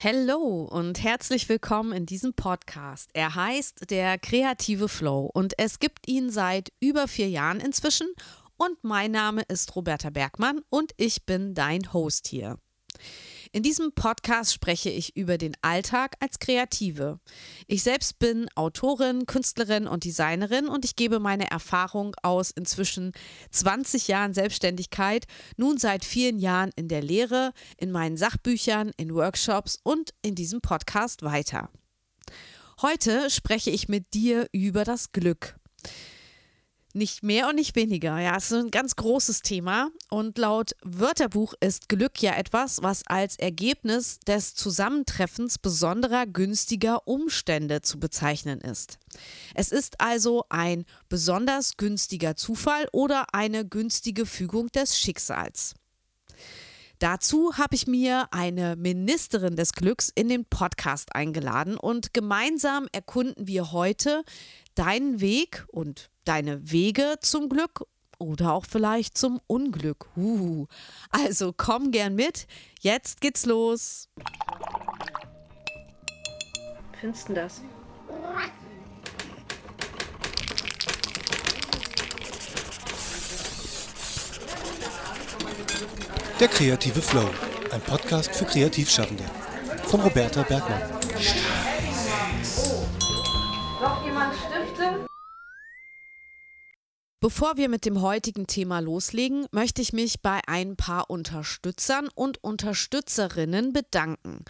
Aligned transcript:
Hallo 0.00 0.62
und 0.70 1.02
herzlich 1.02 1.48
willkommen 1.48 1.90
in 1.90 2.06
diesem 2.06 2.32
Podcast. 2.32 3.10
Er 3.14 3.34
heißt 3.34 3.90
Der 3.90 4.16
kreative 4.16 4.88
Flow 4.88 5.28
und 5.34 5.58
es 5.58 5.80
gibt 5.80 6.06
ihn 6.06 6.30
seit 6.30 6.72
über 6.78 7.08
vier 7.08 7.28
Jahren 7.28 7.58
inzwischen. 7.58 8.06
Und 8.56 8.84
mein 8.84 9.10
Name 9.10 9.42
ist 9.48 9.74
Roberta 9.74 10.10
Bergmann 10.10 10.60
und 10.70 10.92
ich 10.98 11.26
bin 11.26 11.52
dein 11.52 11.92
Host 11.92 12.28
hier. 12.28 12.60
In 13.52 13.62
diesem 13.62 13.92
Podcast 13.92 14.52
spreche 14.52 14.90
ich 14.90 15.16
über 15.16 15.38
den 15.38 15.56
Alltag 15.62 16.16
als 16.20 16.38
Kreative. 16.38 17.18
Ich 17.66 17.82
selbst 17.82 18.18
bin 18.18 18.48
Autorin, 18.54 19.24
Künstlerin 19.24 19.86
und 19.86 20.04
Designerin 20.04 20.68
und 20.68 20.84
ich 20.84 20.96
gebe 20.96 21.18
meine 21.18 21.50
Erfahrung 21.50 22.14
aus 22.22 22.50
inzwischen 22.50 23.12
20 23.50 24.08
Jahren 24.08 24.34
Selbstständigkeit, 24.34 25.26
nun 25.56 25.78
seit 25.78 26.04
vielen 26.04 26.38
Jahren 26.38 26.70
in 26.76 26.88
der 26.88 27.02
Lehre, 27.02 27.52
in 27.78 27.90
meinen 27.90 28.18
Sachbüchern, 28.18 28.92
in 28.96 29.14
Workshops 29.14 29.78
und 29.82 30.12
in 30.20 30.34
diesem 30.34 30.60
Podcast 30.60 31.22
weiter. 31.22 31.70
Heute 32.82 33.30
spreche 33.30 33.70
ich 33.70 33.88
mit 33.88 34.12
dir 34.14 34.46
über 34.52 34.84
das 34.84 35.12
Glück. 35.12 35.58
Nicht 36.98 37.22
mehr 37.22 37.48
und 37.48 37.54
nicht 37.54 37.76
weniger. 37.76 38.18
Ja, 38.18 38.36
es 38.36 38.50
ist 38.50 38.58
ein 38.58 38.72
ganz 38.72 38.96
großes 38.96 39.42
Thema. 39.42 39.92
Und 40.10 40.36
laut 40.36 40.72
Wörterbuch 40.82 41.54
ist 41.60 41.88
Glück 41.88 42.20
ja 42.20 42.34
etwas, 42.34 42.82
was 42.82 43.06
als 43.06 43.36
Ergebnis 43.36 44.18
des 44.26 44.56
Zusammentreffens 44.56 45.58
besonderer 45.58 46.26
günstiger 46.26 47.06
Umstände 47.06 47.82
zu 47.82 48.00
bezeichnen 48.00 48.60
ist. 48.60 48.98
Es 49.54 49.70
ist 49.70 50.00
also 50.00 50.42
ein 50.48 50.86
besonders 51.08 51.76
günstiger 51.76 52.34
Zufall 52.34 52.88
oder 52.90 53.32
eine 53.32 53.64
günstige 53.64 54.26
Fügung 54.26 54.66
des 54.66 54.98
Schicksals. 54.98 55.76
Dazu 56.98 57.56
habe 57.56 57.76
ich 57.76 57.86
mir 57.86 58.26
eine 58.32 58.74
Ministerin 58.74 59.54
des 59.54 59.72
Glücks 59.72 60.10
in 60.12 60.28
den 60.28 60.44
Podcast 60.46 61.14
eingeladen 61.14 61.76
und 61.76 62.12
gemeinsam 62.12 62.88
erkunden 62.90 63.46
wir 63.46 63.70
heute 63.70 64.24
deinen 64.74 65.20
Weg 65.20 65.64
und 65.68 66.10
deine 66.28 66.70
Wege 66.70 67.16
zum 67.22 67.48
Glück 67.48 67.86
oder 68.18 68.52
auch 68.52 68.66
vielleicht 68.66 69.16
zum 69.16 69.40
Unglück. 69.46 70.06
Uh. 70.16 70.66
Also 71.10 71.54
komm 71.56 71.90
gern 71.90 72.14
mit. 72.14 72.46
Jetzt 72.80 73.20
geht's 73.20 73.46
los. 73.46 74.08
Findest 77.00 77.28
du 77.28 77.34
das? 77.34 77.62
Der 86.40 86.48
kreative 86.48 87.02
Flow, 87.02 87.28
ein 87.72 87.80
Podcast 87.80 88.30
für 88.34 88.44
Kreativschaffende. 88.44 89.24
Von 89.86 90.00
Roberta 90.00 90.42
Bergmann. 90.42 90.82
Bevor 97.20 97.56
wir 97.56 97.68
mit 97.68 97.84
dem 97.84 98.00
heutigen 98.00 98.46
Thema 98.46 98.78
loslegen, 98.78 99.46
möchte 99.50 99.82
ich 99.82 99.92
mich 99.92 100.22
bei 100.22 100.40
ein 100.46 100.76
paar 100.76 101.10
Unterstützern 101.10 102.08
und 102.14 102.44
Unterstützerinnen 102.44 103.72
bedanken. 103.72 104.44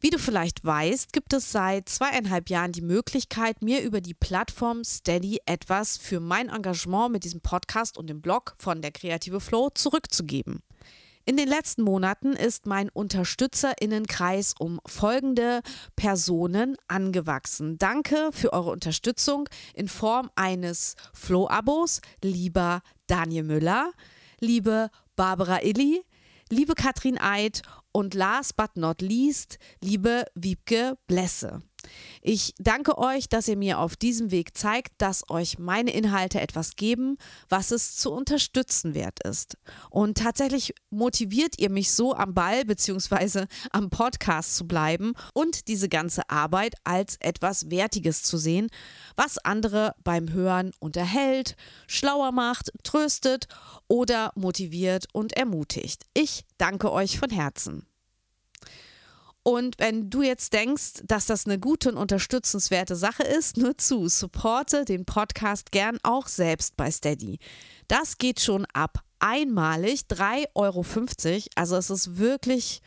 Wie 0.00 0.10
du 0.10 0.18
vielleicht 0.18 0.64
weißt, 0.64 1.12
gibt 1.12 1.32
es 1.32 1.52
seit 1.52 1.88
zweieinhalb 1.88 2.50
Jahren 2.50 2.72
die 2.72 2.80
Möglichkeit, 2.80 3.62
mir 3.62 3.82
über 3.82 4.00
die 4.00 4.14
Plattform 4.14 4.82
Steady 4.82 5.38
etwas 5.46 5.96
für 5.96 6.18
mein 6.18 6.48
Engagement 6.48 7.12
mit 7.12 7.22
diesem 7.22 7.40
Podcast 7.40 7.96
und 7.96 8.08
dem 8.08 8.20
Blog 8.20 8.56
von 8.58 8.82
der 8.82 8.90
Kreative 8.90 9.38
Flow 9.38 9.70
zurückzugeben. 9.72 10.64
In 11.28 11.36
den 11.36 11.46
letzten 11.46 11.82
Monaten 11.82 12.32
ist 12.32 12.64
mein 12.64 12.88
Unterstützerinnenkreis 12.88 14.54
um 14.58 14.80
folgende 14.86 15.60
Personen 15.94 16.78
angewachsen. 16.88 17.76
Danke 17.76 18.30
für 18.32 18.54
eure 18.54 18.70
Unterstützung 18.70 19.46
in 19.74 19.88
Form 19.88 20.30
eines 20.36 20.96
Flow-Abos, 21.12 22.00
lieber 22.22 22.80
Daniel 23.08 23.44
Müller, 23.44 23.92
liebe 24.40 24.88
Barbara 25.16 25.60
Illy, 25.62 26.02
liebe 26.48 26.72
Katrin 26.74 27.20
Eid 27.20 27.60
und 27.92 28.14
last 28.14 28.56
but 28.56 28.78
not 28.78 29.02
least, 29.02 29.58
liebe 29.82 30.24
Wiebke 30.34 30.96
Blesse. 31.08 31.60
Ich 32.22 32.54
danke 32.58 32.98
euch, 32.98 33.28
dass 33.28 33.48
ihr 33.48 33.56
mir 33.56 33.78
auf 33.78 33.96
diesem 33.96 34.30
Weg 34.30 34.56
zeigt, 34.56 34.92
dass 34.98 35.28
euch 35.30 35.58
meine 35.58 35.92
Inhalte 35.92 36.40
etwas 36.40 36.76
geben, 36.76 37.16
was 37.48 37.70
es 37.70 37.96
zu 37.96 38.10
unterstützen 38.12 38.94
wert 38.94 39.22
ist. 39.24 39.56
Und 39.90 40.18
tatsächlich 40.18 40.74
motiviert 40.90 41.58
ihr 41.58 41.70
mich 41.70 41.92
so 41.92 42.14
am 42.14 42.34
Ball 42.34 42.64
bzw. 42.64 43.46
am 43.70 43.90
Podcast 43.90 44.56
zu 44.56 44.66
bleiben 44.66 45.12
und 45.34 45.68
diese 45.68 45.88
ganze 45.88 46.28
Arbeit 46.28 46.74
als 46.84 47.16
etwas 47.20 47.70
Wertiges 47.70 48.22
zu 48.22 48.36
sehen, 48.36 48.68
was 49.16 49.38
andere 49.38 49.94
beim 50.04 50.32
Hören 50.32 50.72
unterhält, 50.80 51.56
schlauer 51.86 52.32
macht, 52.32 52.70
tröstet 52.82 53.48
oder 53.88 54.32
motiviert 54.34 55.06
und 55.12 55.32
ermutigt. 55.32 56.04
Ich 56.14 56.44
danke 56.58 56.92
euch 56.92 57.18
von 57.18 57.30
Herzen. 57.30 57.87
Und 59.42 59.76
wenn 59.78 60.10
du 60.10 60.22
jetzt 60.22 60.52
denkst, 60.52 61.02
dass 61.04 61.26
das 61.26 61.46
eine 61.46 61.58
gute 61.58 61.90
und 61.90 61.96
unterstützenswerte 61.96 62.96
Sache 62.96 63.22
ist, 63.22 63.56
nur 63.56 63.78
zu, 63.78 64.08
supporte 64.08 64.84
den 64.84 65.04
Podcast 65.04 65.72
gern 65.72 65.98
auch 66.02 66.26
selbst 66.26 66.76
bei 66.76 66.90
Steady. 66.90 67.38
Das 67.86 68.18
geht 68.18 68.40
schon 68.40 68.66
ab 68.72 69.02
einmalig 69.20 70.02
3,50 70.10 70.46
Euro. 70.54 70.84
Also 71.54 71.76
es 71.76 71.90
ist 71.90 72.18
wirklich 72.18 72.82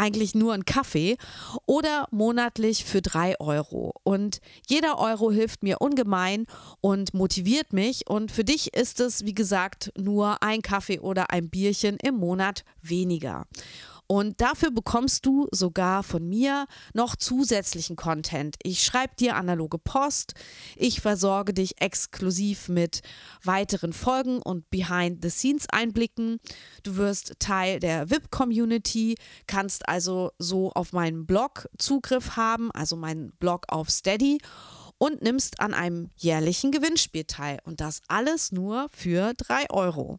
eigentlich 0.00 0.34
nur 0.34 0.54
ein 0.54 0.64
Kaffee 0.64 1.18
oder 1.66 2.08
monatlich 2.10 2.86
für 2.86 3.02
3 3.02 3.38
Euro. 3.38 3.92
Und 4.02 4.40
jeder 4.66 4.98
Euro 4.98 5.30
hilft 5.30 5.62
mir 5.62 5.80
ungemein 5.80 6.46
und 6.80 7.12
motiviert 7.12 7.74
mich. 7.74 8.08
Und 8.08 8.32
für 8.32 8.44
dich 8.44 8.74
ist 8.74 8.98
es, 9.00 9.26
wie 9.26 9.34
gesagt, 9.34 9.92
nur 9.98 10.42
ein 10.42 10.62
Kaffee 10.62 11.00
oder 11.00 11.30
ein 11.30 11.50
Bierchen 11.50 11.98
im 12.02 12.14
Monat 12.14 12.64
weniger. 12.80 13.46
Und 14.10 14.40
dafür 14.40 14.72
bekommst 14.72 15.24
du 15.24 15.46
sogar 15.52 16.02
von 16.02 16.28
mir 16.28 16.66
noch 16.94 17.14
zusätzlichen 17.14 17.94
Content. 17.94 18.56
Ich 18.64 18.82
schreibe 18.82 19.14
dir 19.14 19.36
analoge 19.36 19.78
Post, 19.78 20.34
ich 20.74 21.00
versorge 21.00 21.54
dich 21.54 21.80
exklusiv 21.80 22.68
mit 22.68 23.02
weiteren 23.44 23.92
Folgen 23.92 24.42
und 24.42 24.68
Behind-the-Scenes-Einblicken. 24.68 26.40
Du 26.82 26.96
wirst 26.96 27.34
Teil 27.38 27.78
der 27.78 28.10
VIP-Community, 28.10 29.14
kannst 29.46 29.88
also 29.88 30.32
so 30.40 30.72
auf 30.72 30.92
meinen 30.92 31.24
Blog 31.24 31.68
Zugriff 31.78 32.34
haben, 32.34 32.72
also 32.72 32.96
meinen 32.96 33.30
Blog 33.38 33.66
auf 33.68 33.90
Steady 33.90 34.38
und 34.98 35.22
nimmst 35.22 35.60
an 35.60 35.72
einem 35.72 36.10
jährlichen 36.16 36.72
Gewinnspiel 36.72 37.26
teil. 37.26 37.60
Und 37.62 37.80
das 37.80 38.02
alles 38.08 38.50
nur 38.50 38.88
für 38.90 39.34
3 39.34 39.70
Euro. 39.70 40.18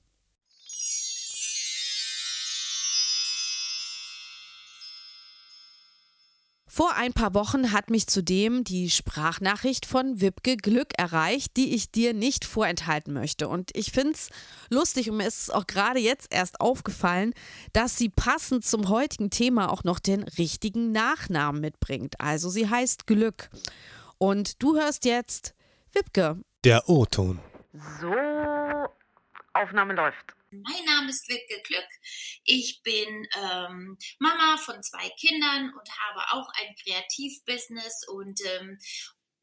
Vor 6.73 6.93
ein 6.95 7.11
paar 7.11 7.33
Wochen 7.33 7.73
hat 7.73 7.89
mich 7.89 8.07
zudem 8.07 8.63
die 8.63 8.89
Sprachnachricht 8.89 9.85
von 9.85 10.21
Wipke 10.21 10.55
Glück 10.55 10.97
erreicht, 10.97 11.57
die 11.57 11.75
ich 11.75 11.91
dir 11.91 12.13
nicht 12.13 12.45
vorenthalten 12.45 13.13
möchte. 13.13 13.49
Und 13.49 13.71
ich 13.75 13.91
finde 13.91 14.13
es 14.13 14.29
lustig 14.69 15.09
und 15.09 15.17
mir 15.17 15.27
ist 15.27 15.41
es 15.41 15.49
auch 15.49 15.67
gerade 15.67 15.99
jetzt 15.99 16.33
erst 16.33 16.61
aufgefallen, 16.61 17.33
dass 17.73 17.97
sie 17.97 18.07
passend 18.07 18.63
zum 18.63 18.87
heutigen 18.87 19.29
Thema 19.29 19.69
auch 19.69 19.83
noch 19.83 19.99
den 19.99 20.23
richtigen 20.23 20.93
Nachnamen 20.93 21.59
mitbringt. 21.59 22.21
Also 22.21 22.49
sie 22.49 22.69
heißt 22.69 23.05
Glück. 23.05 23.49
Und 24.17 24.63
du 24.63 24.77
hörst 24.77 25.03
jetzt 25.03 25.53
Wipke. 25.91 26.39
Der 26.63 26.87
O-Ton. 26.87 27.39
So, 27.99 28.13
Aufnahme 29.53 29.93
läuft. 29.93 30.33
Mein 30.51 30.85
Name 30.85 31.09
ist 31.09 31.29
Wittke 31.29 31.61
Glück. 31.61 31.87
Ich 32.43 32.81
bin 32.83 33.27
ähm, 33.41 33.97
Mama 34.19 34.57
von 34.57 34.83
zwei 34.83 35.09
Kindern 35.11 35.73
und 35.73 35.89
habe 35.99 36.33
auch 36.33 36.49
ein 36.59 36.75
Kreativbusiness. 36.83 38.07
Und 38.09 38.41
ähm, 38.45 38.77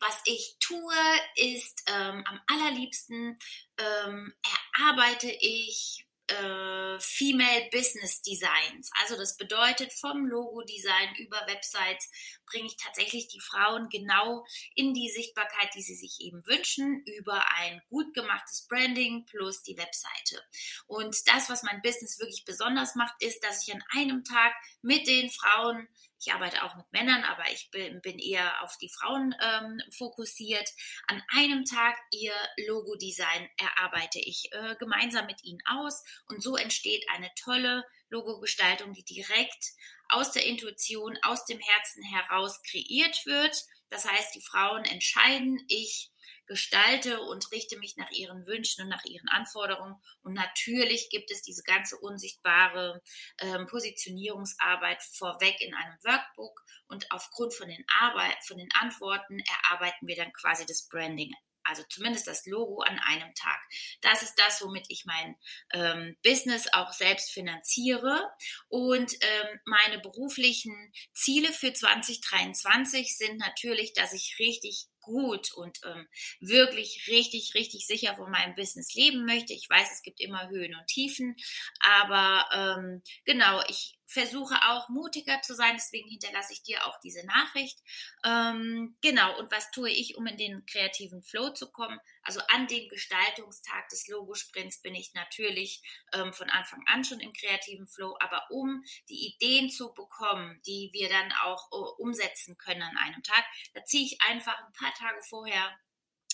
was 0.00 0.20
ich 0.26 0.56
tue, 0.60 0.94
ist 1.36 1.82
ähm, 1.86 2.24
am 2.26 2.40
allerliebsten 2.46 3.38
ähm, 3.78 4.34
erarbeite 4.76 5.30
ich 5.30 6.07
äh, 6.28 6.98
Female 7.00 7.68
Business 7.72 8.22
Designs. 8.22 8.90
Also 9.00 9.16
das 9.16 9.36
bedeutet 9.36 9.92
vom 9.92 10.26
Logo-Design 10.26 11.14
über 11.16 11.40
Websites 11.46 12.10
bringe 12.46 12.66
ich 12.66 12.76
tatsächlich 12.76 13.28
die 13.28 13.40
Frauen 13.40 13.88
genau 13.88 14.44
in 14.74 14.94
die 14.94 15.10
Sichtbarkeit, 15.10 15.74
die 15.74 15.82
sie 15.82 15.94
sich 15.94 16.20
eben 16.20 16.44
wünschen, 16.46 17.02
über 17.04 17.44
ein 17.56 17.82
gut 17.88 18.14
gemachtes 18.14 18.66
Branding 18.68 19.26
plus 19.26 19.62
die 19.62 19.76
Webseite. 19.76 20.42
Und 20.86 21.16
das, 21.26 21.48
was 21.48 21.62
mein 21.62 21.82
Business 21.82 22.18
wirklich 22.18 22.44
besonders 22.44 22.94
macht, 22.94 23.14
ist, 23.22 23.42
dass 23.44 23.66
ich 23.66 23.74
an 23.74 23.84
einem 23.94 24.24
Tag 24.24 24.54
mit 24.82 25.06
den 25.06 25.30
Frauen 25.30 25.88
ich 26.20 26.32
arbeite 26.32 26.64
auch 26.64 26.74
mit 26.76 26.90
Männern, 26.92 27.22
aber 27.24 27.44
ich 27.52 27.70
bin, 27.70 28.00
bin 28.00 28.18
eher 28.18 28.62
auf 28.62 28.76
die 28.78 28.90
Frauen 28.90 29.34
ähm, 29.40 29.80
fokussiert. 29.96 30.68
An 31.06 31.22
einem 31.36 31.64
Tag 31.64 31.96
ihr 32.10 32.34
Logo-Design 32.66 33.48
erarbeite 33.56 34.18
ich 34.18 34.48
äh, 34.52 34.74
gemeinsam 34.76 35.26
mit 35.26 35.44
ihnen 35.44 35.60
aus 35.66 36.02
und 36.26 36.42
so 36.42 36.56
entsteht 36.56 37.04
eine 37.14 37.30
tolle 37.42 37.84
Logogestaltung, 38.10 38.94
die 38.94 39.04
direkt 39.04 39.72
aus 40.08 40.32
der 40.32 40.46
Intuition, 40.46 41.18
aus 41.22 41.44
dem 41.44 41.60
Herzen 41.60 42.02
heraus 42.02 42.62
kreiert 42.62 43.24
wird. 43.26 43.64
Das 43.90 44.04
heißt, 44.04 44.34
die 44.34 44.42
Frauen 44.42 44.84
entscheiden, 44.84 45.64
ich 45.68 46.10
gestalte 46.46 47.20
und 47.20 47.52
richte 47.52 47.78
mich 47.78 47.96
nach 47.96 48.10
ihren 48.10 48.46
Wünschen 48.46 48.84
und 48.84 48.88
nach 48.88 49.04
ihren 49.04 49.28
Anforderungen. 49.28 49.96
Und 50.22 50.32
natürlich 50.32 51.10
gibt 51.10 51.30
es 51.30 51.42
diese 51.42 51.62
ganze 51.62 51.98
unsichtbare 51.98 53.02
ähm, 53.38 53.66
Positionierungsarbeit 53.66 55.02
vorweg 55.02 55.60
in 55.60 55.74
einem 55.74 55.98
Workbook 56.02 56.64
und 56.88 57.06
aufgrund 57.10 57.54
von 57.54 57.68
den, 57.68 57.84
Arbeit, 58.00 58.36
von 58.46 58.56
den 58.56 58.70
Antworten 58.80 59.38
erarbeiten 59.40 60.06
wir 60.06 60.16
dann 60.16 60.32
quasi 60.32 60.64
das 60.66 60.88
Branding 60.88 61.32
also 61.68 61.82
zumindest 61.88 62.26
das 62.26 62.46
Logo 62.46 62.80
an 62.80 62.98
einem 62.98 63.34
Tag. 63.34 63.60
Das 64.00 64.22
ist 64.22 64.34
das, 64.36 64.62
womit 64.62 64.86
ich 64.88 65.04
mein 65.04 65.36
ähm, 65.72 66.16
Business 66.22 66.66
auch 66.72 66.92
selbst 66.92 67.30
finanziere. 67.30 68.30
Und 68.68 69.12
ähm, 69.12 69.60
meine 69.64 69.98
beruflichen 70.00 70.92
Ziele 71.12 71.52
für 71.52 71.72
2023 71.72 73.16
sind 73.16 73.38
natürlich, 73.38 73.92
dass 73.92 74.12
ich 74.12 74.36
richtig 74.38 74.88
gut 75.00 75.52
und 75.54 75.78
ähm, 75.84 76.06
wirklich 76.40 77.06
richtig, 77.08 77.54
richtig 77.54 77.86
sicher 77.86 78.14
von 78.16 78.30
meinem 78.30 78.54
Business 78.54 78.94
leben 78.94 79.24
möchte. 79.24 79.54
Ich 79.54 79.68
weiß, 79.68 79.90
es 79.90 80.02
gibt 80.02 80.20
immer 80.20 80.48
Höhen 80.50 80.74
und 80.74 80.86
Tiefen, 80.86 81.34
aber 81.80 82.46
ähm, 82.52 83.02
genau, 83.24 83.62
ich 83.68 83.97
versuche 84.08 84.56
auch 84.66 84.88
mutiger 84.88 85.40
zu 85.42 85.54
sein, 85.54 85.74
deswegen 85.76 86.08
hinterlasse 86.08 86.54
ich 86.54 86.62
dir 86.62 86.86
auch 86.86 86.98
diese 87.00 87.24
Nachricht. 87.26 87.78
Ähm, 88.24 88.96
genau, 89.02 89.38
und 89.38 89.50
was 89.50 89.70
tue 89.70 89.90
ich, 89.90 90.16
um 90.16 90.26
in 90.26 90.38
den 90.38 90.64
kreativen 90.64 91.22
Flow 91.22 91.50
zu 91.50 91.70
kommen? 91.70 92.00
Also 92.22 92.40
an 92.48 92.66
dem 92.66 92.88
Gestaltungstag 92.88 93.88
des 93.90 94.08
Logosprints 94.08 94.80
bin 94.80 94.94
ich 94.94 95.12
natürlich 95.12 95.82
ähm, 96.14 96.32
von 96.32 96.48
Anfang 96.48 96.82
an 96.86 97.04
schon 97.04 97.20
im 97.20 97.34
kreativen 97.34 97.86
Flow, 97.86 98.16
aber 98.20 98.50
um 98.50 98.82
die 99.10 99.26
Ideen 99.26 99.70
zu 99.70 99.92
bekommen, 99.92 100.60
die 100.66 100.88
wir 100.92 101.10
dann 101.10 101.30
auch 101.44 101.70
uh, 101.70 102.02
umsetzen 102.02 102.56
können 102.56 102.82
an 102.82 102.96
einem 102.96 103.22
Tag, 103.22 103.44
da 103.74 103.84
ziehe 103.84 104.06
ich 104.06 104.22
einfach 104.22 104.56
ein 104.58 104.72
paar 104.72 104.94
Tage 104.94 105.20
vorher 105.22 105.78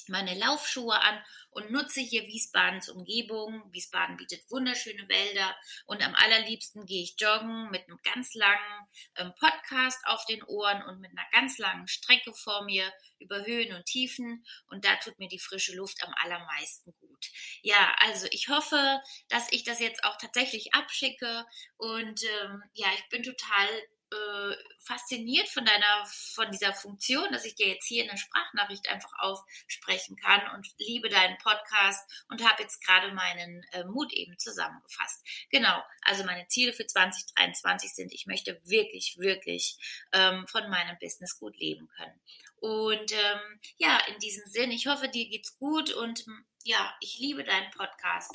meine 0.08 0.34
Laufschuhe 0.34 1.00
an 1.00 1.22
und 1.50 1.70
nutze 1.70 2.00
hier 2.00 2.26
Wiesbadens 2.26 2.88
Umgebung. 2.88 3.72
Wiesbaden 3.72 4.16
bietet 4.16 4.50
wunderschöne 4.50 5.08
Wälder 5.08 5.56
und 5.86 6.04
am 6.04 6.14
allerliebsten 6.14 6.86
gehe 6.86 7.02
ich 7.02 7.16
joggen 7.18 7.70
mit 7.70 7.86
einem 7.86 7.98
ganz 8.02 8.34
langen 8.34 8.88
ähm, 9.16 9.32
Podcast 9.38 10.00
auf 10.06 10.24
den 10.26 10.42
Ohren 10.44 10.82
und 10.82 11.00
mit 11.00 11.10
einer 11.12 11.26
ganz 11.32 11.58
langen 11.58 11.88
Strecke 11.88 12.32
vor 12.34 12.64
mir 12.64 12.92
über 13.18 13.44
Höhen 13.46 13.74
und 13.74 13.86
Tiefen 13.86 14.44
und 14.68 14.84
da 14.84 14.96
tut 14.96 15.18
mir 15.18 15.28
die 15.28 15.38
frische 15.38 15.74
Luft 15.76 16.02
am 16.04 16.12
allermeisten 16.16 16.92
gut. 17.00 17.26
Ja, 17.62 17.94
also 17.98 18.26
ich 18.30 18.48
hoffe, 18.48 19.00
dass 19.28 19.50
ich 19.52 19.64
das 19.64 19.80
jetzt 19.80 20.04
auch 20.04 20.16
tatsächlich 20.18 20.74
abschicke 20.74 21.46
und 21.76 22.22
ähm, 22.22 22.62
ja, 22.74 22.88
ich 22.96 23.08
bin 23.08 23.22
total 23.22 23.68
äh, 24.10 24.56
fasziniert 24.78 25.48
von 25.48 25.64
deiner, 25.64 26.06
von 26.34 26.50
dieser 26.50 26.74
Funktion, 26.74 27.32
dass 27.32 27.44
ich 27.44 27.54
dir 27.54 27.68
jetzt 27.68 27.86
hier 27.86 28.04
eine 28.04 28.18
Sprachnachricht 28.18 28.88
einfach 28.88 29.12
aufsprechen 29.18 30.16
kann 30.16 30.42
und 30.54 30.68
liebe 30.78 31.08
deinen 31.08 31.38
Podcast 31.38 32.08
und 32.28 32.44
habe 32.44 32.62
jetzt 32.62 32.84
gerade 32.84 33.12
meinen 33.12 33.64
äh, 33.72 33.84
Mut 33.84 34.12
eben 34.12 34.38
zusammengefasst. 34.38 35.24
Genau, 35.50 35.82
also 36.02 36.24
meine 36.24 36.46
Ziele 36.48 36.72
für 36.72 36.86
2023 36.86 37.94
sind, 37.94 38.12
ich 38.12 38.26
möchte 38.26 38.60
wirklich, 38.64 39.16
wirklich 39.18 39.76
ähm, 40.12 40.46
von 40.46 40.68
meinem 40.68 40.98
Business 41.00 41.38
gut 41.38 41.56
leben 41.56 41.88
können. 41.96 42.20
Und 42.60 43.12
ähm, 43.12 43.60
ja, 43.76 43.98
in 44.08 44.18
diesem 44.20 44.46
Sinn, 44.46 44.70
ich 44.70 44.86
hoffe, 44.86 45.08
dir 45.08 45.28
geht's 45.28 45.58
gut 45.58 45.92
und 45.92 46.24
ja, 46.64 46.94
ich 47.00 47.18
liebe 47.18 47.44
deinen 47.44 47.70
Podcast. 47.72 48.32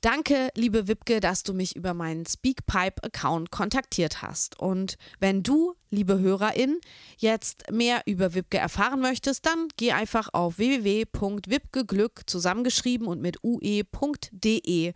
Danke, 0.00 0.50
liebe 0.54 0.86
Wipke, 0.86 1.18
dass 1.18 1.42
du 1.42 1.52
mich 1.52 1.74
über 1.74 1.92
meinen 1.92 2.24
Speakpipe-Account 2.24 3.50
kontaktiert 3.50 4.22
hast. 4.22 4.58
Und 4.60 4.96
wenn 5.18 5.42
du, 5.42 5.74
liebe 5.90 6.20
Hörerin, 6.20 6.78
jetzt 7.16 7.64
mehr 7.72 8.02
über 8.06 8.34
Wipke 8.34 8.58
erfahren 8.58 9.00
möchtest, 9.00 9.44
dann 9.46 9.66
geh 9.76 9.90
einfach 9.90 10.28
auf 10.32 10.58
www.wipkeglück 10.58 12.22
zusammengeschrieben 12.26 13.08
und 13.08 13.20
mit 13.20 13.38
ue.de. 13.42 14.92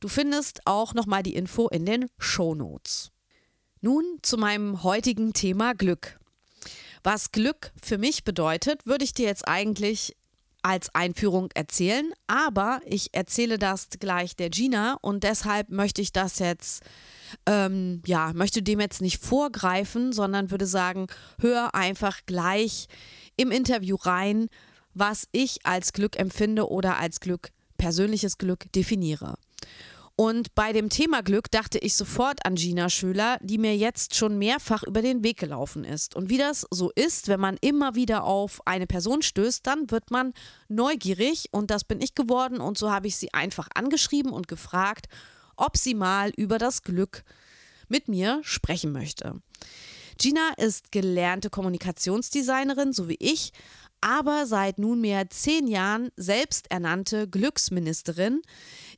Du 0.00 0.08
findest 0.08 0.66
auch 0.66 0.94
nochmal 0.94 1.22
die 1.22 1.34
Info 1.34 1.68
in 1.68 1.86
den 1.86 2.06
Show 2.18 2.56
Notes. 2.56 3.12
Nun 3.80 4.04
zu 4.22 4.38
meinem 4.38 4.82
heutigen 4.82 5.34
Thema 5.34 5.74
Glück. 5.74 6.18
Was 7.04 7.30
Glück 7.30 7.72
für 7.80 7.98
mich 7.98 8.24
bedeutet, 8.24 8.86
würde 8.86 9.04
ich 9.04 9.14
dir 9.14 9.26
jetzt 9.26 9.46
eigentlich 9.46 10.16
als 10.62 10.94
Einführung 10.94 11.50
erzählen, 11.54 12.12
aber 12.26 12.80
ich 12.86 13.14
erzähle 13.14 13.58
das 13.58 13.88
gleich 13.98 14.36
der 14.36 14.50
Gina 14.50 14.96
und 15.00 15.24
deshalb 15.24 15.70
möchte 15.70 16.00
ich 16.00 16.12
das 16.12 16.38
jetzt, 16.38 16.82
ähm, 17.46 18.02
ja, 18.06 18.32
möchte 18.34 18.62
dem 18.62 18.80
jetzt 18.80 19.00
nicht 19.00 19.22
vorgreifen, 19.22 20.12
sondern 20.12 20.50
würde 20.50 20.66
sagen, 20.66 21.08
hör 21.40 21.74
einfach 21.74 22.20
gleich 22.26 22.86
im 23.36 23.50
Interview 23.50 23.96
rein, 23.96 24.48
was 24.94 25.26
ich 25.32 25.64
als 25.64 25.92
Glück 25.92 26.18
empfinde 26.18 26.68
oder 26.68 26.98
als 26.98 27.20
Glück, 27.20 27.50
persönliches 27.76 28.38
Glück 28.38 28.70
definiere. 28.72 29.34
Und 30.22 30.54
bei 30.54 30.72
dem 30.72 30.88
Thema 30.88 31.20
Glück 31.20 31.50
dachte 31.50 31.78
ich 31.78 31.96
sofort 31.96 32.46
an 32.46 32.54
Gina 32.54 32.88
Schöler, 32.88 33.38
die 33.42 33.58
mir 33.58 33.76
jetzt 33.76 34.14
schon 34.14 34.38
mehrfach 34.38 34.84
über 34.84 35.02
den 35.02 35.24
Weg 35.24 35.36
gelaufen 35.36 35.82
ist. 35.82 36.14
Und 36.14 36.28
wie 36.28 36.38
das 36.38 36.64
so 36.70 36.92
ist, 36.94 37.26
wenn 37.26 37.40
man 37.40 37.56
immer 37.60 37.96
wieder 37.96 38.22
auf 38.22 38.64
eine 38.64 38.86
Person 38.86 39.22
stößt, 39.22 39.66
dann 39.66 39.90
wird 39.90 40.12
man 40.12 40.32
neugierig 40.68 41.48
und 41.50 41.72
das 41.72 41.82
bin 41.82 42.00
ich 42.00 42.14
geworden 42.14 42.60
und 42.60 42.78
so 42.78 42.92
habe 42.92 43.08
ich 43.08 43.16
sie 43.16 43.34
einfach 43.34 43.66
angeschrieben 43.74 44.30
und 44.30 44.46
gefragt, 44.46 45.08
ob 45.56 45.76
sie 45.76 45.94
mal 45.94 46.30
über 46.36 46.58
das 46.58 46.84
Glück 46.84 47.24
mit 47.88 48.06
mir 48.06 48.38
sprechen 48.44 48.92
möchte. 48.92 49.42
Gina 50.18 50.52
ist 50.56 50.92
gelernte 50.92 51.50
Kommunikationsdesignerin, 51.50 52.92
so 52.92 53.08
wie 53.08 53.18
ich, 53.18 53.52
aber 54.02 54.46
seit 54.46 54.78
nunmehr 54.78 55.30
zehn 55.30 55.66
Jahren 55.68 56.10
selbsternannte 56.16 57.28
Glücksministerin 57.28 58.42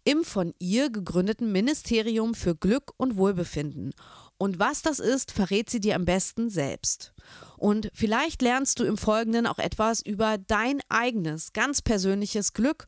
im 0.05 0.25
von 0.25 0.55
ihr 0.59 0.91
gegründeten 0.91 1.51
Ministerium 1.51 2.35
für 2.35 2.55
Glück 2.55 2.93
und 2.97 3.17
Wohlbefinden. 3.17 3.93
Und 4.37 4.59
was 4.59 4.83
das 4.83 4.99
ist, 4.99 5.33
verrät 5.33 5.71
sie 5.71 5.81
dir 5.81 5.97
am 5.97 6.05
besten 6.05 6.51
selbst. 6.51 7.15
Und 7.57 7.91
vielleicht 7.95 8.43
lernst 8.43 8.79
du 8.81 8.85
im 8.85 8.99
Folgenden 8.99 9.47
auch 9.47 9.59
etwas 9.59 10.01
über 10.01 10.39
dein 10.39 10.81
eigenes, 10.89 11.53
ganz 11.53 11.81
persönliches 11.83 12.53
Glück 12.53 12.87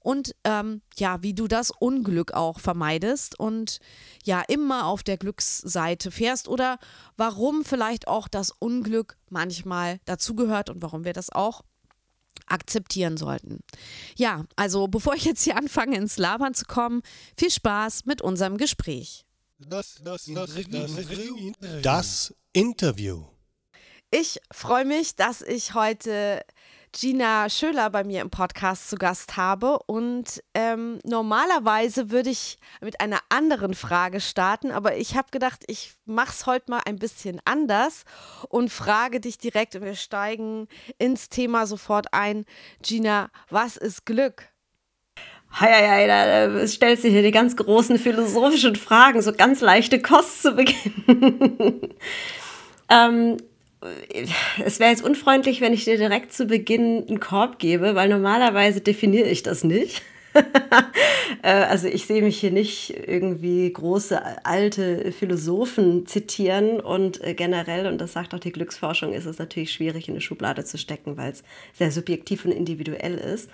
und 0.00 0.34
ähm, 0.44 0.82
ja, 0.96 1.22
wie 1.22 1.34
du 1.34 1.48
das 1.48 1.70
Unglück 1.70 2.32
auch 2.32 2.60
vermeidest 2.60 3.38
und 3.38 3.78
ja, 4.24 4.42
immer 4.46 4.86
auf 4.86 5.02
der 5.02 5.18
Glücksseite 5.18 6.10
fährst 6.10 6.48
oder 6.48 6.78
warum 7.16 7.64
vielleicht 7.64 8.08
auch 8.08 8.28
das 8.28 8.50
Unglück 8.50 9.16
manchmal 9.28 10.00
dazugehört 10.04 10.70
und 10.70 10.82
warum 10.82 11.04
wir 11.04 11.12
das 11.12 11.30
auch 11.30 11.62
akzeptieren 12.46 13.16
sollten. 13.16 13.60
Ja, 14.16 14.44
also 14.56 14.88
bevor 14.88 15.14
ich 15.14 15.24
jetzt 15.24 15.42
hier 15.42 15.56
anfange 15.56 15.96
ins 15.96 16.16
Labern 16.18 16.54
zu 16.54 16.64
kommen, 16.64 17.02
viel 17.36 17.50
Spaß 17.50 18.06
mit 18.06 18.22
unserem 18.22 18.56
Gespräch. 18.56 19.24
Das, 19.58 19.96
das, 20.02 20.26
das, 20.26 20.54
das 21.82 22.34
Interview. 22.52 23.24
Ich 24.10 24.40
freue 24.52 24.84
mich, 24.84 25.16
dass 25.16 25.42
ich 25.42 25.74
heute 25.74 26.42
Gina 26.92 27.48
Schöler 27.48 27.90
bei 27.90 28.04
mir 28.04 28.22
im 28.22 28.30
Podcast 28.30 28.90
zu 28.90 28.96
Gast 28.96 29.36
habe. 29.36 29.78
Und 29.86 30.42
ähm, 30.54 30.98
normalerweise 31.04 32.10
würde 32.10 32.30
ich 32.30 32.58
mit 32.80 33.00
einer 33.00 33.20
anderen 33.28 33.74
Frage 33.74 34.20
starten, 34.20 34.70
aber 34.70 34.96
ich 34.96 35.16
habe 35.16 35.28
gedacht, 35.30 35.64
ich 35.66 35.94
mache 36.04 36.30
es 36.30 36.46
heute 36.46 36.70
mal 36.70 36.82
ein 36.86 36.98
bisschen 36.98 37.40
anders 37.44 38.04
und 38.48 38.70
frage 38.70 39.20
dich 39.20 39.38
direkt 39.38 39.76
und 39.76 39.84
wir 39.84 39.94
steigen 39.94 40.68
ins 40.98 41.28
Thema 41.28 41.66
sofort 41.66 42.12
ein. 42.12 42.44
Gina, 42.82 43.30
was 43.50 43.76
ist 43.76 44.06
Glück? 44.06 44.48
Hei, 45.50 45.88
hei, 45.88 46.06
da 46.06 46.66
stellst 46.66 47.04
du 47.04 47.08
hier 47.08 47.22
die 47.22 47.30
ganz 47.30 47.56
großen 47.56 47.98
philosophischen 47.98 48.76
Fragen, 48.76 49.22
so 49.22 49.32
ganz 49.32 49.60
leichte 49.60 50.00
Kost 50.00 50.42
zu 50.42 50.52
Beginn. 50.52 51.96
ähm, 52.90 53.38
es 54.64 54.80
wäre 54.80 54.90
jetzt 54.90 55.04
unfreundlich, 55.04 55.60
wenn 55.60 55.72
ich 55.72 55.84
dir 55.84 55.96
direkt 55.96 56.32
zu 56.32 56.46
Beginn 56.46 57.06
einen 57.08 57.20
Korb 57.20 57.58
gebe, 57.58 57.94
weil 57.94 58.08
normalerweise 58.08 58.80
definiere 58.80 59.28
ich 59.28 59.42
das 59.42 59.64
nicht. 59.64 60.02
Äh, 61.42 61.50
also 61.50 61.88
ich 61.88 62.06
sehe 62.06 62.22
mich 62.22 62.40
hier 62.40 62.50
nicht 62.50 62.90
irgendwie 63.06 63.70
große 63.70 64.44
alte 64.46 65.12
Philosophen 65.12 66.06
zitieren 66.06 66.80
und 66.80 67.22
äh, 67.22 67.34
generell, 67.34 67.86
und 67.86 67.98
das 67.98 68.14
sagt 68.14 68.34
auch 68.34 68.38
die 68.38 68.50
Glücksforschung, 68.50 69.12
ist 69.12 69.26
es 69.26 69.38
natürlich 69.38 69.72
schwierig 69.72 70.08
in 70.08 70.14
eine 70.14 70.22
Schublade 70.22 70.64
zu 70.64 70.78
stecken, 70.78 71.18
weil 71.18 71.32
es 71.32 71.44
sehr 71.74 71.92
subjektiv 71.92 72.46
und 72.46 72.52
individuell 72.52 73.14
ist. 73.14 73.50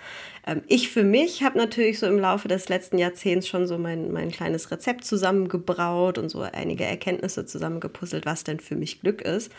Ähm, 0.47 0.61
ich 0.67 0.89
für 0.89 1.03
mich 1.03 1.43
habe 1.43 1.57
natürlich 1.57 1.99
so 1.99 2.07
im 2.07 2.17
Laufe 2.17 2.47
des 2.47 2.69
letzten 2.69 2.97
Jahrzehnts 2.97 3.47
schon 3.47 3.67
so 3.67 3.77
mein, 3.77 4.11
mein 4.13 4.31
kleines 4.31 4.71
Rezept 4.71 5.03
zusammengebraut 5.03 6.17
und 6.17 6.29
so 6.29 6.41
einige 6.41 6.85
Erkenntnisse 6.85 7.45
zusammengepuzzelt, 7.45 8.25
was 8.25 8.45
denn 8.45 8.61
für 8.61 8.75
mich 8.75 9.01
Glück 9.01 9.21
ist. 9.21 9.51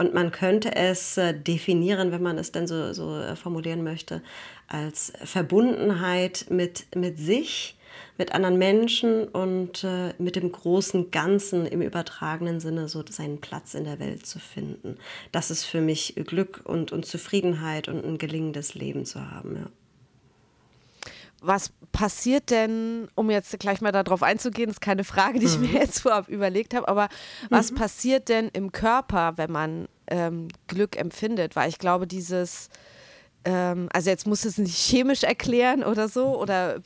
Und 0.00 0.14
man 0.14 0.32
könnte 0.32 0.76
es 0.76 1.18
äh, 1.18 1.34
definieren, 1.38 2.10
wenn 2.10 2.22
man 2.22 2.38
es 2.38 2.52
denn 2.52 2.66
so, 2.66 2.94
so 2.94 3.18
äh, 3.18 3.36
formulieren 3.36 3.84
möchte, 3.84 4.22
als 4.66 5.12
Verbundenheit 5.24 6.46
mit, 6.48 6.86
mit 6.96 7.18
sich, 7.18 7.76
mit 8.16 8.32
anderen 8.32 8.56
Menschen 8.56 9.28
und 9.28 9.84
äh, 9.84 10.14
mit 10.16 10.36
dem 10.36 10.52
großen 10.52 11.10
Ganzen 11.10 11.66
im 11.66 11.82
übertragenen 11.82 12.60
Sinne 12.60 12.88
so 12.88 13.04
seinen 13.10 13.42
Platz 13.42 13.74
in 13.74 13.84
der 13.84 13.98
Welt 13.98 14.24
zu 14.24 14.38
finden. 14.38 14.96
Das 15.32 15.50
ist 15.50 15.64
für 15.64 15.82
mich 15.82 16.14
Glück 16.14 16.62
und, 16.64 16.92
und 16.92 17.04
Zufriedenheit 17.04 17.88
und 17.88 18.02
ein 18.02 18.16
gelingendes 18.16 18.74
Leben 18.74 19.04
zu 19.04 19.30
haben. 19.30 19.56
Ja. 19.56 19.66
Was 21.40 21.72
passiert 21.92 22.50
denn, 22.50 23.08
um 23.14 23.30
jetzt 23.30 23.58
gleich 23.58 23.80
mal 23.80 23.92
darauf 23.92 24.22
einzugehen, 24.22 24.70
ist 24.70 24.80
keine 24.80 25.04
Frage, 25.04 25.38
die 25.38 25.46
ich 25.46 25.58
mhm. 25.58 25.72
mir 25.72 25.80
jetzt 25.80 26.00
vorab 26.00 26.28
überlegt 26.28 26.74
habe, 26.74 26.86
aber 26.88 27.08
was 27.48 27.72
mhm. 27.72 27.76
passiert 27.76 28.28
denn 28.28 28.48
im 28.52 28.72
Körper, 28.72 29.34
wenn 29.36 29.50
man 29.50 29.88
ähm, 30.08 30.48
Glück 30.66 30.96
empfindet? 30.96 31.56
Weil 31.56 31.68
ich 31.68 31.78
glaube, 31.78 32.06
dieses, 32.06 32.68
ähm, 33.44 33.88
also 33.92 34.10
jetzt 34.10 34.26
muss 34.26 34.44
es 34.44 34.58
nicht 34.58 34.76
chemisch 34.76 35.22
erklären 35.22 35.82
oder 35.82 36.08
so 36.08 36.38
oder 36.38 36.76
äh, 36.76 36.80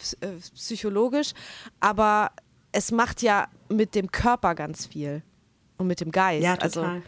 psychologisch, 0.54 1.32
aber 1.80 2.30
es 2.72 2.92
macht 2.92 3.22
ja 3.22 3.48
mit 3.68 3.94
dem 3.94 4.10
Körper 4.10 4.54
ganz 4.54 4.86
viel 4.86 5.22
und 5.78 5.86
mit 5.86 6.00
dem 6.00 6.10
Geist. 6.10 6.44
Ja, 6.44 6.56
total. 6.56 6.84
Also, 6.84 7.02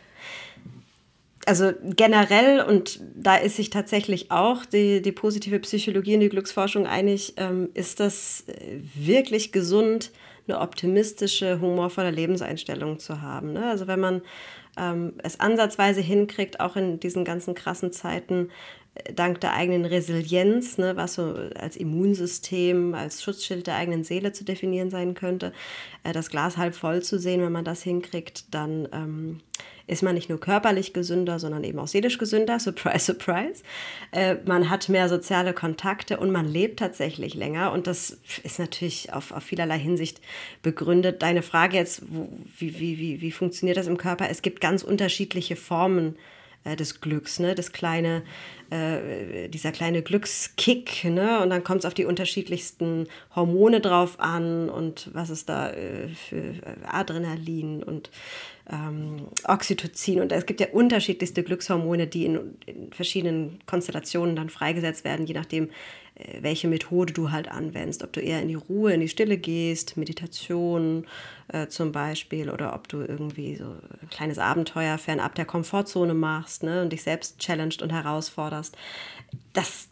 also 1.46 1.72
generell, 1.82 2.60
und 2.60 3.00
da 3.14 3.36
ist 3.36 3.56
sich 3.56 3.70
tatsächlich 3.70 4.30
auch 4.30 4.64
die, 4.64 5.00
die 5.00 5.12
positive 5.12 5.60
Psychologie 5.60 6.14
und 6.14 6.20
die 6.20 6.28
Glücksforschung 6.28 6.86
einig, 6.86 7.34
ähm, 7.36 7.70
ist 7.72 8.00
das 8.00 8.44
äh, 8.48 8.80
wirklich 8.94 9.52
gesund, 9.52 10.10
eine 10.48 10.60
optimistische, 10.60 11.60
humorvolle 11.60 12.10
Lebenseinstellung 12.10 12.98
zu 12.98 13.22
haben. 13.22 13.52
Ne? 13.52 13.66
Also 13.66 13.86
wenn 13.86 14.00
man 14.00 14.22
ähm, 14.76 15.14
es 15.22 15.40
ansatzweise 15.40 16.00
hinkriegt, 16.00 16.60
auch 16.60 16.76
in 16.76 17.00
diesen 17.00 17.24
ganzen 17.24 17.54
krassen 17.54 17.92
Zeiten, 17.92 18.50
äh, 18.94 19.12
dank 19.12 19.40
der 19.40 19.54
eigenen 19.54 19.84
Resilienz, 19.84 20.78
ne, 20.78 20.96
was 20.96 21.14
so 21.14 21.34
als 21.58 21.76
Immunsystem, 21.76 22.94
als 22.94 23.22
Schutzschild 23.22 23.68
der 23.68 23.76
eigenen 23.76 24.04
Seele 24.04 24.32
zu 24.32 24.44
definieren 24.44 24.90
sein 24.90 25.14
könnte, 25.14 25.52
äh, 26.02 26.12
das 26.12 26.28
Glas 26.28 26.56
halb 26.56 26.74
voll 26.74 27.02
zu 27.02 27.18
sehen, 27.18 27.42
wenn 27.42 27.52
man 27.52 27.64
das 27.64 27.82
hinkriegt, 27.82 28.52
dann 28.54 28.88
ähm, 28.92 29.40
ist 29.86 30.02
man 30.02 30.14
nicht 30.14 30.28
nur 30.28 30.40
körperlich 30.40 30.92
gesünder, 30.92 31.38
sondern 31.38 31.62
eben 31.64 31.78
auch 31.78 31.86
seelisch 31.86 32.18
gesünder. 32.18 32.58
Surprise, 32.66 33.04
surprise. 33.06 33.62
Äh, 34.12 34.36
man 34.44 34.68
hat 34.70 34.88
mehr 34.88 35.08
soziale 35.08 35.52
Kontakte 35.52 36.18
und 36.18 36.30
man 36.30 36.46
lebt 36.46 36.78
tatsächlich 36.78 37.34
länger. 37.34 37.72
Und 37.72 37.86
das 37.86 38.18
ist 38.42 38.58
natürlich 38.58 39.12
auf, 39.12 39.32
auf 39.32 39.44
vielerlei 39.44 39.78
Hinsicht 39.78 40.20
begründet. 40.62 41.22
Deine 41.22 41.42
Frage 41.42 41.76
jetzt, 41.76 42.02
wo, 42.08 42.28
wie, 42.58 42.78
wie, 42.80 42.98
wie, 42.98 43.20
wie 43.20 43.32
funktioniert 43.32 43.76
das 43.76 43.86
im 43.86 43.96
Körper? 43.98 44.28
Es 44.28 44.42
gibt 44.42 44.60
ganz 44.60 44.82
unterschiedliche 44.82 45.56
Formen 45.56 46.16
äh, 46.64 46.74
des 46.76 47.00
Glücks, 47.00 47.38
ne? 47.38 47.54
Das 47.54 47.72
kleine, 47.72 48.22
äh, 48.70 49.48
dieser 49.48 49.72
kleine 49.72 50.02
Glückskick, 50.02 51.04
ne? 51.04 51.40
Und 51.40 51.50
dann 51.50 51.64
kommt 51.64 51.80
es 51.80 51.86
auf 51.86 51.94
die 51.94 52.04
unterschiedlichsten 52.04 53.06
Hormone 53.34 53.80
drauf 53.80 54.18
an 54.18 54.68
und 54.68 55.10
was 55.12 55.30
ist 55.30 55.48
da 55.48 55.70
äh, 55.70 56.08
für 56.08 56.54
Adrenalin 56.86 57.82
und 57.82 58.10
ähm, 58.70 59.28
Oxytocin 59.44 60.20
und 60.20 60.32
es 60.32 60.46
gibt 60.46 60.60
ja 60.60 60.68
unterschiedlichste 60.72 61.44
Glückshormone, 61.44 62.06
die 62.06 62.26
in, 62.26 62.56
in 62.66 62.92
verschiedenen 62.92 63.60
Konstellationen 63.66 64.34
dann 64.34 64.48
freigesetzt 64.48 65.04
werden, 65.04 65.26
je 65.26 65.34
nachdem, 65.34 65.70
äh, 66.16 66.38
welche 66.40 66.66
Methode 66.66 67.12
du 67.12 67.30
halt 67.30 67.48
anwendest. 67.48 68.02
Ob 68.02 68.12
du 68.12 68.20
eher 68.20 68.42
in 68.42 68.48
die 68.48 68.54
Ruhe, 68.54 68.92
in 68.92 69.00
die 69.00 69.08
Stille 69.08 69.38
gehst, 69.38 69.96
Meditation 69.96 71.06
äh, 71.48 71.68
zum 71.68 71.92
Beispiel, 71.92 72.50
oder 72.50 72.74
ob 72.74 72.88
du 72.88 73.02
irgendwie 73.02 73.54
so 73.56 73.66
ein 73.66 74.08
kleines 74.10 74.38
Abenteuer 74.38 74.98
fernab 74.98 75.34
der 75.34 75.44
Komfortzone 75.44 76.14
machst 76.14 76.62
ne, 76.62 76.82
und 76.82 76.92
dich 76.92 77.02
selbst 77.02 77.38
challenged 77.38 77.82
und 77.82 77.92
herausforderst. 77.92 78.55
Das 79.52 79.88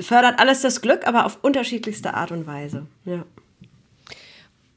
fördert 0.00 0.38
alles 0.38 0.60
das 0.60 0.80
Glück, 0.80 1.06
aber 1.06 1.24
auf 1.24 1.38
unterschiedlichste 1.42 2.14
Art 2.14 2.32
und 2.32 2.46
Weise. 2.46 2.86
Ja. 3.04 3.24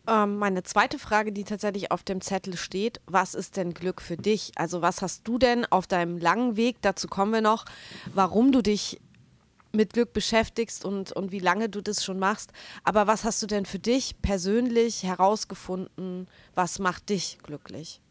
Ähm, 0.07 0.37
meine 0.37 0.63
zweite 0.63 0.99
Frage, 0.99 1.33
die 1.33 1.43
tatsächlich 1.43 1.91
auf 1.91 2.03
dem 2.03 2.21
Zettel 2.21 2.55
steht, 2.55 3.01
was 3.05 3.35
ist 3.35 3.57
denn 3.57 3.73
Glück 3.73 4.01
für 4.01 4.15
dich? 4.15 4.53
Also 4.55 4.81
was 4.81 5.01
hast 5.01 5.27
du 5.27 5.37
denn 5.37 5.65
auf 5.65 5.87
deinem 5.87 6.17
langen 6.17 6.55
Weg, 6.55 6.77
dazu 6.81 7.07
kommen 7.07 7.33
wir 7.33 7.41
noch, 7.41 7.65
warum 8.13 8.53
du 8.53 8.61
dich 8.61 9.01
mit 9.73 9.93
Glück 9.93 10.13
beschäftigst 10.13 10.85
und, 10.85 11.11
und 11.11 11.31
wie 11.31 11.39
lange 11.39 11.67
du 11.67 11.81
das 11.81 12.03
schon 12.03 12.19
machst. 12.19 12.51
Aber 12.83 13.05
was 13.05 13.25
hast 13.25 13.41
du 13.43 13.47
denn 13.47 13.65
für 13.65 13.79
dich 13.79 14.21
persönlich 14.21 15.03
herausgefunden, 15.03 16.27
was 16.55 16.79
macht 16.79 17.09
dich 17.09 17.37
glücklich? 17.43 18.01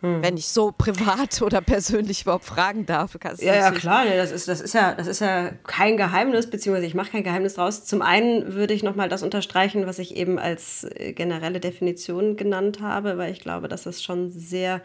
Hm. 0.00 0.22
Wenn 0.22 0.36
ich 0.36 0.46
so 0.48 0.72
privat 0.72 1.42
oder 1.42 1.60
persönlich 1.60 2.22
überhaupt 2.22 2.44
fragen 2.44 2.86
darf. 2.86 3.16
ja, 3.38 3.54
ja, 3.54 3.70
klar, 3.70 4.04
nee, 4.04 4.16
das, 4.16 4.32
ist, 4.32 4.48
das, 4.48 4.60
ist 4.60 4.72
ja, 4.72 4.94
das 4.94 5.06
ist 5.06 5.20
ja 5.20 5.50
kein 5.66 5.96
Geheimnis, 5.96 6.48
beziehungsweise 6.48 6.86
ich 6.86 6.94
mache 6.94 7.10
kein 7.10 7.24
Geheimnis 7.24 7.54
draus. 7.54 7.84
Zum 7.84 8.00
einen 8.00 8.54
würde 8.54 8.72
ich 8.72 8.82
nochmal 8.82 9.08
das 9.08 9.22
unterstreichen, 9.22 9.86
was 9.86 9.98
ich 9.98 10.16
eben 10.16 10.38
als 10.38 10.84
äh, 10.84 11.12
generelle 11.12 11.60
Definition 11.60 12.36
genannt 12.36 12.80
habe, 12.80 13.18
weil 13.18 13.30
ich 13.30 13.40
glaube, 13.40 13.68
dass 13.68 13.82
das 13.82 14.02
schon 14.02 14.30
sehr 14.30 14.80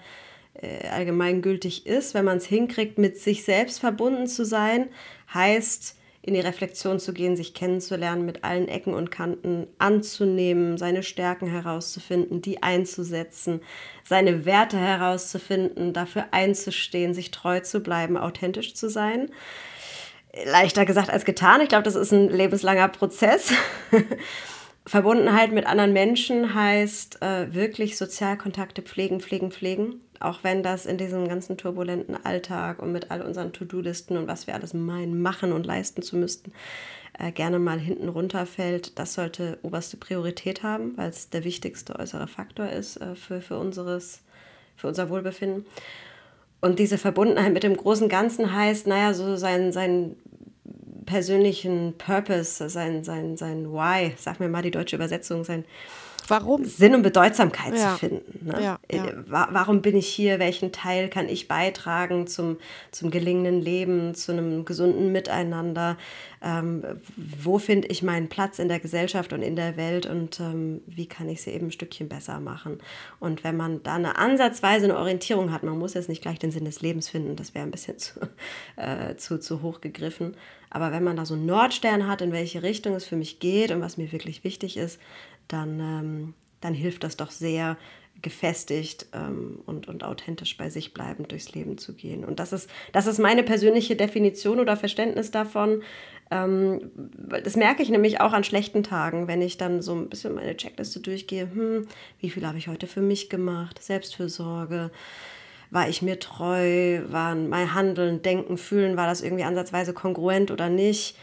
äh, 0.53 0.87
allgemeingültig 0.89 1.85
ist. 1.85 2.13
Wenn 2.13 2.25
man 2.25 2.37
es 2.37 2.45
hinkriegt, 2.45 2.97
mit 2.97 3.17
sich 3.17 3.43
selbst 3.43 3.79
verbunden 3.79 4.27
zu 4.27 4.45
sein, 4.45 4.89
heißt, 5.33 5.94
in 6.25 6.33
die 6.33 6.39
Reflexion 6.39 6.99
zu 6.99 7.13
gehen, 7.13 7.35
sich 7.35 7.53
kennenzulernen, 7.53 8.25
mit 8.25 8.43
allen 8.43 8.67
Ecken 8.67 8.95
und 8.95 9.11
Kanten 9.11 9.67
anzunehmen, 9.77 10.79
seine 10.79 11.03
Stärken 11.03 11.47
herauszufinden, 11.47 12.41
die 12.41 12.63
einzusetzen, 12.63 13.61
seine 14.03 14.43
Werte 14.43 14.77
herauszufinden, 14.77 15.93
dafür 15.93 16.25
einzustehen, 16.31 17.13
sich 17.13 17.29
treu 17.29 17.59
zu 17.59 17.81
bleiben, 17.81 18.17
authentisch 18.17 18.73
zu 18.73 18.89
sein. 18.89 19.29
Leichter 20.45 20.85
gesagt 20.85 21.11
als 21.11 21.25
getan. 21.25 21.61
Ich 21.61 21.69
glaube, 21.69 21.83
das 21.83 21.95
ist 21.95 22.11
ein 22.11 22.27
lebenslanger 22.27 22.87
Prozess. 22.87 23.53
Verbundenheit 24.87 25.51
mit 25.51 25.67
anderen 25.67 25.93
Menschen 25.93 26.55
heißt 26.55 27.21
äh, 27.21 27.53
wirklich 27.53 27.97
Sozialkontakte 27.97 28.81
pflegen, 28.81 29.19
pflegen, 29.19 29.51
pflegen. 29.51 30.01
Auch 30.21 30.43
wenn 30.43 30.63
das 30.63 30.85
in 30.85 30.97
diesem 30.97 31.27
ganzen 31.27 31.57
turbulenten 31.57 32.15
Alltag 32.25 32.81
und 32.81 32.91
mit 32.91 33.11
all 33.11 33.21
unseren 33.21 33.53
To-Do-Listen 33.53 34.17
und 34.17 34.27
was 34.27 34.47
wir 34.47 34.53
alles 34.53 34.73
meinen, 34.73 35.21
machen 35.21 35.51
und 35.51 35.65
leisten 35.65 36.01
zu 36.01 36.17
müssten, 36.17 36.51
äh, 37.19 37.31
gerne 37.31 37.59
mal 37.59 37.79
hinten 37.79 38.09
runterfällt, 38.09 38.99
das 38.99 39.13
sollte 39.13 39.57
oberste 39.61 39.97
Priorität 39.97 40.63
haben, 40.63 40.97
weil 40.97 41.09
es 41.09 41.29
der 41.29 41.43
wichtigste 41.43 41.97
äußere 41.97 42.27
Faktor 42.27 42.69
ist 42.69 42.97
äh, 42.97 43.15
für, 43.15 43.41
für, 43.41 43.57
unseres, 43.57 44.21
für 44.75 44.87
unser 44.87 45.09
Wohlbefinden. 45.09 45.65
Und 46.61 46.79
diese 46.79 46.97
Verbundenheit 46.97 47.53
mit 47.53 47.63
dem 47.63 47.77
großen 47.77 48.09
Ganzen 48.09 48.53
heißt, 48.53 48.87
naja, 48.87 49.13
so 49.13 49.35
sein, 49.35 49.71
sein 49.71 50.15
persönlichen 51.05 51.93
Purpose, 51.97 52.69
sein, 52.69 53.03
sein, 53.03 53.37
sein 53.37 53.71
Why, 53.71 54.13
sag 54.17 54.39
mir 54.39 54.49
mal 54.49 54.63
die 54.63 54.71
deutsche 54.71 54.95
Übersetzung, 54.95 55.43
sein 55.43 55.63
Warum? 56.27 56.65
Sinn 56.65 56.95
und 56.95 57.03
Bedeutsamkeit 57.03 57.75
ja. 57.75 57.93
zu 57.93 57.99
finden. 57.99 58.45
Ne? 58.47 58.61
Ja, 58.61 58.79
ja. 58.91 59.05
Äh, 59.05 59.13
warum 59.27 59.81
bin 59.81 59.95
ich 59.95 60.07
hier? 60.07 60.39
Welchen 60.39 60.71
Teil 60.71 61.09
kann 61.09 61.29
ich 61.29 61.47
beitragen 61.47 62.27
zum, 62.27 62.57
zum 62.91 63.11
gelingenden 63.11 63.61
Leben, 63.61 64.15
zu 64.15 64.31
einem 64.31 64.65
gesunden 64.65 65.11
Miteinander? 65.11 65.97
Ähm, 66.41 66.83
wo 67.15 67.57
finde 67.57 67.87
ich 67.87 68.03
meinen 68.03 68.29
Platz 68.29 68.59
in 68.59 68.67
der 68.67 68.79
Gesellschaft 68.79 69.33
und 69.33 69.41
in 69.41 69.55
der 69.55 69.77
Welt 69.77 70.05
und 70.05 70.39
ähm, 70.39 70.81
wie 70.85 71.07
kann 71.07 71.27
ich 71.29 71.41
sie 71.41 71.51
eben 71.51 71.67
ein 71.67 71.71
Stückchen 71.71 72.07
besser 72.07 72.39
machen? 72.39 72.79
Und 73.19 73.43
wenn 73.43 73.57
man 73.57 73.81
da 73.83 73.95
eine 73.95 74.17
ansatzweise 74.17 74.85
eine 74.85 74.97
Orientierung 74.97 75.51
hat, 75.51 75.63
man 75.63 75.77
muss 75.77 75.95
jetzt 75.95 76.09
nicht 76.09 76.21
gleich 76.21 76.39
den 76.39 76.51
Sinn 76.51 76.65
des 76.65 76.81
Lebens 76.81 77.09
finden, 77.09 77.35
das 77.35 77.55
wäre 77.55 77.65
ein 77.65 77.71
bisschen 77.71 77.97
zu, 77.99 78.19
äh, 78.75 79.15
zu, 79.15 79.39
zu 79.39 79.61
hoch 79.61 79.81
gegriffen. 79.81 80.35
Aber 80.69 80.91
wenn 80.91 81.03
man 81.03 81.15
da 81.15 81.25
so 81.25 81.35
einen 81.35 81.45
Nordstern 81.45 82.05
hat, 82.05 82.21
in 82.21 82.33
welche 82.33 82.61
Richtung 82.61 82.95
es 82.95 83.05
für 83.05 83.15
mich 83.15 83.39
geht 83.39 83.71
und 83.71 83.81
was 83.81 83.97
mir 83.97 84.11
wirklich 84.11 84.43
wichtig 84.43 84.77
ist, 84.77 84.99
dann, 85.47 85.79
ähm, 85.79 86.33
dann 86.61 86.73
hilft 86.73 87.03
das 87.03 87.17
doch 87.17 87.31
sehr, 87.31 87.77
gefestigt 88.21 89.07
ähm, 89.13 89.59
und, 89.65 89.87
und 89.87 90.03
authentisch 90.03 90.57
bei 90.57 90.69
sich 90.69 90.93
bleibend 90.93 91.31
durchs 91.31 91.53
Leben 91.53 91.77
zu 91.77 91.93
gehen. 91.93 92.25
Und 92.25 92.39
das 92.39 92.53
ist, 92.53 92.69
das 92.91 93.07
ist 93.07 93.19
meine 93.19 93.43
persönliche 93.43 93.95
Definition 93.95 94.59
oder 94.59 94.77
Verständnis 94.77 95.31
davon. 95.31 95.83
Ähm, 96.31 96.91
das 97.43 97.55
merke 97.55 97.83
ich 97.83 97.89
nämlich 97.89 98.21
auch 98.21 98.33
an 98.33 98.43
schlechten 98.43 98.83
Tagen, 98.83 99.27
wenn 99.27 99.41
ich 99.41 99.57
dann 99.57 99.81
so 99.81 99.93
ein 99.93 100.09
bisschen 100.09 100.33
meine 100.33 100.57
Checkliste 100.57 101.01
durchgehe. 101.01 101.49
Hm, 101.53 101.87
wie 102.19 102.29
viel 102.29 102.47
habe 102.47 102.57
ich 102.57 102.67
heute 102.67 102.87
für 102.87 103.01
mich 103.01 103.29
gemacht? 103.29 103.81
Selbstfürsorge. 103.83 104.91
War 105.69 105.89
ich 105.89 106.01
mir 106.01 106.19
treu? 106.19 107.01
Waren 107.09 107.49
mein 107.49 107.73
Handeln, 107.73 108.21
Denken, 108.21 108.57
Fühlen, 108.57 108.97
war 108.97 109.07
das 109.07 109.21
irgendwie 109.21 109.43
ansatzweise 109.43 109.93
kongruent 109.93 110.51
oder 110.51 110.69
nicht? 110.69 111.17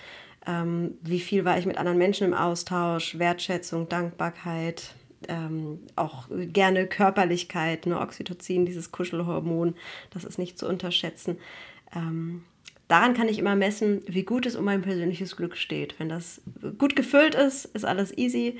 Ähm, 0.46 0.98
wie 1.02 1.20
viel 1.20 1.44
war 1.44 1.58
ich 1.58 1.66
mit 1.66 1.78
anderen 1.78 1.98
Menschen 1.98 2.26
im 2.26 2.34
Austausch, 2.34 3.18
Wertschätzung, 3.18 3.88
Dankbarkeit, 3.88 4.94
ähm, 5.28 5.80
auch 5.96 6.26
gerne 6.30 6.86
Körperlichkeit, 6.86 7.86
ne, 7.86 8.00
Oxytocin, 8.00 8.66
dieses 8.66 8.90
Kuschelhormon, 8.90 9.74
das 10.10 10.24
ist 10.24 10.38
nicht 10.38 10.58
zu 10.58 10.68
unterschätzen. 10.68 11.38
Ähm, 11.94 12.44
daran 12.88 13.14
kann 13.14 13.28
ich 13.28 13.38
immer 13.38 13.54
messen, 13.54 14.02
wie 14.06 14.24
gut 14.24 14.46
es 14.46 14.56
um 14.56 14.64
mein 14.64 14.82
persönliches 14.82 15.36
Glück 15.36 15.56
steht. 15.56 15.98
Wenn 15.98 16.08
das 16.08 16.40
gut 16.78 16.96
gefüllt 16.96 17.34
ist, 17.34 17.66
ist 17.66 17.84
alles 17.84 18.16
easy. 18.16 18.58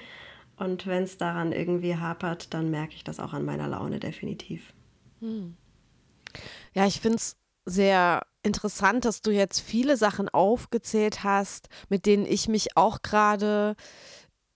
Und 0.57 0.87
wenn 0.87 1.03
es 1.03 1.17
daran 1.19 1.51
irgendwie 1.51 1.97
hapert, 1.97 2.55
dann 2.55 2.71
merke 2.71 2.95
ich 2.95 3.03
das 3.03 3.19
auch 3.19 3.33
an 3.33 3.45
meiner 3.45 3.67
Laune 3.67 3.99
definitiv. 3.99 4.73
Hm. 5.21 5.57
Ja, 6.75 6.87
ich 6.87 7.01
finde 7.01 7.17
es 7.17 7.37
sehr 7.65 8.23
interessant, 8.43 9.05
dass 9.05 9.23
du 9.23 9.31
jetzt 9.31 9.61
viele 9.61 9.97
Sachen 9.97 10.29
aufgezählt 10.29 11.23
hast, 11.25 11.69
mit 11.89 12.07
denen 12.07 12.27
ich 12.27 12.49
mich 12.49 12.77
auch 12.77 13.03
gerade 13.03 13.77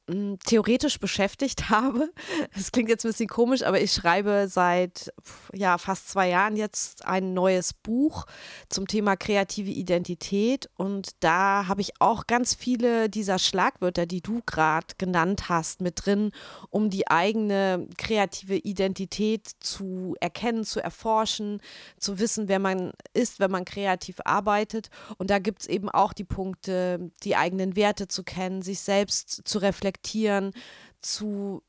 hm, 0.08 0.38
theoretisch 0.44 1.00
beschäftigt 1.00 1.68
habe. 1.70 2.10
Das 2.54 2.70
klingt 2.70 2.88
jetzt 2.88 3.04
ein 3.04 3.10
bisschen 3.10 3.28
komisch, 3.28 3.62
aber 3.64 3.80
ich 3.80 3.92
schreibe 3.92 4.46
seit 4.48 5.12
ja, 5.52 5.78
fast 5.78 6.08
zwei 6.08 6.28
Jahren 6.28 6.56
jetzt 6.56 7.04
ein 7.04 7.34
neues 7.34 7.72
Buch 7.74 8.26
zum 8.68 8.86
Thema 8.86 9.16
kreative 9.16 9.70
Identität. 9.70 10.70
Und 10.76 11.10
da 11.20 11.66
habe 11.66 11.80
ich 11.80 12.00
auch 12.00 12.28
ganz 12.28 12.54
viele 12.54 13.08
dieser 13.08 13.40
Schlagwörter, 13.40 14.06
die 14.06 14.20
du 14.20 14.42
gerade 14.46 14.94
genannt 14.96 15.48
hast, 15.48 15.80
mit 15.80 16.06
drin, 16.06 16.30
um 16.70 16.88
die 16.88 17.08
eigene 17.08 17.88
kreative 17.98 18.56
Identität 18.56 19.50
zu 19.58 20.14
erkennen, 20.20 20.64
zu 20.64 20.80
erforschen, 20.80 21.60
zu 21.98 22.20
wissen, 22.20 22.48
wer 22.48 22.60
man 22.60 22.92
ist, 23.12 23.40
wenn 23.40 23.50
man 23.50 23.64
kreativ 23.64 24.20
arbeitet. 24.24 24.88
Und 25.18 25.30
da 25.30 25.40
gibt 25.40 25.62
es 25.62 25.66
eben 25.66 25.88
auch 25.88 26.12
die 26.12 26.24
Punkte, 26.24 27.10
die 27.24 27.34
eigenen 27.34 27.74
Werte 27.74 28.06
zu 28.06 28.22
kennen, 28.22 28.62
sich 28.62 28.80
selbst 28.80 29.48
zu 29.48 29.58
reflektieren 29.58 29.95
reflektieren, 29.96 30.52
zu 31.00 31.62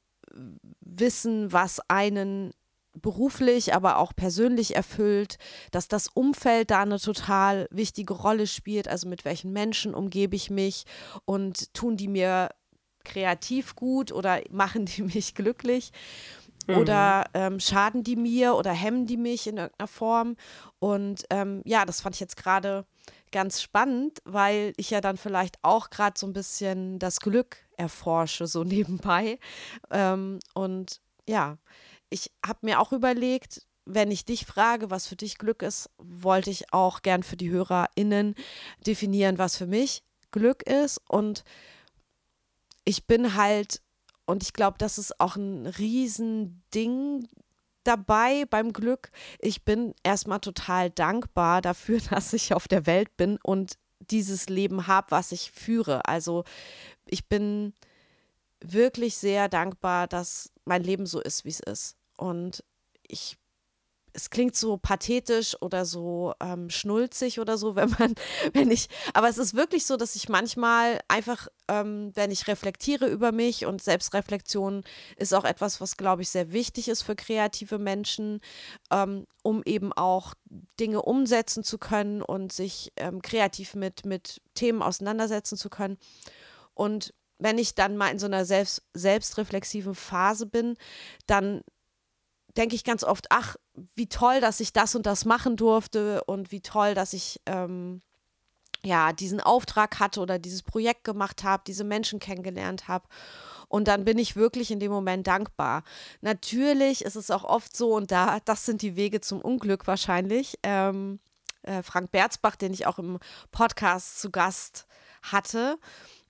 wissen, 0.82 1.52
was 1.52 1.80
einen 1.90 2.52
beruflich, 2.94 3.76
aber 3.76 3.98
auch 3.98 4.14
persönlich 4.16 4.76
erfüllt, 4.76 5.38
dass 5.72 5.88
das 5.88 6.08
Umfeld 6.08 6.72
da 6.72 6.82
eine 6.82 7.00
total 7.00 7.68
wichtige 7.70 8.14
Rolle 8.14 8.48
spielt, 8.48 8.88
also 8.88 9.08
mit 9.08 9.24
welchen 9.24 9.54
Menschen 9.54 9.94
umgebe 9.94 10.36
ich 10.36 10.50
mich 10.50 10.86
und 11.26 11.74
tun 11.74 11.96
die 11.96 12.08
mir 12.08 12.50
kreativ 13.06 13.76
gut 13.76 14.12
oder 14.12 14.42
machen 14.50 14.86
die 14.86 15.02
mich 15.16 15.36
glücklich? 15.36 15.92
Mhm. 16.68 16.76
oder 16.76 17.26
ähm, 17.34 17.60
schaden 17.60 18.04
die 18.04 18.16
mir 18.16 18.56
oder 18.56 18.72
hemmen 18.72 19.06
die 19.06 19.18
mich 19.18 19.48
in 19.48 19.58
irgendeiner 19.58 19.88
Form? 19.88 20.36
Und 20.80 21.24
ähm, 21.30 21.62
ja, 21.66 21.86
das 21.86 22.02
fand 22.02 22.16
ich 22.16 22.20
jetzt 22.20 22.36
gerade 22.36 22.86
ganz 23.32 23.62
spannend, 23.62 24.20
weil 24.26 24.74
ich 24.78 24.90
ja 24.90 25.02
dann 25.02 25.18
vielleicht 25.18 25.58
auch 25.62 25.90
gerade 25.90 26.20
so 26.20 26.28
ein 26.28 26.34
bisschen 26.34 27.00
das 27.00 27.20
Glück 27.20 27.67
erforsche, 27.78 28.48
so 28.48 28.64
nebenbei. 28.66 29.40
Ähm, 29.92 30.40
und 30.54 31.02
ja, 31.28 31.58
ich 32.10 32.32
habe 32.46 32.60
mir 32.62 32.80
auch 32.80 32.92
überlegt, 32.92 33.66
wenn 33.86 34.12
ich 34.12 34.26
dich 34.26 34.46
frage, 34.46 34.92
was 34.92 35.08
für 35.08 35.16
dich 35.16 35.38
Glück 35.38 35.62
ist, 35.62 35.90
wollte 35.98 36.50
ich 36.50 36.74
auch 36.74 37.02
gern 37.02 37.24
für 37.24 37.38
die 37.38 37.50
HörerInnen 37.50 38.36
definieren, 38.86 39.38
was 39.38 39.56
für 39.56 39.68
mich 39.68 40.04
Glück 40.32 40.64
ist. 40.64 41.00
Und 41.08 41.44
ich 42.84 43.08
bin 43.08 43.36
halt, 43.36 43.82
und 44.26 44.44
ich 44.44 44.54
glaube, 44.54 44.78
das 44.78 44.98
ist 44.98 45.20
auch 45.20 45.38
ein 45.38 45.68
Riesending 45.68 47.28
dabei 47.84 48.46
beim 48.50 48.74
Glück. 48.74 49.12
Ich 49.40 49.64
bin 49.64 49.94
erstmal 50.04 50.42
total 50.42 50.90
dankbar 50.90 51.62
dafür, 51.62 52.00
dass 52.10 52.34
ich 52.34 52.54
auf 52.54 52.68
der 52.68 52.86
Welt 52.86 53.16
bin 53.16 53.40
und 53.42 53.78
dieses 54.00 54.48
Leben 54.48 54.88
habe, 54.88 55.12
was 55.12 55.32
ich 55.32 55.52
führe. 55.52 56.06
Also 56.06 56.44
ich 57.12 57.28
bin 57.28 57.74
wirklich 58.60 59.18
sehr 59.18 59.50
dankbar, 59.50 60.08
dass 60.08 60.52
mein 60.66 60.84
Leben 60.84 61.06
so 61.06 61.22
ist, 61.22 61.46
wie 61.46 61.50
es 61.50 61.60
ist. 61.60 61.96
Und 62.18 62.64
ich 63.08 63.38
es 64.18 64.32
klingt 64.32 64.56
so 64.56 64.78
pathetisch 64.78 65.56
oder 65.62 65.86
so 65.86 66.34
ähm, 66.40 66.72
schnulzig 66.72 67.40
oder 67.40 67.56
so, 67.58 67.76
wenn 67.78 67.92
man, 67.92 68.16
wenn 68.52 68.72
ich, 68.72 68.90
aber 69.14 69.30
es 69.30 69.38
ist 69.38 69.54
wirklich 69.54 69.86
so, 69.86 69.96
dass 69.96 70.16
ich 70.16 70.28
manchmal 70.28 71.00
einfach, 71.08 71.48
ähm, 71.68 72.12
wenn 72.16 72.32
ich 72.32 72.48
reflektiere 72.48 73.06
über 73.06 73.32
mich 73.32 73.68
und 73.68 73.82
Selbstreflexion 73.82 74.84
ist 75.18 75.36
auch 75.36 75.46
etwas, 75.46 75.80
was, 75.80 75.98
glaube 75.98 76.24
ich, 76.24 76.30
sehr 76.30 76.52
wichtig 76.52 76.90
ist 76.90 77.04
für 77.04 77.16
kreative 77.16 77.78
Menschen, 77.78 78.42
ähm, 78.92 79.28
um 79.44 79.62
eben 79.66 79.94
auch 79.94 80.34
Dinge 80.80 81.04
umsetzen 81.04 81.64
zu 81.64 81.78
können 81.78 82.24
und 82.24 82.52
sich 82.52 82.92
ähm, 82.98 83.22
kreativ 83.22 83.76
mit, 83.76 84.04
mit 84.04 84.42
Themen 84.56 84.82
auseinandersetzen 84.82 85.58
zu 85.58 85.70
können. 85.70 85.98
Und 86.78 87.14
wenn 87.40 87.58
ich 87.58 87.76
dann 87.76 87.98
mal 87.98 88.10
in 88.10 88.20
so 88.20 88.28
einer 88.28 88.46
selbst, 88.46 88.84
selbstreflexiven 88.94 89.96
Phase 89.96 90.46
bin, 90.46 90.78
dann 91.26 91.62
denke 92.56 92.76
ich 92.76 92.84
ganz 92.84 93.04
oft, 93.04 93.28
ach, 93.30 93.56
wie 93.96 94.08
toll, 94.08 94.42
dass 94.42 94.60
ich 94.60 94.74
das 94.74 94.96
und 94.96 95.06
das 95.06 95.26
machen 95.26 95.56
durfte 95.58 96.24
und 96.26 96.52
wie 96.52 96.62
toll, 96.62 96.94
dass 96.94 97.14
ich 97.14 97.42
ähm, 97.46 98.02
ja 98.84 99.14
diesen 99.14 99.42
Auftrag 99.42 100.00
hatte 100.00 100.20
oder 100.22 100.40
dieses 100.40 100.64
Projekt 100.64 101.04
gemacht 101.04 101.44
habe, 101.44 101.64
diese 101.66 101.84
Menschen 101.84 102.20
kennengelernt 102.20 102.88
habe. 102.88 103.08
Und 103.68 103.88
dann 103.88 104.06
bin 104.06 104.18
ich 104.18 104.36
wirklich 104.36 104.72
in 104.72 104.80
dem 104.80 104.92
Moment 104.92 105.28
dankbar. 105.28 105.84
Natürlich 106.22 107.04
ist 107.04 107.16
es 107.16 107.30
auch 107.32 107.44
oft 107.44 107.76
so, 107.76 107.96
und 107.96 108.12
da, 108.12 108.40
das 108.46 108.66
sind 108.66 108.82
die 108.82 108.96
Wege 108.96 109.20
zum 109.20 109.42
Unglück 109.42 109.88
wahrscheinlich. 109.88 110.58
Ähm, 110.64 111.20
äh, 111.64 111.84
Frank 111.84 112.12
Berzbach, 112.12 112.56
den 112.56 112.74
ich 112.74 112.88
auch 112.88 112.98
im 112.98 113.20
Podcast 113.52 114.22
zu 114.22 114.32
Gast 114.32 114.88
hatte, 115.22 115.78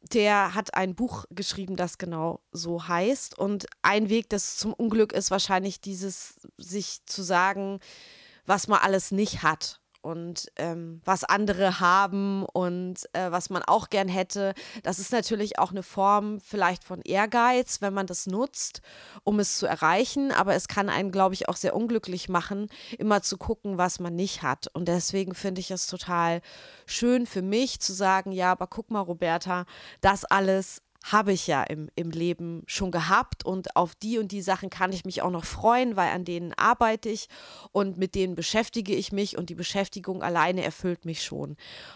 der 0.02 0.54
hat 0.54 0.74
ein 0.74 0.96
Buch 0.96 1.26
geschrieben, 1.30 1.76
das 1.76 1.98
genau 1.98 2.42
so 2.52 2.88
heißt. 2.88 3.38
Und 3.38 3.66
ein 3.82 4.10
Weg 4.10 4.30
des 4.30 4.58
zum 4.58 4.74
Unglück 4.74 5.14
ist 5.14 5.32
wahrscheinlich 5.32 5.82
dieses, 5.82 6.36
sich 6.58 7.06
zu 7.06 7.24
sagen, 7.24 7.80
was 8.46 8.68
man 8.68 8.80
alles 8.80 9.12
nicht 9.12 9.44
hat 9.44 9.82
und 10.08 10.50
ähm, 10.56 11.02
was 11.04 11.26
andere 11.26 11.82
haben 11.82 12.46
und 12.46 13.10
äh, 13.12 13.30
was 13.30 13.50
man 13.50 13.62
auch 13.64 13.90
gern 13.90 14.08
hätte. 14.08 14.54
Das 14.82 15.00
ist 15.00 15.12
natürlich 15.12 15.60
auch 15.60 15.72
eine 15.72 15.84
Form 15.84 16.40
vielleicht 16.40 16.86
von 16.86 17.02
Ehrgeiz, 17.02 17.82
wenn 17.82 17.94
man 17.94 18.08
das 18.08 18.26
nutzt, 18.26 18.82
um 19.26 19.40
es 19.40 19.58
zu 19.58 19.66
erreichen. 19.66 20.32
Aber 20.32 20.56
es 20.56 20.70
kann 20.70 20.88
einen, 20.88 21.12
glaube 21.12 21.36
ich, 21.36 21.50
auch 21.50 21.58
sehr 21.58 21.76
unglücklich 21.76 22.30
machen, 22.30 22.70
immer 22.98 23.22
zu 23.22 23.38
gucken, 23.38 23.78
was 23.78 24.00
man 24.00 24.16
nicht 24.16 24.44
hat. 24.44 24.68
Und 24.74 24.88
deswegen 24.88 25.36
finde 25.36 25.60
ich 25.60 25.72
es 25.72 25.88
total 25.88 26.42
schön 26.86 27.26
für 27.26 27.42
mich 27.42 27.82
zu 27.82 27.92
sagen, 27.92 28.32
ja, 28.32 28.54
aber 28.54 28.68
guck 28.68 28.90
mal, 28.90 29.02
Roberta, 29.02 29.66
das 30.00 30.24
alles 30.24 30.82
habe 31.12 31.32
ich 31.34 31.48
ja 31.48 31.64
im, 31.64 31.90
im 31.96 32.12
Leben 32.12 32.64
schon 32.68 32.92
gehabt 32.92 33.46
und 33.46 33.76
auf 33.76 33.96
die 33.96 34.18
und 34.18 34.32
die 34.32 34.42
Sachen 34.42 34.70
kann 34.70 34.92
ich 34.92 35.06
mich 35.06 35.22
auch 35.22 35.32
noch 35.32 35.46
freuen, 35.46 35.96
weil 35.96 36.12
an 36.12 36.26
denen 36.26 36.54
arbeite 36.54 37.10
ich 37.10 37.28
und 37.72 37.98
mit 37.98 38.16
denen 38.16 38.36
beschäftige 38.36 38.94
ich 38.94 39.12
mich 39.12 39.38
und 39.38 39.50
die 39.50 39.56
Beschäftigung 39.56 40.24
alleine 40.24 40.64
erfüllt 40.64 41.06
mich 41.06 41.24
schon. 41.24 41.56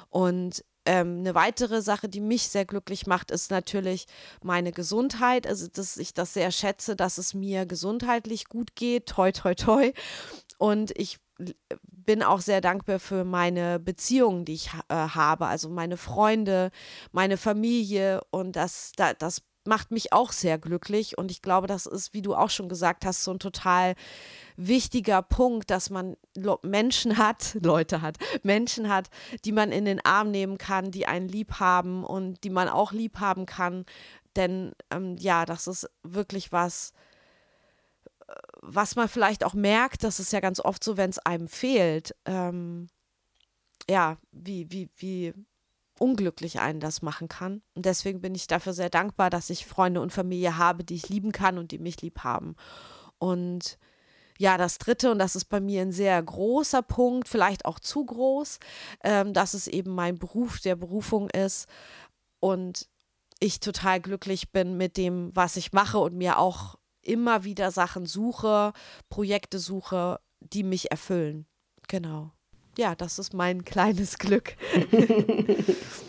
Und 0.09 0.63
ähm, 0.85 1.19
eine 1.19 1.35
weitere 1.35 1.81
Sache, 1.81 2.09
die 2.09 2.21
mich 2.21 2.47
sehr 2.47 2.65
glücklich 2.65 3.05
macht, 3.05 3.29
ist 3.31 3.51
natürlich 3.51 4.05
meine 4.41 4.71
Gesundheit. 4.71 5.45
Also, 5.45 5.67
dass 5.67 5.97
ich 5.97 6.13
das 6.13 6.33
sehr 6.33 6.51
schätze, 6.51 6.95
dass 6.95 7.17
es 7.17 7.33
mir 7.33 7.65
gesundheitlich 7.65 8.45
gut 8.45 8.75
geht. 8.75 9.07
Toi, 9.07 9.31
toi, 9.31 9.53
toi. 9.53 9.91
Und 10.57 10.91
ich 10.97 11.19
bin 12.05 12.23
auch 12.23 12.41
sehr 12.41 12.61
dankbar 12.61 12.99
für 12.99 13.23
meine 13.23 13.79
Beziehungen, 13.79 14.45
die 14.45 14.53
ich 14.53 14.69
äh, 14.89 14.95
habe, 14.95 15.47
also 15.47 15.69
meine 15.69 15.97
Freunde, 15.97 16.71
meine 17.11 17.37
Familie 17.37 18.21
und 18.31 18.55
das, 18.55 18.91
da, 18.95 19.13
das 19.13 19.41
macht 19.65 19.91
mich 19.91 20.11
auch 20.11 20.31
sehr 20.31 20.57
glücklich 20.57 21.17
und 21.17 21.29
ich 21.29 21.41
glaube, 21.41 21.67
das 21.67 21.85
ist, 21.85 22.13
wie 22.13 22.21
du 22.21 22.33
auch 22.33 22.49
schon 22.49 22.69
gesagt 22.69 23.05
hast, 23.05 23.23
so 23.23 23.31
ein 23.31 23.39
total 23.39 23.95
wichtiger 24.57 25.21
Punkt, 25.21 25.69
dass 25.69 25.89
man 25.89 26.17
Menschen 26.63 27.17
hat, 27.17 27.57
Leute 27.61 28.01
hat, 28.01 28.17
Menschen 28.43 28.89
hat, 28.89 29.09
die 29.45 29.51
man 29.51 29.71
in 29.71 29.85
den 29.85 30.03
Arm 30.03 30.31
nehmen 30.31 30.57
kann, 30.57 30.91
die 30.91 31.05
einen 31.05 31.27
lieb 31.27 31.59
haben 31.59 32.03
und 32.03 32.43
die 32.43 32.49
man 32.49 32.69
auch 32.69 32.91
lieb 32.91 33.19
haben 33.19 33.45
kann, 33.45 33.85
denn 34.35 34.73
ähm, 34.89 35.17
ja, 35.19 35.45
das 35.45 35.67
ist 35.67 35.89
wirklich 36.03 36.51
was, 36.51 36.93
was 38.61 38.95
man 38.95 39.07
vielleicht 39.07 39.43
auch 39.43 39.53
merkt, 39.53 40.03
das 40.03 40.19
ist 40.19 40.33
ja 40.33 40.39
ganz 40.39 40.59
oft 40.59 40.83
so, 40.83 40.97
wenn 40.97 41.09
es 41.09 41.19
einem 41.19 41.47
fehlt, 41.47 42.15
ähm, 42.25 42.87
ja, 43.89 44.17
wie, 44.31 44.71
wie, 44.71 44.89
wie 44.97 45.33
unglücklich 45.99 46.59
einen 46.59 46.79
das 46.79 47.01
machen 47.01 47.27
kann. 47.27 47.61
Und 47.75 47.85
deswegen 47.85 48.21
bin 48.21 48.33
ich 48.33 48.47
dafür 48.47 48.73
sehr 48.73 48.89
dankbar, 48.89 49.29
dass 49.29 49.49
ich 49.49 49.65
Freunde 49.65 50.01
und 50.01 50.11
Familie 50.11 50.57
habe, 50.57 50.83
die 50.83 50.95
ich 50.95 51.09
lieben 51.09 51.31
kann 51.31 51.57
und 51.57 51.71
die 51.71 51.79
mich 51.79 52.01
lieb 52.01 52.19
haben. 52.23 52.55
Und 53.19 53.77
ja, 54.39 54.57
das 54.57 54.79
dritte, 54.79 55.11
und 55.11 55.19
das 55.19 55.35
ist 55.35 55.45
bei 55.45 55.59
mir 55.59 55.83
ein 55.83 55.91
sehr 55.91 56.21
großer 56.21 56.81
Punkt, 56.81 57.27
vielleicht 57.27 57.65
auch 57.65 57.79
zu 57.79 58.03
groß, 58.05 58.57
ähm, 59.03 59.33
dass 59.33 59.53
es 59.53 59.67
eben 59.67 59.91
mein 59.93 60.17
Beruf 60.17 60.59
der 60.59 60.75
Berufung 60.75 61.29
ist 61.29 61.67
und 62.39 62.87
ich 63.39 63.59
total 63.59 64.01
glücklich 64.01 64.51
bin 64.51 64.77
mit 64.77 64.97
dem, 64.97 65.29
was 65.35 65.57
ich 65.57 65.73
mache 65.73 65.99
und 65.99 66.15
mir 66.15 66.39
auch 66.39 66.77
immer 67.01 67.43
wieder 67.43 67.71
Sachen 67.71 68.05
suche, 68.05 68.73
Projekte 69.09 69.59
suche, 69.59 70.19
die 70.39 70.63
mich 70.63 70.91
erfüllen. 70.91 71.45
Genau. 71.87 72.31
Ja, 72.77 72.95
das 72.95 73.19
ist 73.19 73.33
mein 73.33 73.65
kleines 73.65 74.17
Glück. 74.17 74.53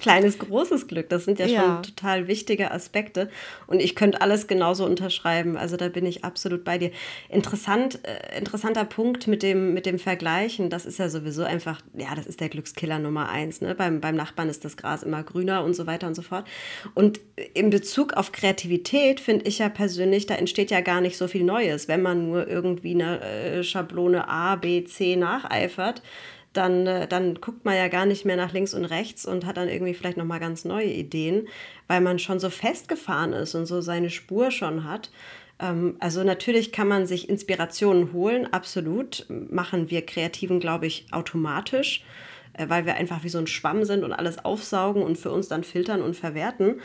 kleines, 0.01 0.39
großes 0.39 0.87
Glück, 0.87 1.09
das 1.09 1.25
sind 1.25 1.39
ja, 1.39 1.47
ja, 1.47 1.63
schon 1.63 1.83
total 1.83 2.29
wichtige 2.29 2.71
Aspekte. 2.71 3.31
Und 3.67 3.81
ich 3.81 3.95
könnte 3.95 4.21
alles 4.21 4.47
genauso 4.47 4.85
unterschreiben. 4.85 5.57
Also 5.57 5.77
da 5.77 5.89
bin 5.89 6.07
ich 6.07 6.25
absolut 6.25 6.65
bei 6.65 6.79
dir. 6.79 6.91
Interessant, 7.29 8.01
äh, 8.05 8.39
interessanter 8.39 8.85
Punkt 8.85 9.27
mit 9.27 9.43
dem, 9.43 9.75
mit 9.75 9.87
dem 9.87 9.99
Vergleichen, 9.99 10.71
das 10.71 10.87
ist 10.87 10.99
ja 10.99 11.09
sowieso 11.09 11.43
einfach, 11.43 11.81
ja, 11.95 12.15
das 12.15 12.27
ist 12.27 12.41
der 12.41 12.49
Glückskiller 12.49 12.99
Nummer 12.99 13.29
eins. 13.29 13.61
Ne? 13.61 13.75
Beim, 13.75 14.01
beim 14.01 14.15
Nachbarn 14.15 14.49
ist 14.49 14.65
das 14.65 14.77
Gras 14.77 15.03
immer 15.03 15.23
grüner 15.23 15.65
und 15.65 15.75
so 15.75 15.87
weiter 15.87 16.07
und 16.07 16.15
so 16.15 16.23
fort. 16.23 16.47
Und 16.95 17.21
in 17.55 17.71
Bezug 17.71 18.15
auf 18.15 18.33
Kreativität 18.33 19.21
finde 19.21 19.47
ich 19.47 19.59
ja 19.59 19.69
persönlich, 19.69 20.27
da 20.27 20.35
entsteht 20.35 20.71
ja 20.71 20.81
gar 20.81 21.01
nicht 21.01 21.17
so 21.17 21.27
viel 21.27 21.45
Neues, 21.45 21.89
wenn 21.89 22.03
man 22.03 22.29
nur 22.29 22.49
irgendwie 22.49 22.95
eine 22.95 23.21
äh, 23.21 23.65
Schablone 23.65 24.29
A, 24.29 24.57
B, 24.57 24.85
C 24.85 25.17
nacheifert 25.17 26.03
dann, 26.53 26.87
äh, 26.87 27.09
dann 27.09 27.41
guckt 27.41 27.65
man 27.65 27.77
ja 27.77 27.89
gar 27.89 28.07
nicht 28.07 28.25
mehr 28.25 28.37
nach 28.37 28.53
links 28.53 28.75
und 28.75 28.85
rechts 28.85 29.27
und 29.27 29.47
hat 29.47 29.57
dann 29.57 29.69
irgendwie 29.69 29.95
vielleicht 29.95 30.17
nochmal 30.17 30.41
ganz 30.41 30.65
neue 30.65 30.91
Ideen, 30.91 31.49
weil 31.89 32.01
man 32.01 32.19
schon 32.19 32.41
so 32.41 32.51
festgefahren 32.51 33.33
ist 33.33 33.55
und 33.55 33.67
so 33.67 33.81
seine 33.81 34.11
Spur 34.11 34.51
schon 34.51 34.85
hat. 34.85 35.11
Ähm, 35.59 35.97
also 36.01 36.25
natürlich 36.25 36.73
kann 36.73 36.89
man 36.89 37.07
sich 37.07 37.29
Inspirationen 37.29 38.13
holen, 38.13 38.53
absolut. 38.53 39.27
Machen 39.29 39.91
wir 39.91 40.05
Kreativen, 40.05 40.61
glaube 40.61 40.87
ich, 40.87 41.07
automatisch, 41.11 42.05
äh, 42.55 42.69
weil 42.69 42.85
wir 42.87 42.95
einfach 42.95 43.25
wie 43.25 43.29
so 43.29 43.39
ein 43.39 43.47
Schwamm 43.47 43.85
sind 43.85 44.05
und 44.05 44.13
alles 44.13 44.45
aufsaugen 44.45 45.03
und 45.03 45.17
für 45.17 45.31
uns 45.31 45.49
dann 45.49 45.65
filtern 45.65 46.03
und 46.03 46.17
verwerten. 46.17 46.81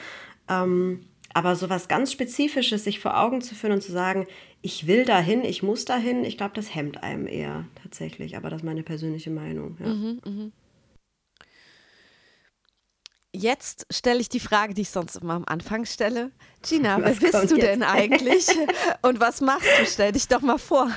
Ähm, 0.50 1.02
aber 1.34 1.56
so 1.56 1.70
was 1.70 1.88
ganz 1.88 2.12
Spezifisches 2.12 2.84
sich 2.84 3.00
vor 3.00 3.20
Augen 3.20 3.42
zu 3.42 3.54
führen 3.54 3.74
und 3.74 3.82
zu 3.82 3.92
sagen, 3.92 4.28
ich 4.68 4.86
will 4.86 5.06
dahin, 5.06 5.46
ich 5.46 5.64
muss 5.64 5.86
dahin, 5.86 6.26
ich 6.26 6.36
glaube, 6.36 6.54
das 6.54 6.76
hemmt 6.76 7.02
einem 7.02 7.26
eher 7.26 7.64
tatsächlich. 7.82 8.36
Aber 8.36 8.50
das 8.50 8.60
ist 8.60 8.66
meine 8.66 8.84
persönliche 8.84 9.30
Meinung. 9.30 9.78
Ja. 9.80 9.88
Mhm, 9.88 10.22
mh. 10.26 10.52
Jetzt 13.34 13.88
stelle 13.90 14.20
ich 14.20 14.28
die 14.28 14.42
Frage, 14.42 14.74
die 14.74 14.82
ich 14.82 14.90
sonst 14.90 15.16
immer 15.16 15.36
am 15.36 15.46
Anfang 15.46 15.86
stelle. 15.86 16.32
Gina, 16.68 16.98
was 17.02 17.22
wer 17.22 17.32
bist 17.32 17.50
du 17.50 17.56
jetzt? 17.56 17.66
denn 17.66 17.82
eigentlich? 17.82 18.48
Und 19.04 19.22
was 19.22 19.40
machst 19.40 19.70
du? 19.80 19.86
Stell 19.86 20.12
dich 20.12 20.28
doch 20.28 20.42
mal 20.42 20.58
vor. 20.58 20.92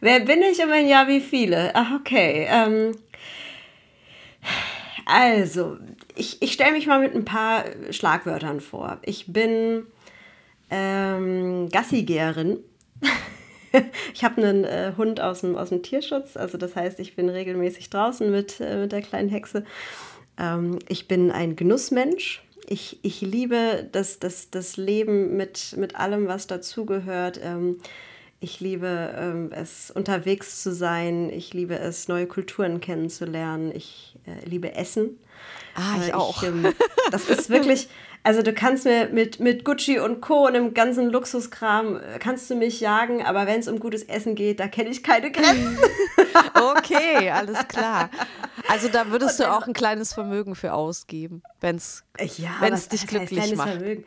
Wer 0.00 0.20
bin 0.20 0.40
ich 0.40 0.58
und 0.62 0.70
wenn 0.70 0.88
ja, 0.88 1.06
wie 1.06 1.20
viele? 1.20 1.72
Ach, 1.74 2.00
okay. 2.00 2.46
Ähm, 2.48 2.96
also, 5.04 5.76
ich, 6.16 6.40
ich 6.40 6.54
stelle 6.54 6.72
mich 6.72 6.86
mal 6.86 7.00
mit 7.00 7.14
ein 7.14 7.26
paar 7.26 7.66
Schlagwörtern 7.90 8.60
vor. 8.60 8.98
Ich 9.02 9.30
bin 9.30 9.86
ähm, 10.72 11.68
Gassigeherin. 11.70 12.58
ich 14.14 14.24
habe 14.24 14.42
einen 14.42 14.64
äh, 14.64 14.94
Hund 14.96 15.20
aus 15.20 15.42
dem, 15.42 15.54
aus 15.56 15.68
dem 15.68 15.82
Tierschutz, 15.82 16.36
also 16.36 16.56
das 16.56 16.74
heißt, 16.74 16.98
ich 16.98 17.14
bin 17.14 17.28
regelmäßig 17.28 17.90
draußen 17.90 18.30
mit, 18.30 18.58
äh, 18.60 18.78
mit 18.78 18.92
der 18.92 19.02
kleinen 19.02 19.28
Hexe. 19.28 19.64
Ähm, 20.38 20.78
ich 20.88 21.06
bin 21.08 21.30
ein 21.30 21.56
Genussmensch. 21.56 22.42
Ich, 22.68 22.98
ich 23.02 23.20
liebe 23.20 23.88
das, 23.92 24.18
das, 24.18 24.50
das 24.50 24.76
Leben 24.78 25.36
mit, 25.36 25.74
mit 25.76 25.96
allem, 25.96 26.26
was 26.26 26.46
dazugehört. 26.46 27.38
Ähm, 27.42 27.78
ich 28.40 28.60
liebe 28.60 29.14
ähm, 29.16 29.50
es, 29.52 29.90
unterwegs 29.90 30.62
zu 30.62 30.72
sein. 30.72 31.30
Ich 31.30 31.52
liebe 31.52 31.78
es, 31.78 32.08
neue 32.08 32.26
Kulturen 32.26 32.80
kennenzulernen. 32.80 33.72
Ich 33.74 34.16
äh, 34.26 34.48
liebe 34.48 34.74
Essen. 34.74 35.18
Ah, 35.74 35.96
ich, 35.96 36.02
äh, 36.02 36.06
ich 36.08 36.14
auch. 36.14 36.42
Ähm, 36.42 36.72
das 37.10 37.28
ist 37.28 37.50
wirklich, 37.50 37.88
also 38.24 38.42
du 38.42 38.52
kannst 38.52 38.84
mir 38.84 39.08
mit, 39.08 39.40
mit 39.40 39.64
Gucci 39.64 39.98
und 39.98 40.20
Co. 40.20 40.46
und 40.46 40.54
dem 40.54 40.74
ganzen 40.74 41.10
Luxuskram, 41.10 41.96
äh, 41.96 42.18
kannst 42.18 42.48
du 42.50 42.54
mich 42.54 42.80
jagen, 42.80 43.24
aber 43.24 43.46
wenn 43.46 43.60
es 43.60 43.68
um 43.68 43.80
gutes 43.80 44.04
Essen 44.04 44.34
geht, 44.34 44.60
da 44.60 44.68
kenne 44.68 44.90
ich 44.90 45.02
keine 45.02 45.30
Grenzen. 45.32 45.78
okay, 46.76 47.30
alles 47.30 47.66
klar. 47.68 48.10
Also 48.68 48.88
da 48.88 49.10
würdest 49.10 49.40
du 49.40 49.50
auch 49.50 49.66
ein 49.66 49.72
kleines 49.72 50.12
Vermögen 50.12 50.54
für 50.54 50.72
ausgeben, 50.72 51.42
wenn 51.60 51.76
es 51.76 52.04
ja, 52.36 52.50
dich 52.70 53.06
glücklich 53.06 53.56
macht. 53.56 53.70
Vermögen? 53.70 54.04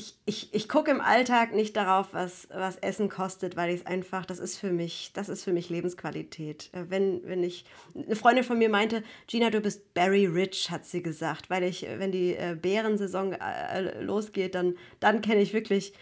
Ich, 0.00 0.14
ich, 0.24 0.54
ich 0.54 0.66
gucke 0.66 0.90
im 0.90 1.02
Alltag 1.02 1.54
nicht 1.54 1.76
darauf, 1.76 2.14
was, 2.14 2.48
was 2.54 2.78
Essen 2.78 3.10
kostet, 3.10 3.54
weil 3.54 3.68
ich 3.68 3.80
es 3.80 3.86
einfach, 3.86 4.24
das 4.24 4.38
ist 4.38 4.56
für 4.56 4.72
mich, 4.72 5.10
das 5.12 5.28
ist 5.28 5.44
für 5.44 5.52
mich 5.52 5.68
Lebensqualität. 5.68 6.70
Äh, 6.72 6.84
wenn, 6.88 7.20
wenn 7.24 7.44
ich, 7.44 7.66
eine 7.94 8.16
Freundin 8.16 8.44
von 8.44 8.58
mir 8.58 8.70
meinte, 8.70 9.02
Gina, 9.26 9.50
du 9.50 9.60
bist 9.60 9.92
Berry 9.92 10.24
Rich, 10.24 10.70
hat 10.70 10.86
sie 10.86 11.02
gesagt, 11.02 11.50
weil 11.50 11.64
ich, 11.64 11.86
wenn 11.98 12.12
die 12.12 12.34
äh, 12.34 12.56
Beerensaison 12.60 13.34
äh, 13.34 14.00
losgeht, 14.00 14.54
dann, 14.54 14.74
dann 15.00 15.20
kenne 15.20 15.42
ich 15.42 15.52
wirklich, 15.52 15.92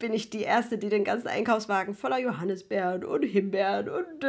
bin 0.00 0.12
ich 0.12 0.30
die 0.30 0.42
Erste, 0.42 0.76
die 0.76 0.88
den 0.88 1.04
ganzen 1.04 1.28
Einkaufswagen 1.28 1.94
voller 1.94 2.18
Johannisbeeren 2.18 3.04
und 3.04 3.22
Himbeeren 3.22 3.88
und 3.88 4.24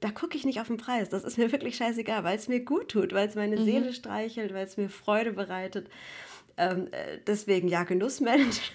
da 0.00 0.10
gucke 0.10 0.36
ich 0.36 0.44
nicht 0.44 0.60
auf 0.60 0.66
den 0.66 0.76
Preis. 0.76 1.08
Das 1.08 1.24
ist 1.24 1.38
mir 1.38 1.50
wirklich 1.50 1.76
scheißegal, 1.76 2.22
weil 2.24 2.36
es 2.36 2.48
mir 2.48 2.60
gut 2.60 2.90
tut, 2.90 3.14
weil 3.14 3.26
es 3.26 3.34
meine 3.34 3.56
mhm. 3.56 3.64
Seele 3.64 3.92
streichelt, 3.94 4.52
weil 4.52 4.66
es 4.66 4.76
mir 4.76 4.90
Freude 4.90 5.32
bereitet. 5.32 5.88
Ähm, 6.56 6.88
äh, 6.92 7.18
deswegen 7.26 7.68
ja, 7.68 7.84
Genussmensch. 7.84 8.72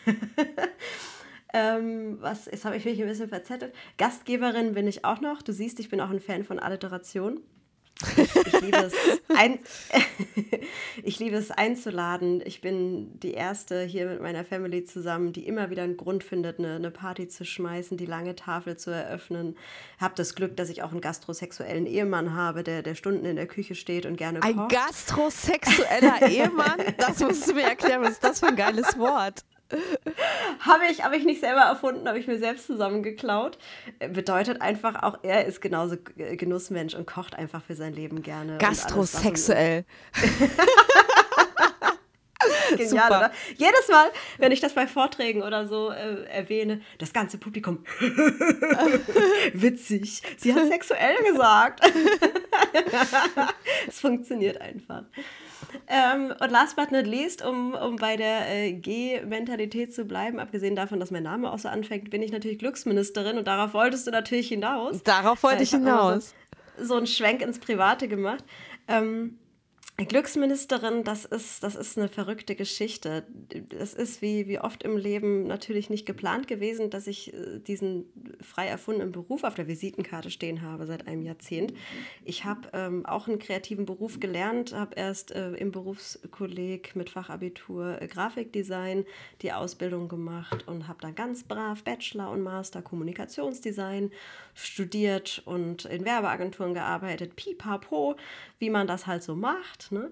ähm, 1.54 2.18
was, 2.22 2.46
jetzt 2.46 2.66
habe 2.66 2.78
ich 2.78 2.86
mich 2.86 3.02
ein 3.02 3.08
bisschen 3.08 3.30
verzettelt. 3.30 3.74
Gastgeberin 3.98 4.74
bin 4.74 4.88
ich 4.88 5.06
auch 5.06 5.22
noch. 5.22 5.42
Du 5.42 5.54
siehst, 5.54 5.80
ich 5.80 5.90
bin 5.90 6.02
auch 6.02 6.10
ein 6.10 6.20
Fan 6.20 6.44
von 6.44 6.60
Alliteration. 6.60 7.42
Ich, 8.02 8.54
ich, 8.54 8.62
liebe 8.62 8.78
es, 8.78 8.94
ein, 9.36 9.60
ich 11.04 11.20
liebe 11.20 11.36
es 11.36 11.52
einzuladen. 11.52 12.42
Ich 12.46 12.62
bin 12.62 13.20
die 13.20 13.34
Erste 13.34 13.84
hier 13.84 14.08
mit 14.08 14.22
meiner 14.22 14.46
Family 14.46 14.86
zusammen, 14.86 15.34
die 15.34 15.46
immer 15.46 15.70
wieder 15.70 15.84
einen 15.84 15.98
Grund 15.98 16.24
findet, 16.24 16.60
eine, 16.60 16.76
eine 16.76 16.92
Party 16.92 17.28
zu 17.28 17.44
schmeißen, 17.44 17.98
die 17.98 18.06
lange 18.06 18.36
Tafel 18.36 18.78
zu 18.78 18.92
eröffnen. 18.92 19.58
Habe 20.00 20.14
das 20.16 20.34
Glück, 20.34 20.56
dass 20.56 20.70
ich 20.70 20.82
auch 20.82 20.92
einen 20.92 21.02
gastrosexuellen 21.02 21.86
Ehemann 21.86 22.34
habe, 22.34 22.64
der, 22.64 22.84
der 22.84 22.96
Stunden 22.96 23.26
in 23.26 23.36
der 23.36 23.48
Küche 23.48 23.76
steht 23.76 24.06
und 24.06 24.16
gerne 24.16 24.40
kocht. 24.40 24.58
Ein 24.58 24.68
gastrosexueller 24.70 26.30
Ehemann? 26.30 26.80
Das 26.98 27.20
musst 27.20 27.50
du 27.50 27.54
mir 27.54 27.64
erklären. 27.64 28.02
Was 28.02 28.12
ist 28.12 28.24
das 28.24 28.40
für 28.40 28.48
ein 28.48 28.56
geiles 28.56 28.98
Wort? 28.98 29.44
Habe 30.60 30.84
ich, 30.92 31.04
hab 31.04 31.14
ich 31.14 31.26
nicht 31.26 31.42
selber 31.42 31.62
erfunden, 31.62 32.08
habe 32.08 32.20
ich 32.20 32.28
mir 32.28 32.40
selbst 32.40 32.68
zusammengeklaut. 32.68 33.58
Bedeutet 34.00 34.62
einfach 34.62 35.04
auch, 35.04 35.20
er 35.24 35.46
ist 35.46 35.62
genauso 35.62 35.98
Genussmensch 36.16 36.96
und 36.96 37.06
kocht 37.06 37.36
einfach 37.36 37.64
für 37.64 37.76
sein 37.76 37.94
Leben 37.94 38.22
gerne. 38.22 38.58
Gastrosexuell. 38.58 39.86
Genial, 42.70 42.88
Super. 42.88 43.08
oder? 43.08 43.32
Jedes 43.58 43.88
Mal, 43.90 44.10
wenn 44.38 44.52
ich 44.52 44.60
das 44.60 44.74
bei 44.74 44.88
Vorträgen 44.88 45.42
oder 45.42 45.68
so 45.68 45.92
äh, 45.92 46.24
erwähne, 46.26 46.82
das 46.98 47.14
ganze 47.14 47.38
Publikum. 47.38 47.84
Witzig. 49.54 50.22
Sie 50.38 50.54
hat 50.54 50.68
sexuell 50.68 51.16
gesagt. 51.24 51.82
es 53.88 54.00
funktioniert 54.00 54.60
einfach. 54.62 55.04
Ähm, 55.88 56.34
und 56.40 56.52
last 56.52 56.76
but 56.76 56.92
not 56.92 57.06
least, 57.06 57.46
um, 57.46 57.74
um 57.74 57.96
bei 57.98 58.16
der 58.16 58.50
äh, 58.50 58.74
G-Mentalität 58.74 59.94
zu 59.94 60.06
bleiben, 60.06 60.40
abgesehen 60.40 60.76
davon, 60.76 61.00
dass 61.00 61.12
mein 61.12 61.24
Name 61.24 61.52
auch 61.52 61.60
so 61.60 61.68
anfängt, 61.68 62.10
bin 62.10 62.22
ich 62.22 62.32
natürlich 62.32 62.60
Glücksministerin 62.60 63.38
und 63.38 63.48
darauf 63.48 63.74
wolltest 63.74 64.08
du 64.08 64.12
natürlich 64.12 64.48
hinaus. 64.48 65.04
Darauf 65.04 65.44
wollte 65.44 65.64
ich 65.64 65.72
hinaus. 65.72 66.34
So, 66.78 66.86
so 66.86 66.96
einen 66.96 67.08
Schwenk 67.08 67.42
ins 67.42 67.60
Private 67.60 68.08
gemacht. 68.08 68.44
Ähm, 68.88 69.38
Glücksministerin, 70.06 71.04
das 71.04 71.26
ist, 71.26 71.64
das 71.64 71.76
ist 71.76 71.98
eine 71.98 72.08
verrückte 72.08 72.56
Geschichte. 72.56 73.26
Es 73.78 73.94
ist 73.94 74.22
wie, 74.22 74.48
wie 74.48 74.60
oft 74.60 74.84
im 74.84 74.98
Leben 74.98 75.48
natürlich 75.48 75.90
nicht 75.90 76.06
geplant 76.06 76.48
gewesen, 76.48 76.90
dass 76.90 77.08
ich 77.08 77.34
äh, 77.34 77.60
diesen 77.60 78.06
frei 78.42 78.68
erfundenen 78.68 79.12
Beruf 79.12 79.44
auf 79.44 79.56
der 79.56 79.68
Visitenkarte 79.68 80.32
stehen 80.32 80.62
habe 80.62 80.86
seit 80.86 81.08
einem 81.08 81.24
Jahrzehnt. 81.24 81.74
Ich 82.24 82.46
habe 82.46 82.70
ähm, 82.74 83.06
auch 83.06 83.28
einen 83.28 83.40
kreativen 83.40 83.86
Beruf 83.86 84.20
gelernt, 84.20 84.74
habe 84.74 84.96
erst 84.96 85.32
äh, 85.32 85.52
im 85.52 85.72
Berufskolleg 85.72 86.96
mit 86.96 87.10
Fachabitur 87.10 88.02
äh, 88.02 88.08
Grafikdesign 88.08 89.06
die 89.42 89.54
Ausbildung 89.54 90.08
gemacht 90.08 90.68
und 90.68 90.88
habe 90.88 91.00
dann 91.02 91.16
ganz 91.16 91.44
brav 91.44 91.84
Bachelor 91.84 92.32
und 92.32 92.42
Master 92.42 92.82
Kommunikationsdesign 92.82 94.12
studiert 94.66 95.42
und 95.46 95.86
in 95.86 96.06
Werbeagenturen 96.06 96.74
gearbeitet. 96.74 97.36
Pipapo, 97.36 98.16
wie 98.58 98.70
man 98.70 98.88
das 98.88 99.08
halt 99.08 99.24
so 99.24 99.36
macht. 99.36 99.92
Ne? 99.92 100.12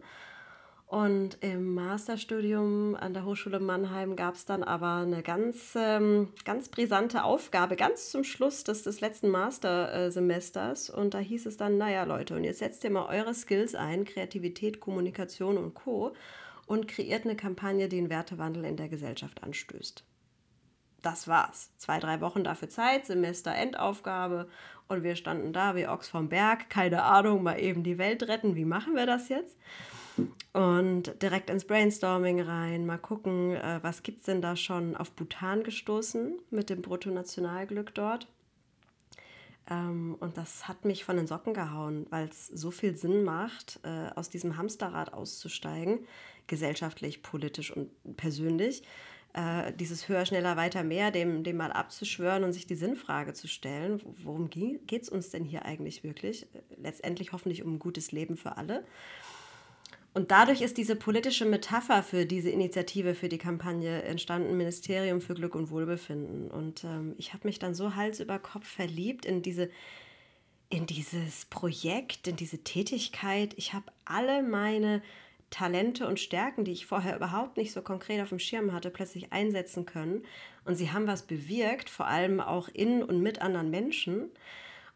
Und 0.88 1.38
im 1.42 1.74
Masterstudium 1.74 2.96
an 2.96 3.14
der 3.14 3.26
Hochschule 3.26 3.60
Mannheim 3.60 4.16
gab 4.16 4.36
es 4.36 4.46
dann 4.46 4.64
aber 4.64 5.04
eine 5.04 5.22
ganz, 5.22 5.74
ähm, 5.76 6.30
ganz 6.46 6.70
brisante 6.70 7.26
Aufgabe, 7.26 7.76
ganz 7.76 8.10
zum 8.10 8.24
Schluss 8.24 8.64
des, 8.64 8.84
des 8.84 9.02
letzten 9.02 9.28
Mastersemesters. 9.28 10.90
Und 10.90 11.14
da 11.14 11.20
hieß 11.20 11.46
es 11.46 11.58
dann, 11.58 11.78
naja 11.78 12.06
Leute, 12.06 12.36
und 12.36 12.46
jetzt 12.46 12.60
setzt 12.60 12.86
ihr 12.86 12.92
mal 12.92 13.06
eure 13.08 13.34
Skills 13.34 13.76
ein, 13.76 14.06
Kreativität, 14.06 14.80
Kommunikation 14.80 15.58
und 15.58 15.74
Co. 15.74 16.14
und 16.68 16.88
kreiert 16.88 17.26
eine 17.26 17.36
Kampagne, 17.36 17.90
die 17.90 17.98
einen 17.98 18.10
Wertewandel 18.10 18.64
in 18.64 18.78
der 18.78 18.88
Gesellschaft 18.88 19.44
anstößt. 19.44 20.06
Das 21.08 21.30
war's. 21.30 21.72
Zwei, 21.78 22.02
drei 22.02 22.20
Wochen 22.20 22.44
dafür 22.44 22.68
Zeit, 22.68 23.06
Semesterendaufgabe 23.06 24.50
und 24.90 25.04
wir 25.04 25.16
standen 25.16 25.54
da 25.54 25.74
wie 25.74 25.88
Ochs 25.88 26.10
vom 26.10 26.28
Berg, 26.28 26.70
keine 26.70 27.04
Ahnung, 27.04 27.44
mal 27.44 27.62
eben 27.62 27.82
die 27.82 27.98
Welt 27.98 28.24
retten, 28.24 28.58
wie 28.58 28.66
machen 28.66 28.94
wir 28.94 29.06
das 29.06 29.30
jetzt? 29.30 29.56
Und 30.52 31.22
direkt 31.22 31.50
ins 31.50 31.64
Brainstorming 31.64 32.42
rein, 32.42 32.86
mal 32.86 32.98
gucken, 32.98 33.56
äh, 33.56 33.80
was 33.84 34.04
gibt 34.04 34.18
es 34.18 34.26
denn 34.26 34.42
da 34.42 34.58
schon 34.58 34.98
auf 34.98 35.12
Bhutan 35.12 35.64
gestoßen 35.64 36.40
mit 36.50 36.70
dem 36.70 36.82
Bruttonationalglück 36.82 37.96
dort. 37.96 38.28
Ähm, 39.70 40.18
und 40.20 40.36
das 40.36 40.68
hat 40.68 40.84
mich 40.84 41.06
von 41.06 41.16
den 41.16 41.28
Socken 41.28 41.54
gehauen, 41.54 42.06
weil 42.10 42.28
es 42.28 42.48
so 42.48 42.70
viel 42.70 42.98
Sinn 42.98 43.24
macht, 43.24 43.80
äh, 43.84 44.10
aus 44.14 44.30
diesem 44.30 44.58
Hamsterrad 44.58 45.14
auszusteigen, 45.14 46.00
gesellschaftlich, 46.48 47.24
politisch 47.24 47.72
und 47.72 47.92
persönlich. 48.18 48.84
Äh, 49.38 49.72
dieses 49.74 50.10
höher, 50.10 50.26
schneller, 50.26 50.58
weiter, 50.58 50.84
mehr, 50.84 51.12
dem, 51.12 51.44
dem 51.44 51.58
mal 51.58 51.72
abzuschwören 51.72 52.44
und 52.44 52.54
sich 52.54 52.66
die 52.66 52.74
Sinnfrage 52.74 53.34
zu 53.34 53.48
stellen, 53.48 54.02
worum 54.24 54.50
geht 54.50 55.04
es 55.04 55.10
uns 55.10 55.30
denn 55.30 55.44
hier 55.44 55.64
eigentlich 55.64 56.04
wirklich? 56.04 56.48
Letztendlich 56.82 57.34
hoffentlich 57.34 57.62
um 57.64 57.76
ein 57.76 57.80
gutes 57.80 58.12
Leben 58.12 58.36
für 58.36 58.58
alle. 58.58 58.84
Und 60.16 60.32
dadurch 60.32 60.62
ist 60.62 60.80
diese 60.80 60.96
politische 60.96 61.46
Metapher 61.46 62.02
für 62.02 62.26
diese 62.26 62.50
Initiative, 62.50 63.14
für 63.14 63.30
die 63.30 63.38
Kampagne 63.38 64.02
entstanden, 64.02 64.58
Ministerium 64.58 65.22
für 65.22 65.36
Glück 65.36 65.54
und 65.54 65.70
Wohlbefinden. 65.70 66.50
Und 66.50 66.84
ähm, 66.84 67.14
ich 67.20 67.34
habe 67.34 67.48
mich 67.48 67.60
dann 67.60 67.76
so 67.76 67.94
Hals 67.94 68.20
über 68.20 68.40
Kopf 68.40 68.66
verliebt 68.68 69.24
in 69.24 69.44
diese 69.44 69.70
in 70.70 70.86
dieses 70.86 71.46
Projekt, 71.46 72.28
in 72.28 72.36
diese 72.36 72.58
Tätigkeit. 72.64 73.54
Ich 73.56 73.74
habe 73.74 73.86
alle 74.04 74.42
meine 74.42 75.02
Talente 75.50 76.08
und 76.08 76.20
Stärken, 76.20 76.66
die 76.66 76.74
ich 76.74 76.86
vorher 76.86 77.16
überhaupt 77.16 77.58
nicht 77.58 77.72
so 77.72 77.82
konkret 77.82 78.22
auf 78.22 78.30
dem 78.30 78.40
Schirm 78.40 78.74
hatte, 78.74 78.90
plötzlich 78.90 79.32
einsetzen 79.32 79.86
können. 79.86 80.24
Und 80.66 80.76
sie 80.76 80.92
haben 80.92 81.08
was 81.08 81.24
bewirkt, 81.24 81.90
vor 81.90 82.08
allem 82.08 82.42
auch 82.42 82.68
in 82.68 83.02
und 83.02 83.22
mit 83.22 83.42
anderen 83.42 83.70
Menschen. 83.70 84.30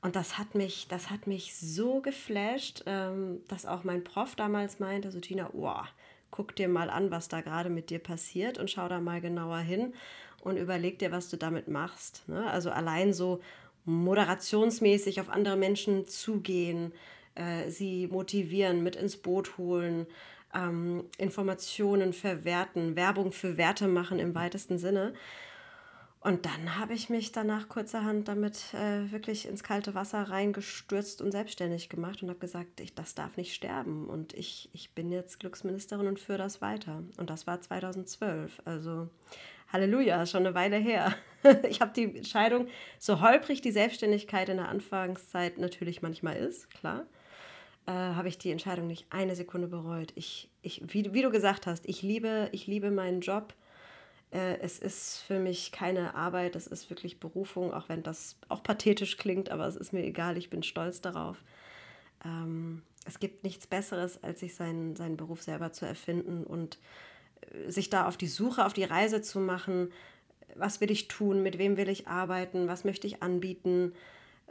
Und 0.01 0.15
das 0.15 0.37
hat 0.37 0.55
mich, 0.55 0.87
das 0.89 1.09
hat 1.09 1.27
mich 1.27 1.55
so 1.55 2.01
geflasht, 2.01 2.83
ähm, 2.85 3.41
dass 3.47 3.65
auch 3.65 3.83
mein 3.83 4.03
Prof 4.03 4.35
damals 4.35 4.79
meinte, 4.79 5.11
so 5.11 5.19
Tina, 5.19 5.51
oh, 5.53 5.83
guck 6.31 6.55
dir 6.55 6.67
mal 6.67 6.89
an, 6.89 7.11
was 7.11 7.27
da 7.27 7.41
gerade 7.41 7.69
mit 7.69 7.89
dir 7.89 7.99
passiert 7.99 8.57
und 8.57 8.71
schau 8.71 8.87
da 8.87 8.99
mal 8.99 9.21
genauer 9.21 9.59
hin 9.59 9.93
und 10.41 10.57
überleg 10.57 10.97
dir, 10.99 11.11
was 11.11 11.29
du 11.29 11.37
damit 11.37 11.67
machst. 11.67 12.27
Ne? 12.27 12.49
Also 12.49 12.71
allein 12.71 13.13
so 13.13 13.41
moderationsmäßig 13.85 15.21
auf 15.21 15.29
andere 15.29 15.55
Menschen 15.55 16.07
zugehen, 16.07 16.93
äh, 17.35 17.69
sie 17.69 18.07
motivieren, 18.07 18.83
mit 18.83 18.95
ins 18.95 19.17
Boot 19.17 19.57
holen, 19.57 20.07
ähm, 20.53 21.05
Informationen 21.17 22.13
verwerten, 22.13 22.95
Werbung 22.95 23.31
für 23.31 23.57
Werte 23.57 23.87
machen 23.87 24.19
im 24.19 24.35
weitesten 24.35 24.77
Sinne. 24.77 25.13
Und 26.23 26.45
dann 26.45 26.77
habe 26.77 26.93
ich 26.93 27.09
mich 27.09 27.31
danach 27.31 27.67
kurzerhand 27.67 28.27
damit 28.27 28.75
äh, 28.75 29.11
wirklich 29.11 29.47
ins 29.47 29.63
kalte 29.63 29.95
Wasser 29.95 30.21
reingestürzt 30.21 31.19
und 31.19 31.31
selbstständig 31.31 31.89
gemacht 31.89 32.21
und 32.21 32.29
habe 32.29 32.37
gesagt, 32.37 32.79
ich, 32.79 32.93
das 32.93 33.15
darf 33.15 33.37
nicht 33.37 33.55
sterben. 33.55 34.07
Und 34.07 34.33
ich, 34.33 34.69
ich 34.71 34.93
bin 34.93 35.11
jetzt 35.11 35.39
Glücksministerin 35.39 36.05
und 36.05 36.19
führe 36.19 36.37
das 36.37 36.61
weiter. 36.61 37.01
Und 37.17 37.31
das 37.31 37.47
war 37.47 37.59
2012. 37.59 38.61
Also 38.65 39.09
Halleluja, 39.73 40.27
schon 40.27 40.45
eine 40.45 40.53
Weile 40.53 40.77
her. 40.77 41.15
ich 41.67 41.81
habe 41.81 41.91
die 41.95 42.15
Entscheidung, 42.15 42.67
so 42.99 43.19
holprig 43.21 43.61
die 43.61 43.71
Selbstständigkeit 43.71 44.49
in 44.49 44.57
der 44.57 44.69
Anfangszeit 44.69 45.57
natürlich 45.57 46.03
manchmal 46.03 46.35
ist, 46.35 46.69
klar, 46.69 47.07
äh, 47.85 47.91
habe 47.91 48.27
ich 48.27 48.37
die 48.37 48.51
Entscheidung 48.51 48.87
nicht 48.87 49.05
eine 49.09 49.35
Sekunde 49.35 49.67
bereut. 49.67 50.11
Ich, 50.15 50.49
ich, 50.61 50.81
wie, 50.87 51.13
wie 51.13 51.21
du 51.21 51.31
gesagt 51.31 51.67
hast, 51.67 51.87
ich 51.87 52.01
liebe, 52.01 52.49
ich 52.51 52.67
liebe 52.67 52.91
meinen 52.91 53.21
Job 53.21 53.53
äh, 54.31 54.59
es 54.61 54.79
ist 54.79 55.19
für 55.19 55.39
mich 55.39 55.71
keine 55.71 56.15
Arbeit, 56.15 56.55
es 56.55 56.67
ist 56.67 56.89
wirklich 56.89 57.19
Berufung, 57.19 57.73
auch 57.73 57.89
wenn 57.89 58.01
das 58.01 58.37
auch 58.47 58.63
pathetisch 58.63 59.17
klingt, 59.17 59.49
aber 59.51 59.67
es 59.67 59.75
ist 59.75 59.93
mir 59.93 60.03
egal, 60.03 60.37
ich 60.37 60.49
bin 60.49 60.63
stolz 60.63 61.01
darauf. 61.01 61.37
Ähm, 62.25 62.81
es 63.05 63.19
gibt 63.19 63.43
nichts 63.43 63.67
Besseres, 63.67 64.23
als 64.23 64.39
sich 64.39 64.55
seinen, 64.55 64.95
seinen 64.95 65.17
Beruf 65.17 65.41
selber 65.41 65.73
zu 65.73 65.85
erfinden 65.85 66.43
und 66.45 66.79
äh, 67.41 67.69
sich 67.69 67.89
da 67.89 68.07
auf 68.07 68.17
die 68.17 68.27
Suche, 68.27 68.65
auf 68.65 68.73
die 68.73 68.85
Reise 68.85 69.21
zu 69.21 69.39
machen. 69.39 69.91
Was 70.55 70.81
will 70.81 70.91
ich 70.91 71.07
tun? 71.07 71.43
Mit 71.43 71.57
wem 71.57 71.77
will 71.77 71.89
ich 71.89 72.07
arbeiten? 72.07 72.67
Was 72.67 72.85
möchte 72.85 73.07
ich 73.07 73.21
anbieten? 73.21 73.93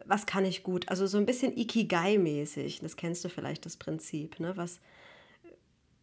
Was 0.07 0.27
kann 0.27 0.45
ich 0.45 0.63
gut? 0.63 0.89
Also 0.89 1.07
so 1.07 1.19
ein 1.19 1.27
bisschen 1.27 1.57
Ikigai-mäßig. 1.57 2.81
Das 2.81 2.97
kennst 2.97 3.25
du 3.25 3.29
vielleicht, 3.29 3.67
das 3.67 3.77
Prinzip. 3.77 4.41
Ne? 4.41 4.57
Was, 4.57 4.81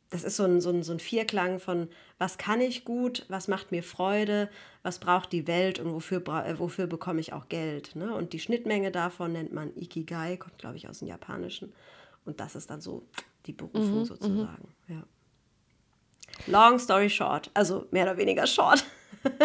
das 0.09 0.23
ist 0.23 0.37
so 0.37 0.43
ein, 0.43 0.61
so, 0.61 0.69
ein, 0.69 0.83
so 0.83 0.93
ein 0.93 0.99
Vierklang 0.99 1.59
von, 1.59 1.89
was 2.17 2.37
kann 2.37 2.61
ich 2.61 2.85
gut, 2.85 3.25
was 3.27 3.47
macht 3.47 3.71
mir 3.71 3.83
Freude, 3.83 4.49
was 4.83 4.99
braucht 4.99 5.31
die 5.33 5.47
Welt 5.47 5.79
und 5.79 5.93
wofür, 5.93 6.25
äh, 6.45 6.57
wofür 6.59 6.87
bekomme 6.87 7.19
ich 7.19 7.33
auch 7.33 7.49
Geld. 7.49 7.95
Ne? 7.95 8.13
Und 8.13 8.33
die 8.33 8.39
Schnittmenge 8.39 8.91
davon 8.91 9.33
nennt 9.33 9.53
man 9.53 9.75
Ikigai, 9.75 10.37
kommt, 10.37 10.57
glaube 10.57 10.77
ich, 10.77 10.87
aus 10.87 10.99
dem 10.99 11.07
Japanischen. 11.07 11.73
Und 12.25 12.39
das 12.39 12.55
ist 12.55 12.69
dann 12.69 12.81
so 12.81 13.03
die 13.45 13.53
Berufung 13.53 13.91
mhm, 13.91 13.99
mhm. 13.99 14.05
sozusagen. 14.05 14.67
Ja. 14.87 15.03
Long 16.45 16.79
story 16.79 17.09
short, 17.09 17.49
also 17.53 17.87
mehr 17.91 18.03
oder 18.03 18.17
weniger 18.17 18.47
short. 18.47 18.85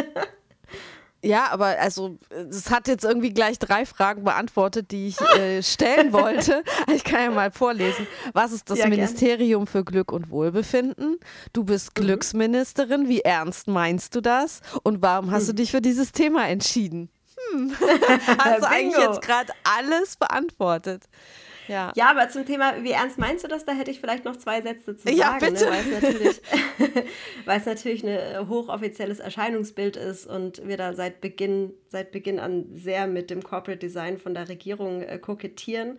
Ja, 1.24 1.50
aber 1.50 1.78
also 1.78 2.18
es 2.30 2.70
hat 2.70 2.88
jetzt 2.88 3.04
irgendwie 3.04 3.32
gleich 3.32 3.58
drei 3.60 3.86
Fragen 3.86 4.24
beantwortet, 4.24 4.90
die 4.90 5.08
ich 5.08 5.20
äh, 5.20 5.62
stellen 5.62 6.12
wollte. 6.12 6.64
Ich 6.92 7.04
kann 7.04 7.20
ja 7.22 7.30
mal 7.30 7.52
vorlesen. 7.52 8.08
Was 8.32 8.50
ist 8.50 8.68
das 8.68 8.78
ja, 8.78 8.88
Ministerium 8.88 9.64
gern. 9.64 9.72
für 9.72 9.84
Glück 9.84 10.10
und 10.10 10.30
Wohlbefinden? 10.30 11.18
Du 11.52 11.62
bist 11.62 11.90
mhm. 11.96 12.02
Glücksministerin. 12.02 13.08
Wie 13.08 13.20
ernst 13.20 13.68
meinst 13.68 14.16
du 14.16 14.20
das? 14.20 14.60
Und 14.82 15.00
warum 15.00 15.30
hast 15.30 15.42
hm. 15.42 15.48
du 15.48 15.62
dich 15.62 15.70
für 15.70 15.80
dieses 15.80 16.10
Thema 16.10 16.48
entschieden? 16.48 17.08
Hm. 17.52 17.72
Hast 18.38 18.62
du 18.62 18.68
eigentlich 18.68 18.98
jetzt 18.98 19.22
gerade 19.22 19.52
alles 19.64 20.16
beantwortet? 20.16 21.04
Ja. 21.72 21.90
ja, 21.96 22.10
aber 22.10 22.28
zum 22.28 22.44
Thema, 22.44 22.82
wie 22.82 22.90
ernst 22.90 23.18
meinst 23.18 23.44
du 23.44 23.48
das? 23.48 23.64
Da 23.64 23.72
hätte 23.72 23.90
ich 23.90 23.98
vielleicht 23.98 24.26
noch 24.26 24.36
zwei 24.36 24.60
Sätze 24.60 24.94
zu 24.94 25.04
sagen. 25.04 25.16
Ja, 25.16 25.32
ne? 25.32 25.38
bitte. 25.40 25.64
Ne? 25.64 25.70
Weil, 25.70 25.80
es 25.80 26.02
natürlich, 26.02 26.42
weil 27.46 27.60
es 27.60 27.66
natürlich 27.66 28.02
ein 28.04 28.08
äh, 28.08 28.44
hochoffizielles 28.46 29.20
Erscheinungsbild 29.20 29.96
ist 29.96 30.26
und 30.26 30.66
wir 30.68 30.76
da 30.76 30.92
seit 30.92 31.22
Beginn, 31.22 31.72
seit 31.88 32.12
Beginn 32.12 32.38
an 32.38 32.66
sehr 32.74 33.06
mit 33.06 33.30
dem 33.30 33.42
Corporate 33.42 33.78
Design 33.78 34.18
von 34.18 34.34
der 34.34 34.50
Regierung 34.50 35.00
äh, 35.02 35.18
kokettieren 35.18 35.98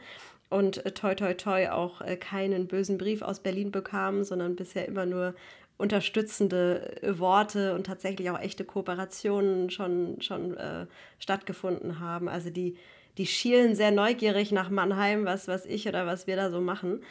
und 0.49 0.85
äh, 0.85 0.91
toi 0.91 1.15
toi 1.15 1.33
toi 1.33 1.69
auch 1.69 2.01
äh, 2.01 2.17
keinen 2.17 2.67
bösen 2.67 2.99
Brief 2.99 3.23
aus 3.23 3.39
Berlin 3.39 3.71
bekamen, 3.71 4.23
sondern 4.23 4.55
bisher 4.55 4.87
immer 4.87 5.07
nur 5.07 5.33
unterstützende 5.77 7.01
äh, 7.01 7.19
Worte 7.19 7.73
und 7.73 7.85
tatsächlich 7.87 8.29
auch 8.29 8.39
echte 8.39 8.63
Kooperationen 8.63 9.69
schon, 9.69 10.21
schon 10.21 10.55
äh, 10.55 10.85
stattgefunden 11.19 11.99
haben. 11.99 12.29
Also 12.29 12.51
die 12.51 12.77
die 13.17 13.27
schielen 13.27 13.75
sehr 13.75 13.91
neugierig 13.91 14.51
nach 14.51 14.69
Mannheim, 14.69 15.25
was, 15.25 15.47
was 15.47 15.65
ich 15.65 15.87
oder 15.87 16.05
was 16.05 16.27
wir 16.27 16.35
da 16.35 16.49
so 16.49 16.61
machen. 16.61 17.03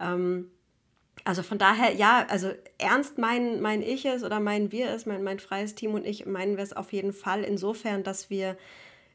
Ähm, 0.00 0.50
also 1.24 1.42
von 1.42 1.58
daher, 1.58 1.94
ja, 1.94 2.26
also 2.28 2.52
ernst 2.78 3.18
meinen 3.18 3.60
mein 3.60 3.82
ich 3.82 4.04
es 4.04 4.22
oder 4.22 4.38
meinen 4.38 4.70
wir 4.70 4.90
es, 4.90 5.06
mein, 5.06 5.24
mein 5.24 5.40
freies 5.40 5.74
Team 5.74 5.94
und 5.94 6.06
ich 6.06 6.26
meinen 6.26 6.56
wir 6.56 6.62
es 6.62 6.72
auf 6.72 6.92
jeden 6.92 7.12
Fall 7.12 7.42
insofern, 7.42 8.04
dass 8.04 8.30
wir 8.30 8.56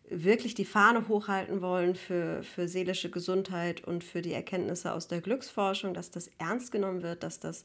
wirklich 0.09 0.55
die 0.55 0.65
Fahne 0.65 1.07
hochhalten 1.07 1.61
wollen 1.61 1.95
für, 1.95 2.43
für 2.43 2.67
seelische 2.67 3.09
Gesundheit 3.09 3.85
und 3.85 4.03
für 4.03 4.21
die 4.21 4.33
Erkenntnisse 4.33 4.93
aus 4.93 5.07
der 5.07 5.21
Glücksforschung, 5.21 5.93
dass 5.93 6.11
das 6.11 6.29
ernst 6.37 6.71
genommen 6.71 7.01
wird, 7.01 7.23
dass 7.23 7.39
das 7.39 7.63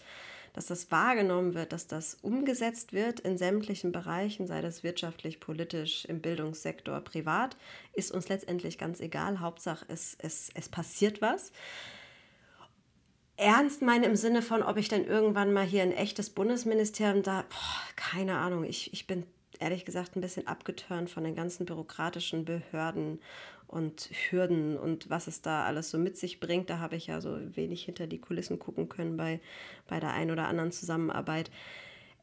dass 0.56 0.66
das 0.66 0.90
wahrgenommen 0.90 1.52
wird, 1.52 1.74
dass 1.74 1.86
das 1.86 2.14
umgesetzt 2.22 2.94
wird 2.94 3.20
in 3.20 3.36
sämtlichen 3.36 3.92
Bereichen, 3.92 4.46
sei 4.46 4.62
das 4.62 4.82
wirtschaftlich, 4.82 5.38
politisch, 5.38 6.06
im 6.06 6.22
Bildungssektor, 6.22 6.98
privat, 7.02 7.58
ist 7.92 8.10
uns 8.10 8.30
letztendlich 8.30 8.78
ganz 8.78 9.00
egal. 9.00 9.40
Hauptsache, 9.40 9.84
es, 9.88 10.16
es, 10.18 10.48
es 10.54 10.70
passiert 10.70 11.20
was. 11.20 11.52
Ernst 13.36 13.82
meine 13.82 14.06
im 14.06 14.16
Sinne 14.16 14.40
von, 14.40 14.62
ob 14.62 14.78
ich 14.78 14.88
dann 14.88 15.04
irgendwann 15.04 15.52
mal 15.52 15.66
hier 15.66 15.82
ein 15.82 15.92
echtes 15.92 16.30
Bundesministerium 16.30 17.22
da, 17.22 17.42
boah, 17.42 17.82
keine 17.94 18.38
Ahnung, 18.38 18.64
ich, 18.64 18.94
ich 18.94 19.06
bin 19.06 19.26
ehrlich 19.60 19.84
gesagt 19.84 20.16
ein 20.16 20.22
bisschen 20.22 20.46
abgeturnt 20.46 21.10
von 21.10 21.22
den 21.22 21.34
ganzen 21.34 21.66
bürokratischen 21.66 22.46
Behörden 22.46 23.20
und 23.68 24.10
Hürden 24.30 24.78
und 24.78 25.10
was 25.10 25.26
es 25.26 25.42
da 25.42 25.64
alles 25.64 25.90
so 25.90 25.98
mit 25.98 26.16
sich 26.16 26.40
bringt. 26.40 26.70
Da 26.70 26.78
habe 26.78 26.96
ich 26.96 27.08
ja 27.08 27.20
so 27.20 27.38
wenig 27.56 27.84
hinter 27.84 28.06
die 28.06 28.20
Kulissen 28.20 28.58
gucken 28.58 28.88
können 28.88 29.16
bei, 29.16 29.40
bei 29.88 30.00
der 30.00 30.12
einen 30.12 30.30
oder 30.30 30.48
anderen 30.48 30.72
Zusammenarbeit. 30.72 31.50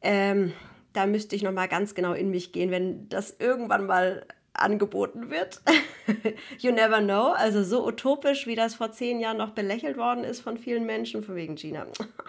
Ähm, 0.02 0.52
da 0.92 1.06
müsste 1.06 1.36
ich 1.36 1.42
noch 1.42 1.52
mal 1.52 1.66
ganz 1.66 1.94
genau 1.94 2.12
in 2.12 2.30
mich 2.30 2.52
gehen, 2.52 2.70
wenn 2.70 3.08
das 3.08 3.36
irgendwann 3.38 3.86
mal 3.86 4.26
angeboten 4.54 5.30
wird. 5.30 5.60
you 6.58 6.72
never 6.72 7.00
know. 7.00 7.32
Also 7.32 7.62
so 7.64 7.86
utopisch, 7.86 8.46
wie 8.46 8.54
das 8.54 8.76
vor 8.76 8.92
zehn 8.92 9.20
Jahren 9.20 9.36
noch 9.36 9.50
belächelt 9.50 9.96
worden 9.96 10.24
ist 10.24 10.40
von 10.40 10.56
vielen 10.56 10.86
Menschen, 10.86 11.22
von 11.22 11.34
wegen 11.34 11.56
Gina. 11.56 11.86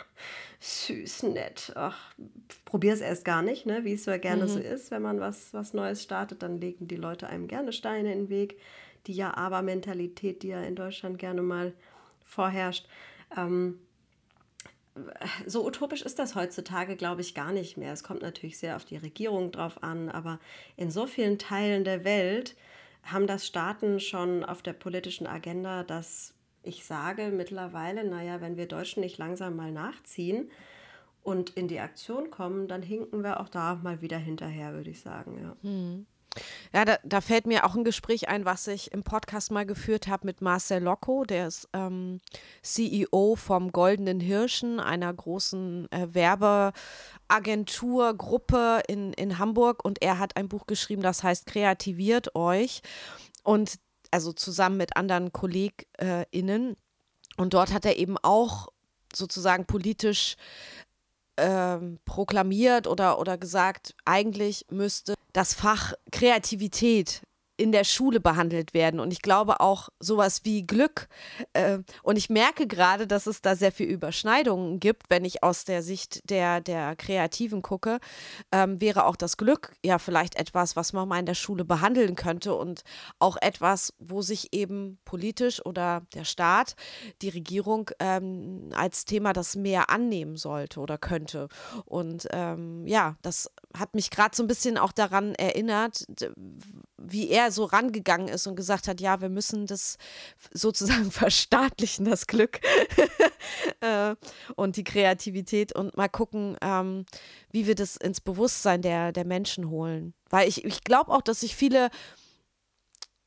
Süß, 0.60 1.23
nett. 1.23 1.71
Ach, 1.75 2.13
es 2.82 3.01
erst 3.01 3.25
gar 3.25 3.41
nicht, 3.41 3.65
ne? 3.65 3.84
wie 3.84 3.93
es 3.93 4.04
so 4.04 4.17
gerne 4.17 4.43
mhm. 4.43 4.47
so 4.47 4.60
ist. 4.60 4.91
Wenn 4.91 5.01
man 5.01 5.19
was, 5.19 5.54
was 5.54 5.73
Neues 5.73 6.01
startet, 6.01 6.41
dann 6.41 6.60
legen 6.60 6.88
die 6.88 6.95
Leute 6.95 7.28
einem 7.28 7.47
gerne 7.47 7.71
Steine 7.71 8.12
in 8.12 8.25
den 8.25 8.30
Weg. 8.30 8.58
Die 9.08 9.13
Ja-Aber-Mentalität, 9.13 10.44
die 10.44 10.50
ja 10.50 10.62
in 10.62 10.76
Deutschland 10.76 11.18
gerne 11.18 11.41
mal 11.41 11.74
vorherrscht. 12.24 12.88
Ähm, 13.36 13.80
so 15.46 15.65
utopisch 15.65 16.02
ist 16.02 16.20
das 16.20 16.36
heutzutage, 16.36 16.96
glaube 16.96 17.22
ich, 17.22 17.36
gar 17.36 17.52
nicht 17.52 17.78
mehr. 17.78 17.91
Es 17.91 18.04
kommt 18.04 18.22
natürlich 18.22 18.58
sehr 18.58 18.76
auf 18.76 18.86
die 18.86 18.98
Regierung 18.98 19.52
drauf 19.52 19.84
an, 19.84 20.10
aber 20.10 20.39
in 20.78 20.89
so 20.89 21.06
vielen 21.06 21.38
Teilen 21.38 21.84
der 21.84 22.06
Welt 22.06 22.56
haben 23.04 23.28
das 23.28 23.46
Staaten 23.46 24.00
schon 24.00 24.44
auf 24.44 24.62
der 24.62 24.74
politischen 24.74 25.28
Agenda, 25.28 25.84
dass 25.84 26.34
ich 26.63 26.86
sage 26.86 27.30
mittlerweile, 27.30 28.04
naja, 28.04 28.41
wenn 28.41 28.58
wir 28.58 28.68
Deutschen 28.68 29.02
nicht 29.02 29.18
langsam 29.18 29.56
mal 29.56 29.72
nachziehen 29.72 30.50
und 31.22 31.52
in 31.52 31.68
die 31.68 31.80
Aktion 31.80 32.32
kommen, 32.32 32.68
dann 32.68 32.82
hinken 32.82 33.24
wir 33.24 33.39
auch 33.39 33.50
da 33.50 33.76
mal 33.76 34.02
wieder 34.02 34.18
hinterher, 34.18 34.74
würde 34.74 34.89
ich 34.89 35.02
sagen. 35.02 35.39
Ja. 35.39 35.56
Hm. 35.62 36.06
Ja, 36.74 36.86
da, 36.86 36.98
da, 37.04 37.19
fällt 37.21 37.45
mir 37.48 37.65
auch 37.65 37.74
ein 37.76 37.84
Gespräch 37.84 38.30
ein, 38.30 38.45
was 38.45 38.67
ich 38.67 38.91
im 38.91 39.02
Podcast 39.04 39.50
mal 39.52 39.65
geführt 39.65 40.08
habe 40.08 40.28
mit 40.28 40.41
Marcel 40.41 40.84
Locco, 40.84 41.24
der 41.24 41.48
ist 41.48 41.67
ähm, 41.74 42.21
CEO 42.62 43.36
vom 43.36 43.71
Goldenen 43.71 44.19
Hirschen, 44.19 44.80
einer 44.80 45.12
großen 45.13 45.91
äh, 45.91 46.13
Werbeagenturgruppe 46.13 48.84
in, 48.88 49.13
in 49.13 49.39
Hamburg. 49.39 49.86
Und 49.86 50.02
er 50.02 50.19
hat 50.19 50.36
ein 50.38 50.50
Buch 50.50 50.67
geschrieben, 50.67 51.02
das 51.02 51.24
heißt 51.24 51.45
Kreativiert 51.45 52.36
euch. 52.36 52.82
Und 53.43 53.80
also 54.12 54.34
zusammen 54.34 54.78
mit 54.78 54.95
anderen 54.95 55.34
KollegInnen. 55.34 56.78
Und 57.38 57.54
dort 57.54 57.74
hat 57.74 57.86
er 57.86 57.98
eben 57.98 58.17
auch 58.21 58.69
sozusagen 59.13 59.65
politisch 59.65 60.38
ähm, 61.38 62.00
proklamiert 62.06 62.88
oder, 62.88 63.19
oder 63.19 63.38
gesagt, 63.38 63.93
eigentlich 64.06 64.65
müsste 64.69 65.14
das 65.36 65.54
Fach 65.54 65.93
Kreativität 66.12 67.21
in 67.58 67.71
der 67.71 67.84
Schule 67.84 68.19
behandelt 68.19 68.74
werden. 68.74 69.00
Und 69.00 69.12
ich 69.12 69.21
glaube 69.21 69.60
auch 69.60 69.89
sowas 70.00 70.41
wie 70.43 70.65
Glück. 70.65 71.08
Äh, 71.54 71.80
und 72.04 72.17
ich 72.17 72.30
merke 72.30 72.67
gerade, 72.67 73.08
dass 73.08 73.28
es 73.28 73.41
da 73.41 73.56
sehr 73.56 73.71
viel 73.71 73.88
Überschneidungen 73.88 74.80
gibt, 74.80 75.10
wenn 75.10 75.24
ich 75.24 75.43
aus 75.43 75.63
der 75.63 75.82
Sicht 75.82 76.30
der, 76.30 76.60
der 76.60 76.95
Kreativen 76.95 77.62
gucke, 77.62 78.00
ähm, 78.52 78.82
wäre 78.82 79.06
auch 79.06 79.15
das 79.15 79.38
Glück 79.38 79.74
ja 79.86 80.00
vielleicht 80.00 80.36
etwas, 80.36 80.76
was 80.76 80.91
man 80.93 81.08
mal 81.08 81.19
in 81.19 81.26
der 81.26 81.34
Schule 81.34 81.63
behandeln 81.63 82.15
könnte 82.15 82.56
und 82.56 82.82
auch 83.19 83.38
etwas, 83.39 83.93
wo 84.00 84.21
sich 84.21 84.54
eben 84.54 85.00
politisch 85.06 85.65
oder 85.65 86.02
der 86.13 86.26
Staat, 86.26 86.76
die 87.21 87.30
Regierung 87.30 87.89
ähm, 88.00 88.69
als 88.76 89.06
Thema 89.06 89.32
das 89.32 89.56
mehr 89.56 89.89
annehmen 89.89 90.36
sollte 90.36 90.80
oder 90.80 90.98
könnte. 90.98 91.48
Und 91.86 92.28
ähm, 92.32 92.86
ja, 92.86 93.15
das 93.21 93.50
hat 93.77 93.95
mich 93.95 94.09
gerade 94.09 94.35
so 94.35 94.43
ein 94.43 94.47
bisschen 94.47 94.77
auch 94.77 94.91
daran 94.91 95.35
erinnert, 95.35 96.05
wie 96.97 97.29
er 97.29 97.51
so 97.51 97.65
rangegangen 97.65 98.27
ist 98.27 98.47
und 98.47 98.55
gesagt 98.55 98.88
hat, 98.88 99.01
ja, 99.01 99.21
wir 99.21 99.29
müssen 99.29 99.67
das 99.67 99.97
sozusagen 100.51 101.11
verstaatlichen, 101.11 102.05
das 102.05 102.27
Glück 102.27 102.59
äh, 103.81 104.15
und 104.55 104.77
die 104.77 104.83
Kreativität 104.83 105.73
und 105.73 105.95
mal 105.97 106.09
gucken, 106.09 106.57
ähm, 106.61 107.05
wie 107.51 107.67
wir 107.67 107.75
das 107.75 107.95
ins 107.95 108.21
Bewusstsein 108.21 108.81
der, 108.81 109.11
der 109.11 109.25
Menschen 109.25 109.69
holen. 109.69 110.13
Weil 110.29 110.47
ich, 110.47 110.65
ich 110.65 110.83
glaube 110.83 111.11
auch, 111.11 111.21
dass 111.21 111.41
sich 111.41 111.55
viele, 111.55 111.89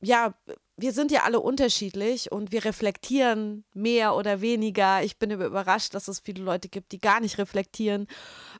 ja, 0.00 0.34
wir 0.80 0.92
sind 0.92 1.10
ja 1.10 1.24
alle 1.24 1.40
unterschiedlich 1.40 2.30
und 2.30 2.52
wir 2.52 2.64
reflektieren 2.64 3.64
mehr 3.74 4.14
oder 4.14 4.40
weniger. 4.40 5.02
Ich 5.02 5.18
bin 5.18 5.32
überrascht, 5.32 5.92
dass 5.92 6.06
es 6.06 6.20
viele 6.20 6.44
Leute 6.44 6.68
gibt, 6.68 6.92
die 6.92 7.00
gar 7.00 7.18
nicht 7.18 7.36
reflektieren, 7.38 8.06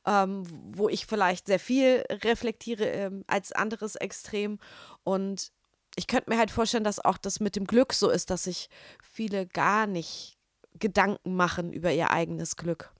ähm, 0.04 0.42
wo 0.70 0.88
ich 0.88 1.06
vielleicht 1.06 1.46
sehr 1.46 1.60
viel 1.60 2.04
reflektiere 2.10 2.86
ähm, 2.86 3.24
als 3.28 3.52
anderes 3.52 3.94
Extrem. 3.94 4.58
Und 5.04 5.52
ich 5.94 6.08
könnte 6.08 6.28
mir 6.28 6.38
halt 6.38 6.50
vorstellen, 6.50 6.82
dass 6.82 6.98
auch 6.98 7.18
das 7.18 7.38
mit 7.38 7.54
dem 7.54 7.66
Glück 7.66 7.92
so 7.92 8.10
ist, 8.10 8.30
dass 8.30 8.44
sich 8.44 8.68
viele 9.00 9.46
gar 9.46 9.86
nicht 9.86 10.38
Gedanken 10.76 11.36
machen 11.36 11.72
über 11.72 11.92
ihr 11.92 12.10
eigenes 12.10 12.56
Glück. 12.56 12.92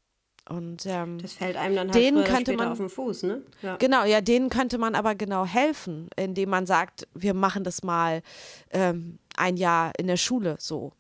Und 0.49 0.87
ähm, 0.87 1.19
das 1.21 1.35
fällt 1.35 1.57
einem 1.57 1.77
dann 1.77 1.93
halt 1.93 1.95
denen 2.03 2.25
könnte 2.25 2.55
man 2.55 2.69
auf 2.69 2.79
den 2.79 2.89
Fuß, 2.89 3.25
ne? 3.25 3.43
Ja. 3.61 3.77
Genau, 3.77 4.05
ja, 4.05 4.21
denen 4.21 4.49
könnte 4.49 4.79
man 4.79 4.95
aber 4.95 5.15
genau 5.15 5.45
helfen, 5.45 6.09
indem 6.17 6.49
man 6.51 6.65
sagt, 6.65 7.07
wir 7.15 7.35
machen 7.35 7.65
das 7.65 7.83
mal 7.83 8.23
ähm, 8.71 9.19
ein 9.37 9.57
Jahr 9.57 9.93
in 9.99 10.07
der 10.07 10.17
Schule 10.17 10.57
so 10.59 10.93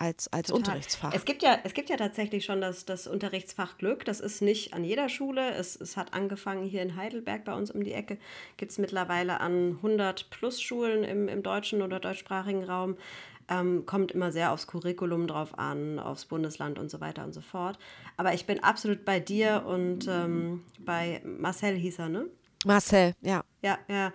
als, 0.00 0.32
als 0.32 0.50
Unterrichtsfach. 0.50 1.12
Es 1.14 1.26
gibt 1.26 1.42
ja, 1.42 1.58
es 1.62 1.74
gibt 1.74 1.90
ja 1.90 1.96
tatsächlich 1.96 2.46
schon 2.46 2.62
das, 2.62 2.86
das 2.86 3.06
Unterrichtsfach 3.06 3.76
Glück. 3.76 4.06
Das 4.06 4.20
ist 4.20 4.40
nicht 4.40 4.72
an 4.72 4.82
jeder 4.82 5.10
Schule. 5.10 5.52
Es, 5.52 5.78
es 5.78 5.96
hat 5.98 6.14
angefangen 6.14 6.64
hier 6.64 6.80
in 6.80 6.96
Heidelberg 6.96 7.44
bei 7.44 7.54
uns 7.54 7.70
um 7.70 7.84
die 7.84 7.92
Ecke. 7.92 8.16
Gibt 8.56 8.72
es 8.72 8.78
mittlerweile 8.78 9.40
an 9.40 9.76
100 9.76 10.30
plus 10.30 10.60
Schulen 10.62 11.04
im, 11.04 11.28
im 11.28 11.42
deutschen 11.42 11.82
oder 11.82 12.00
deutschsprachigen 12.00 12.64
Raum. 12.64 12.96
Ähm, 13.52 13.84
kommt 13.84 14.12
immer 14.12 14.30
sehr 14.30 14.52
aufs 14.52 14.68
Curriculum 14.68 15.26
drauf 15.26 15.58
an, 15.58 15.98
aufs 15.98 16.24
Bundesland 16.24 16.78
und 16.78 16.88
so 16.88 17.00
weiter 17.00 17.24
und 17.24 17.32
so 17.32 17.40
fort. 17.40 17.78
Aber 18.16 18.32
ich 18.32 18.46
bin 18.46 18.62
absolut 18.62 19.04
bei 19.04 19.18
dir 19.18 19.64
und 19.66 20.06
ähm, 20.08 20.62
bei 20.78 21.20
Marcel 21.24 21.74
hieß 21.74 21.98
er, 21.98 22.08
ne? 22.08 22.26
Marcel, 22.64 23.14
ja. 23.22 23.42
Ja, 23.62 23.78
ja. 23.88 24.12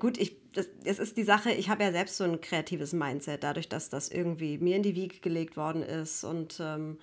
Gut, 0.00 0.18
ich, 0.18 0.36
das, 0.52 0.68
es 0.84 0.98
ist 0.98 1.16
die 1.16 1.22
Sache, 1.22 1.52
ich 1.52 1.68
habe 1.68 1.84
ja 1.84 1.92
selbst 1.92 2.16
so 2.16 2.24
ein 2.24 2.40
kreatives 2.40 2.92
Mindset, 2.92 3.44
dadurch, 3.44 3.68
dass 3.68 3.88
das 3.88 4.08
irgendwie 4.08 4.58
mir 4.58 4.76
in 4.76 4.82
die 4.82 4.96
Wiege 4.96 5.18
gelegt 5.20 5.56
worden 5.56 5.82
ist 5.82 6.24
und 6.24 6.58
ähm, 6.60 6.98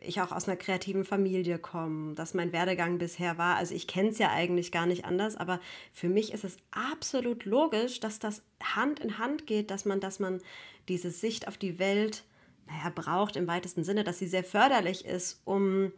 ich 0.00 0.20
auch 0.20 0.32
aus 0.32 0.46
einer 0.46 0.56
kreativen 0.56 1.04
Familie 1.04 1.58
komme, 1.58 2.14
dass 2.14 2.34
mein 2.34 2.52
Werdegang 2.52 2.98
bisher 2.98 3.38
war. 3.38 3.56
Also 3.56 3.74
ich 3.74 3.86
kenne 3.86 4.10
es 4.10 4.18
ja 4.18 4.30
eigentlich 4.30 4.72
gar 4.72 4.86
nicht 4.86 5.04
anders, 5.04 5.36
aber 5.36 5.60
für 5.92 6.08
mich 6.08 6.32
ist 6.32 6.44
es 6.44 6.58
absolut 6.70 7.44
logisch, 7.44 8.00
dass 8.00 8.18
das 8.18 8.42
Hand 8.62 9.00
in 9.00 9.18
Hand 9.18 9.46
geht, 9.46 9.70
dass 9.70 9.84
man, 9.84 10.00
dass 10.00 10.18
man 10.18 10.40
diese 10.88 11.10
Sicht 11.10 11.48
auf 11.48 11.56
die 11.56 11.78
Welt, 11.78 12.24
naja, 12.66 12.90
braucht 12.94 13.36
im 13.36 13.46
weitesten 13.46 13.84
Sinne, 13.84 14.04
dass 14.04 14.18
sie 14.18 14.26
sehr 14.26 14.44
förderlich 14.44 15.04
ist, 15.04 15.40
um 15.44 15.92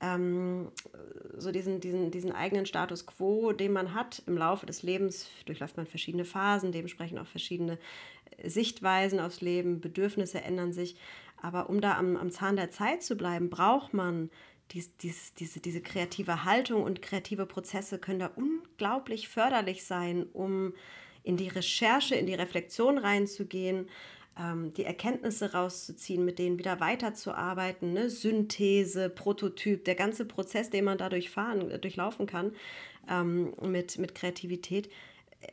ähm, 0.00 0.70
so 1.36 1.50
diesen, 1.50 1.80
diesen, 1.80 2.10
diesen 2.10 2.32
eigenen 2.32 2.66
Status 2.66 3.06
quo, 3.06 3.52
den 3.52 3.72
man 3.72 3.94
hat 3.94 4.22
im 4.26 4.36
Laufe 4.36 4.66
des 4.66 4.82
Lebens, 4.82 5.28
durchläuft 5.46 5.76
man 5.76 5.86
verschiedene 5.86 6.24
Phasen, 6.24 6.72
dementsprechend 6.72 7.18
auch 7.18 7.26
verschiedene 7.26 7.78
Sichtweisen 8.42 9.20
aufs 9.20 9.40
Leben, 9.40 9.80
Bedürfnisse 9.80 10.40
ändern 10.40 10.72
sich. 10.72 10.96
Aber 11.40 11.68
um 11.68 11.80
da 11.80 11.96
am, 11.96 12.16
am 12.16 12.30
Zahn 12.30 12.56
der 12.56 12.70
Zeit 12.70 13.02
zu 13.02 13.16
bleiben, 13.16 13.50
braucht 13.50 13.94
man 13.94 14.30
dies, 14.72 14.96
dies, 14.96 15.34
diese, 15.34 15.60
diese 15.60 15.80
kreative 15.80 16.44
Haltung 16.44 16.82
und 16.82 17.02
kreative 17.02 17.46
Prozesse 17.46 17.98
können 17.98 18.20
da 18.20 18.30
unglaublich 18.34 19.28
förderlich 19.28 19.84
sein, 19.84 20.26
um 20.32 20.72
in 21.22 21.36
die 21.36 21.48
Recherche, 21.48 22.14
in 22.14 22.26
die 22.26 22.34
Reflexion 22.34 22.98
reinzugehen, 22.98 23.88
ähm, 24.38 24.72
die 24.74 24.84
Erkenntnisse 24.84 25.52
rauszuziehen, 25.52 26.24
mit 26.24 26.38
denen 26.38 26.58
wieder 26.58 26.80
weiterzuarbeiten, 26.80 27.92
ne? 27.92 28.10
Synthese, 28.10 29.08
Prototyp, 29.08 29.84
der 29.84 29.94
ganze 29.94 30.24
Prozess, 30.24 30.70
den 30.70 30.84
man 30.84 30.98
dadurch 30.98 31.30
fahren, 31.30 31.80
durchlaufen 31.80 32.26
kann 32.26 32.52
ähm, 33.08 33.54
mit, 33.62 33.98
mit 33.98 34.14
Kreativität 34.14 34.88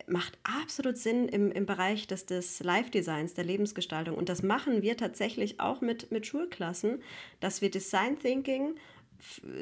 macht 0.08 0.38
absolut 0.44 0.98
Sinn 0.98 1.28
im, 1.28 1.52
im 1.52 1.66
Bereich 1.66 2.08
des, 2.08 2.26
des 2.26 2.62
Live-Designs, 2.62 3.34
der 3.34 3.44
Lebensgestaltung. 3.44 4.16
Und 4.16 4.30
das 4.30 4.44
machen 4.44 4.82
wir 4.82 4.98
tatsächlich 4.98 5.60
auch 5.60 5.82
mit, 5.82 6.12
mit 6.12 6.26
Schulklassen, 6.26 7.02
dass 7.40 7.62
wir 7.62 7.70
Design 7.70 8.18
Thinking 8.20 8.76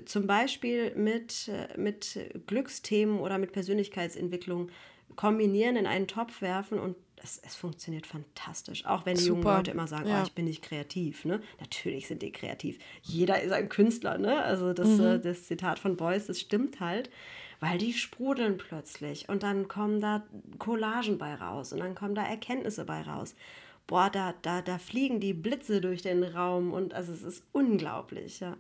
zum 0.05 0.25
Beispiel 0.25 0.95
mit, 0.95 1.51
mit 1.75 2.17
Glücksthemen 2.47 3.19
oder 3.19 3.38
mit 3.38 3.51
Persönlichkeitsentwicklung 3.51 4.69
kombinieren, 5.15 5.75
in 5.75 5.86
einen 5.86 6.08
Topf 6.08 6.41
werfen 6.41 6.79
und 6.79 6.95
es, 7.23 7.39
es 7.45 7.55
funktioniert 7.55 8.08
fantastisch. 8.08 8.86
Auch 8.86 9.05
wenn 9.05 9.15
die 9.15 9.23
Super. 9.23 9.39
jungen 9.41 9.58
Leute 9.58 9.71
immer 9.71 9.88
sagen, 9.88 10.10
ja. 10.10 10.21
oh, 10.21 10.23
ich 10.25 10.34
bin 10.34 10.45
nicht 10.45 10.62
kreativ. 10.62 11.25
Ne? 11.25 11.41
Natürlich 11.60 12.08
sind 12.08 12.21
die 12.21 12.32
kreativ. 12.32 12.79
Jeder 13.01 13.41
ist 13.41 13.51
ein 13.51 13.69
Künstler. 13.69 14.17
Ne? 14.17 14.41
Also 14.41 14.73
das, 14.73 14.88
mhm. 14.88 15.05
äh, 15.05 15.19
das 15.19 15.45
Zitat 15.45 15.79
von 15.79 15.97
Beuys, 15.97 16.27
das 16.27 16.39
stimmt 16.39 16.79
halt 16.79 17.10
weil 17.60 17.77
die 17.77 17.93
sprudeln 17.93 18.58
plötzlich 18.58 19.27
und 19.27 19.43
dann 19.43 19.67
kommen 19.67 19.99
da 19.99 20.23
Collagen 20.58 21.17
bei 21.17 21.36
raus 21.36 21.73
und 21.73 21.79
dann 21.79 21.95
kommen 21.95 22.15
da 22.15 22.23
Erkenntnisse 22.23 22.86
bei 22.86 23.01
raus. 23.01 23.36
Boah, 23.88 24.10
da, 24.10 24.34
da, 24.41 24.62
da 24.62 24.77
fliegen 24.77 25.19
die 25.19 25.34
Blitze 25.34 25.82
durch 25.82 26.01
den 26.01 26.23
Raum 26.23 26.73
und 26.73 26.93
also 26.93 27.12
es 27.12 27.23
ist 27.23 27.43
unglaublich, 27.51 28.39
ja. 28.39 28.55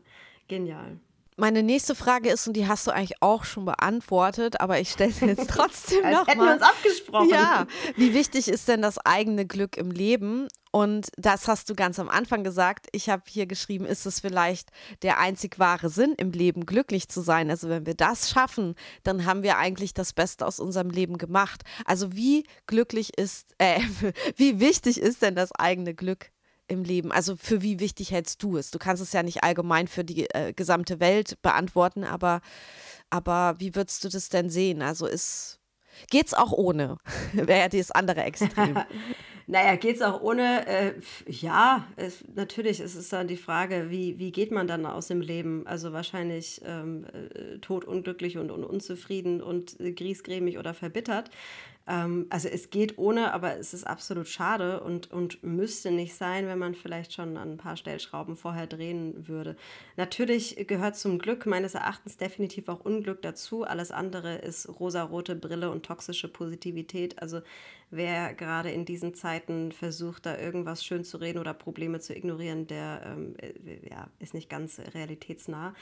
Genial. 0.47 0.97
Meine 1.39 1.63
nächste 1.63 1.95
Frage 1.95 2.29
ist, 2.29 2.47
und 2.47 2.53
die 2.53 2.67
hast 2.67 2.85
du 2.85 2.91
eigentlich 2.91 3.21
auch 3.21 3.45
schon 3.45 3.63
beantwortet, 3.63 4.59
aber 4.59 4.79
ich 4.79 4.91
stelle 4.91 5.11
sie 5.11 5.25
jetzt 5.25 5.49
trotzdem 5.49 6.01
nochmal. 6.01 6.25
Hätten 6.27 6.41
wir 6.41 6.53
uns 6.53 6.61
abgesprochen. 6.61 7.29
Ja, 7.29 7.65
wie 7.95 8.13
wichtig 8.13 8.49
ist 8.49 8.67
denn 8.67 8.81
das 8.81 8.97
eigene 8.97 9.45
Glück 9.45 9.77
im 9.77 9.89
Leben? 9.89 10.49
Und 10.71 11.07
das 11.17 11.47
hast 11.47 11.69
du 11.69 11.75
ganz 11.75 11.97
am 11.97 12.09
Anfang 12.09 12.43
gesagt. 12.43 12.87
Ich 12.91 13.09
habe 13.09 13.23
hier 13.25 13.47
geschrieben, 13.47 13.85
ist 13.85 14.05
es 14.05 14.19
vielleicht 14.19 14.69
der 15.01 15.17
einzig 15.17 15.57
wahre 15.59 15.89
Sinn 15.89 16.13
im 16.17 16.31
Leben, 16.31 16.65
glücklich 16.65 17.07
zu 17.07 17.21
sein? 17.21 17.49
Also 17.49 17.69
wenn 17.69 17.85
wir 17.85 17.95
das 17.95 18.29
schaffen, 18.29 18.75
dann 19.03 19.25
haben 19.25 19.41
wir 19.41 19.57
eigentlich 19.57 19.93
das 19.93 20.13
Beste 20.13 20.45
aus 20.45 20.59
unserem 20.59 20.89
Leben 20.89 21.17
gemacht. 21.17 21.63
Also 21.85 22.13
wie 22.13 22.45
glücklich 22.67 23.17
ist, 23.17 23.55
äh, 23.59 23.79
wie 24.35 24.59
wichtig 24.59 24.99
ist 24.99 25.21
denn 25.21 25.35
das 25.35 25.53
eigene 25.53 25.95
Glück 25.95 26.31
im 26.69 26.83
Leben? 26.83 27.11
Also 27.11 27.35
für 27.35 27.61
wie 27.61 27.79
wichtig 27.79 28.11
hältst 28.11 28.41
du 28.43 28.57
es? 28.57 28.71
Du 28.71 28.79
kannst 28.79 29.01
es 29.01 29.13
ja 29.13 29.23
nicht 29.23 29.43
allgemein 29.43 29.87
für 29.87 30.03
die 30.03 30.29
äh, 30.29 30.53
gesamte 30.53 30.99
Welt 30.99 31.41
beantworten, 31.41 32.03
aber, 32.03 32.41
aber 33.09 33.55
wie 33.59 33.75
würdest 33.75 34.03
du 34.03 34.09
das 34.09 34.29
denn 34.29 34.49
sehen? 34.49 34.81
Also 34.81 35.05
ist, 35.07 35.59
geht's 36.09 36.33
auch 36.33 36.51
ohne? 36.51 36.97
Wäre 37.33 37.59
ja 37.59 37.69
das 37.69 37.91
andere 37.91 38.23
Extrem. 38.23 38.77
naja, 39.47 39.75
geht's 39.75 40.01
auch 40.01 40.21
ohne? 40.21 40.67
Äh, 40.67 40.93
ja, 41.27 41.87
es, 41.95 42.23
natürlich 42.33 42.79
ist 42.79 42.95
es 42.95 43.09
dann 43.09 43.27
die 43.27 43.37
Frage, 43.37 43.89
wie, 43.89 44.19
wie 44.19 44.31
geht 44.31 44.51
man 44.51 44.67
dann 44.67 44.85
aus 44.85 45.07
dem 45.07 45.21
Leben? 45.21 45.65
Also 45.67 45.91
wahrscheinlich 45.93 46.61
ähm, 46.65 47.05
äh, 47.05 47.57
tot, 47.59 47.85
und, 47.85 48.07
und 48.07 48.63
unzufrieden 48.63 49.41
und 49.41 49.79
äh, 49.79 49.91
griesgrämig 49.91 50.57
oder 50.57 50.73
verbittert. 50.73 51.31
Ähm, 51.89 52.27
also 52.29 52.47
es 52.47 52.69
geht 52.69 52.97
ohne, 52.99 53.33
aber 53.33 53.57
es 53.57 53.73
ist 53.73 53.85
absolut 53.85 54.27
schade 54.27 54.81
und, 54.81 55.11
und 55.11 55.43
müsste 55.43 55.89
nicht 55.89 56.13
sein, 56.13 56.45
wenn 56.45 56.59
man 56.59 56.75
vielleicht 56.75 57.13
schon 57.13 57.35
an 57.35 57.53
ein 57.53 57.57
paar 57.57 57.75
Stellschrauben 57.75 58.35
vorher 58.35 58.67
drehen 58.67 59.27
würde. 59.27 59.55
Natürlich 59.97 60.67
gehört 60.67 60.95
zum 60.95 61.17
Glück 61.17 61.47
meines 61.47 61.73
Erachtens 61.73 62.17
definitiv 62.17 62.69
auch 62.69 62.81
Unglück 62.81 63.23
dazu. 63.23 63.63
Alles 63.63 63.91
andere 63.91 64.35
ist 64.35 64.69
rosarote 64.79 65.35
Brille 65.35 65.71
und 65.71 65.83
toxische 65.83 66.27
Positivität. 66.27 67.19
Also 67.21 67.41
wer 67.89 68.35
gerade 68.35 68.69
in 68.69 68.85
diesen 68.85 69.15
Zeiten 69.15 69.71
versucht, 69.71 70.27
da 70.27 70.37
irgendwas 70.37 70.85
schön 70.85 71.03
zu 71.03 71.17
reden 71.17 71.39
oder 71.39 71.55
Probleme 71.55 71.99
zu 71.99 72.15
ignorieren, 72.15 72.67
der 72.67 73.01
ähm, 73.03 73.33
äh, 73.39 73.89
ja, 73.89 74.07
ist 74.19 74.35
nicht 74.35 74.49
ganz 74.49 74.79
realitätsnah. 74.93 75.73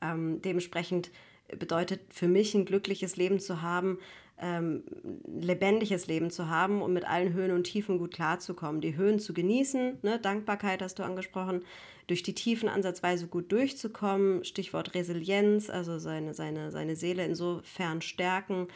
Ähm, 0.00 0.40
dementsprechend 0.40 1.10
bedeutet 1.58 2.00
für 2.10 2.28
mich 2.28 2.54
ein 2.54 2.64
glückliches 2.64 3.16
Leben 3.16 3.40
zu 3.40 3.60
haben, 3.60 3.98
ähm, 4.40 4.82
lebendiges 5.26 6.06
Leben 6.06 6.30
zu 6.30 6.48
haben 6.48 6.82
und 6.82 6.92
mit 6.92 7.04
allen 7.04 7.32
Höhen 7.32 7.52
und 7.52 7.64
Tiefen 7.64 7.98
gut 7.98 8.14
klarzukommen. 8.14 8.80
Die 8.80 8.96
Höhen 8.96 9.18
zu 9.18 9.34
genießen, 9.34 9.98
ne? 10.02 10.18
Dankbarkeit 10.18 10.82
hast 10.82 10.98
du 10.98 11.02
angesprochen, 11.02 11.62
durch 12.06 12.22
die 12.22 12.34
Tiefen 12.34 12.68
ansatzweise 12.68 13.28
gut 13.28 13.52
durchzukommen, 13.52 14.44
Stichwort 14.44 14.94
Resilienz, 14.94 15.70
also 15.70 15.98
seine, 15.98 16.34
seine, 16.34 16.72
seine 16.72 16.96
Seele 16.96 17.24
insofern 17.24 18.02
stärken, 18.02 18.66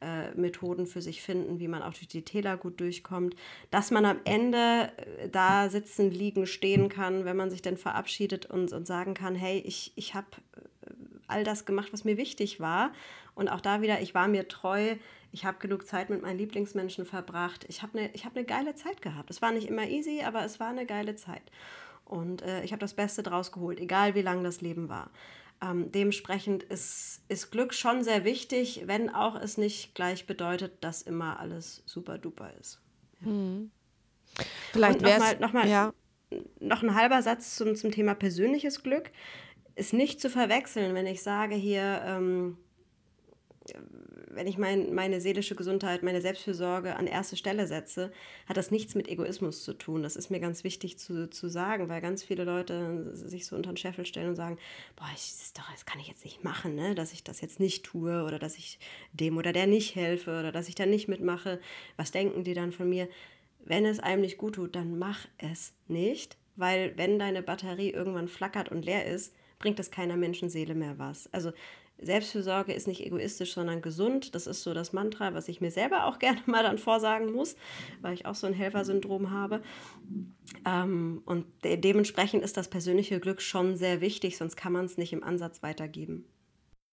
äh, 0.00 0.30
Methoden 0.34 0.86
für 0.86 1.02
sich 1.02 1.22
finden, 1.22 1.58
wie 1.58 1.68
man 1.68 1.82
auch 1.82 1.94
durch 1.94 2.08
die 2.08 2.22
Täler 2.22 2.56
gut 2.56 2.78
durchkommt, 2.80 3.34
dass 3.70 3.90
man 3.90 4.04
am 4.04 4.18
Ende 4.24 4.92
äh, 5.18 5.28
da 5.28 5.68
sitzen, 5.70 6.10
liegen, 6.10 6.46
stehen 6.46 6.88
kann, 6.88 7.24
wenn 7.24 7.36
man 7.36 7.50
sich 7.50 7.62
dann 7.62 7.76
verabschiedet 7.76 8.46
und, 8.46 8.72
und 8.72 8.86
sagen 8.86 9.14
kann, 9.14 9.34
hey, 9.34 9.58
ich, 9.64 9.92
ich 9.96 10.14
habe 10.14 10.26
äh, 10.56 10.90
all 11.26 11.42
das 11.42 11.64
gemacht, 11.64 11.92
was 11.92 12.04
mir 12.04 12.16
wichtig 12.16 12.60
war. 12.60 12.92
Und 13.34 13.48
auch 13.48 13.60
da 13.60 13.82
wieder, 13.82 14.00
ich 14.00 14.14
war 14.14 14.28
mir 14.28 14.48
treu, 14.48 14.96
ich 15.32 15.44
habe 15.44 15.58
genug 15.58 15.86
Zeit 15.86 16.10
mit 16.10 16.22
meinen 16.22 16.38
Lieblingsmenschen 16.38 17.04
verbracht. 17.04 17.64
Ich 17.68 17.82
habe 17.82 17.98
eine 17.98 18.08
hab 18.12 18.34
ne 18.34 18.44
geile 18.44 18.74
Zeit 18.74 19.02
gehabt. 19.02 19.30
Es 19.30 19.42
war 19.42 19.50
nicht 19.50 19.68
immer 19.68 19.88
easy, 19.88 20.22
aber 20.24 20.44
es 20.44 20.60
war 20.60 20.68
eine 20.68 20.86
geile 20.86 21.16
Zeit. 21.16 21.42
Und 22.04 22.42
äh, 22.42 22.62
ich 22.62 22.72
habe 22.72 22.80
das 22.80 22.94
Beste 22.94 23.22
draus 23.22 23.50
geholt, 23.50 23.80
egal 23.80 24.14
wie 24.14 24.22
lang 24.22 24.44
das 24.44 24.60
Leben 24.60 24.88
war. 24.88 25.10
Ähm, 25.60 25.90
dementsprechend 25.90 26.62
ist, 26.62 27.22
ist 27.28 27.50
Glück 27.50 27.74
schon 27.74 28.04
sehr 28.04 28.24
wichtig, 28.24 28.82
wenn 28.86 29.10
auch 29.10 29.34
es 29.34 29.56
nicht 29.56 29.94
gleich 29.94 30.26
bedeutet, 30.26 30.84
dass 30.84 31.02
immer 31.02 31.40
alles 31.40 31.82
super 31.86 32.18
duper 32.18 32.52
ist. 32.60 32.80
Ja. 33.20 33.26
Hm. 33.26 33.70
Vielleicht 34.72 35.02
wäre 35.02 35.22
es 35.22 35.40
noch 35.40 35.52
mal, 35.52 35.68
ja. 35.68 35.92
noch 36.58 36.82
ein 36.82 36.94
halber 36.94 37.22
Satz 37.22 37.54
zum, 37.54 37.76
zum 37.76 37.92
Thema 37.92 38.14
persönliches 38.14 38.82
Glück 38.82 39.10
ist 39.76 39.92
nicht 39.92 40.20
zu 40.20 40.30
verwechseln, 40.30 40.94
wenn 40.94 41.06
ich 41.06 41.22
sage 41.22 41.54
hier, 41.54 42.02
ähm, 42.04 42.56
wenn 44.28 44.46
ich 44.46 44.58
mein, 44.58 44.94
meine 44.94 45.20
seelische 45.20 45.54
Gesundheit, 45.54 46.02
meine 46.02 46.20
Selbstfürsorge 46.20 46.96
an 46.96 47.06
erste 47.06 47.36
Stelle 47.36 47.66
setze, 47.66 48.12
hat 48.46 48.56
das 48.56 48.70
nichts 48.70 48.94
mit 48.94 49.08
Egoismus 49.08 49.62
zu 49.62 49.72
tun. 49.74 50.02
Das 50.02 50.16
ist 50.16 50.30
mir 50.30 50.40
ganz 50.40 50.64
wichtig 50.64 50.98
zu, 50.98 51.30
zu 51.30 51.48
sagen, 51.48 51.88
weil 51.88 52.00
ganz 52.00 52.22
viele 52.22 52.44
Leute 52.44 53.14
sich 53.14 53.46
so 53.46 53.56
unter 53.56 53.72
den 53.72 53.76
Scheffel 53.76 54.06
stellen 54.06 54.30
und 54.30 54.36
sagen, 54.36 54.58
boah, 54.96 55.08
ich, 55.14 55.30
das, 55.30 55.52
doch, 55.54 55.70
das 55.72 55.86
kann 55.86 56.00
ich 56.00 56.08
jetzt 56.08 56.24
nicht 56.24 56.44
machen, 56.44 56.74
ne? 56.74 56.94
dass 56.94 57.12
ich 57.12 57.24
das 57.24 57.40
jetzt 57.40 57.60
nicht 57.60 57.84
tue 57.84 58.24
oder 58.24 58.38
dass 58.38 58.56
ich 58.56 58.78
dem 59.12 59.36
oder 59.38 59.52
der 59.52 59.66
nicht 59.66 59.94
helfe 59.94 60.38
oder 60.38 60.52
dass 60.52 60.68
ich 60.68 60.74
da 60.74 60.84
nicht 60.84 61.08
mitmache. 61.08 61.60
Was 61.96 62.10
denken 62.10 62.44
die 62.44 62.54
dann 62.54 62.72
von 62.72 62.88
mir? 62.88 63.08
Wenn 63.64 63.86
es 63.86 64.00
einem 64.00 64.20
nicht 64.20 64.36
gut 64.36 64.56
tut, 64.56 64.76
dann 64.76 64.98
mach 64.98 65.26
es 65.38 65.72
nicht, 65.88 66.36
weil 66.56 66.92
wenn 66.96 67.18
deine 67.18 67.42
Batterie 67.42 67.90
irgendwann 67.90 68.28
flackert 68.28 68.68
und 68.68 68.84
leer 68.84 69.06
ist, 69.06 69.34
bringt 69.58 69.80
es 69.80 69.90
keiner 69.90 70.16
Menschenseele 70.16 70.74
mehr 70.74 70.98
was. 70.98 71.32
Also 71.32 71.52
Selbstfürsorge 71.98 72.72
ist 72.72 72.86
nicht 72.86 73.04
egoistisch, 73.04 73.54
sondern 73.54 73.80
gesund. 73.80 74.34
Das 74.34 74.46
ist 74.46 74.62
so 74.62 74.74
das 74.74 74.92
Mantra, 74.92 75.34
was 75.34 75.48
ich 75.48 75.60
mir 75.60 75.70
selber 75.70 76.06
auch 76.06 76.18
gerne 76.20 76.40
mal 76.46 76.62
dann 76.62 76.78
vorsagen 76.78 77.32
muss, 77.32 77.56
weil 78.00 78.14
ich 78.14 78.26
auch 78.26 78.34
so 78.34 78.46
ein 78.46 78.54
Helfersyndrom 78.54 79.30
habe. 79.30 79.62
Ähm, 80.66 81.22
und 81.24 81.46
de 81.64 81.76
dementsprechend 81.76 82.42
ist 82.42 82.56
das 82.56 82.68
persönliche 82.68 83.20
Glück 83.20 83.40
schon 83.40 83.76
sehr 83.76 84.00
wichtig, 84.00 84.36
sonst 84.36 84.56
kann 84.56 84.72
man 84.72 84.84
es 84.84 84.96
nicht 84.96 85.12
im 85.12 85.24
Ansatz 85.24 85.62
weitergeben. 85.62 86.26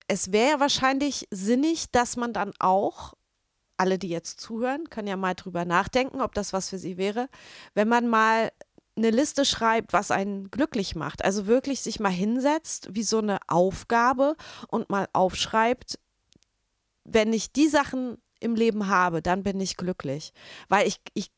Es 0.08 0.32
wäre 0.32 0.52
ja 0.52 0.60
wahrscheinlich 0.60 1.28
sinnig, 1.32 1.92
dass 1.92 2.18
man 2.18 2.34
dann 2.34 2.54
auch 2.60 3.14
alle, 3.78 3.98
die 3.98 4.10
jetzt 4.10 4.40
zuhören, 4.40 4.90
können 4.92 5.08
ja 5.08 5.18
mal 5.18 5.34
drüber 5.34 5.66
nachdenken, 5.66 6.22
ob 6.22 6.36
das 6.36 6.54
was 6.54 6.70
für 6.70 6.78
sie 6.78 6.98
wäre, 6.98 7.30
wenn 7.74 7.88
man 7.88 8.08
mal 8.08 8.52
eine 8.96 9.10
Liste 9.10 9.46
schreibt, 9.46 9.94
was 9.94 10.12
einen 10.12 10.52
glücklich 10.52 10.96
macht. 10.96 11.24
Also 11.24 11.48
wirklich 11.48 11.82
sich 11.82 12.00
mal 12.00 12.10
hinsetzt, 12.10 12.90
wie 12.92 13.04
so 13.04 13.20
eine 13.20 13.40
Aufgabe 13.48 14.36
und 14.68 14.90
mal 14.90 15.08
aufschreibt, 15.14 16.00
wenn 17.04 17.34
ich 17.34 17.52
die 17.52 17.68
Sachen 17.68 18.18
im 18.40 18.56
Leben 18.56 18.88
habe, 18.88 19.22
dann 19.22 19.44
bin 19.44 19.60
ich 19.60 19.78
glücklich. 19.78 20.34
Weil 20.68 20.88
ich, 20.88 21.00
ich 21.14 21.32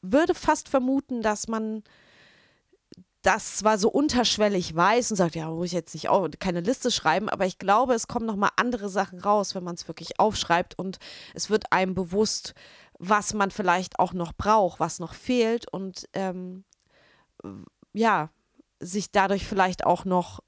würde 0.00 0.34
fast 0.34 0.68
vermuten, 0.68 1.22
dass 1.22 1.48
man 1.48 1.82
das 3.22 3.56
zwar 3.56 3.78
so 3.78 3.88
unterschwellig 3.88 4.74
weiß 4.74 5.12
und 5.12 5.16
sagt, 5.16 5.36
ja, 5.36 5.48
muss 5.48 5.66
ich 5.66 5.72
jetzt 5.72 5.94
nicht 5.94 6.08
auch 6.08 6.28
keine 6.40 6.60
Liste 6.60 6.90
schreiben, 6.90 7.28
aber 7.28 7.46
ich 7.46 7.58
glaube, 7.58 7.94
es 7.94 8.08
kommen 8.08 8.26
nochmal 8.26 8.50
andere 8.56 8.88
Sachen 8.88 9.20
raus, 9.20 9.54
wenn 9.54 9.62
man 9.62 9.76
es 9.76 9.86
wirklich 9.86 10.18
aufschreibt 10.18 10.76
und 10.76 10.98
es 11.32 11.48
wird 11.48 11.72
einem 11.72 11.94
bewusst, 11.94 12.54
was 12.98 13.32
man 13.32 13.52
vielleicht 13.52 14.00
auch 14.00 14.12
noch 14.12 14.32
braucht, 14.32 14.80
was 14.80 14.98
noch 14.98 15.14
fehlt 15.14 15.72
und 15.72 16.08
ähm, 16.14 16.64
ja, 17.92 18.30
sich 18.80 19.10
dadurch 19.10 19.46
vielleicht 19.46 19.84
auch 19.84 20.04
noch 20.04 20.42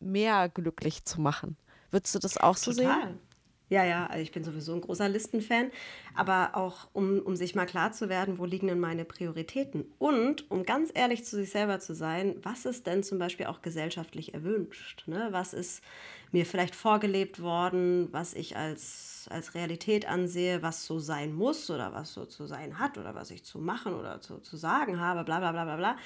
mehr 0.00 0.48
glücklich 0.48 1.04
zu 1.04 1.20
machen. 1.20 1.56
Würdest 1.90 2.14
du 2.14 2.18
das 2.18 2.36
auch 2.36 2.56
so 2.56 2.72
Total. 2.72 3.08
sehen? 3.08 3.20
Ja, 3.70 3.84
ja, 3.84 4.06
also 4.06 4.20
ich 4.20 4.32
bin 4.32 4.42
sowieso 4.42 4.74
ein 4.74 4.80
großer 4.80 5.08
Listenfan, 5.08 5.70
aber 6.16 6.56
auch 6.56 6.88
um, 6.92 7.20
um 7.20 7.36
sich 7.36 7.54
mal 7.54 7.66
klar 7.66 7.92
zu 7.92 8.08
werden, 8.08 8.38
wo 8.38 8.44
liegen 8.44 8.66
denn 8.66 8.80
meine 8.80 9.04
Prioritäten? 9.04 9.84
Und 9.98 10.50
um 10.50 10.64
ganz 10.64 10.90
ehrlich 10.92 11.24
zu 11.24 11.36
sich 11.36 11.50
selber 11.50 11.78
zu 11.78 11.94
sein, 11.94 12.34
was 12.42 12.64
ist 12.64 12.88
denn 12.88 13.04
zum 13.04 13.20
Beispiel 13.20 13.46
auch 13.46 13.62
gesellschaftlich 13.62 14.34
erwünscht? 14.34 15.06
Ne? 15.06 15.28
Was 15.30 15.54
ist 15.54 15.84
mir 16.32 16.46
vielleicht 16.46 16.74
vorgelebt 16.74 17.40
worden, 17.40 18.08
was 18.10 18.34
ich 18.34 18.56
als, 18.56 19.09
als 19.28 19.54
Realität 19.54 20.06
ansehe, 20.06 20.62
was 20.62 20.86
so 20.86 20.98
sein 20.98 21.34
muss 21.34 21.70
oder 21.70 21.92
was 21.92 22.12
so 22.12 22.24
zu 22.24 22.46
sein 22.46 22.78
hat 22.78 22.98
oder 22.98 23.14
was 23.14 23.30
ich 23.30 23.44
zu 23.44 23.58
machen 23.58 23.94
oder 23.94 24.20
zu, 24.20 24.38
zu 24.38 24.56
sagen 24.56 25.00
habe, 25.00 25.24
bla 25.24 25.38
bla 25.38 25.52
bla 25.52 25.64
bla 25.64 25.76
bla 25.76 25.96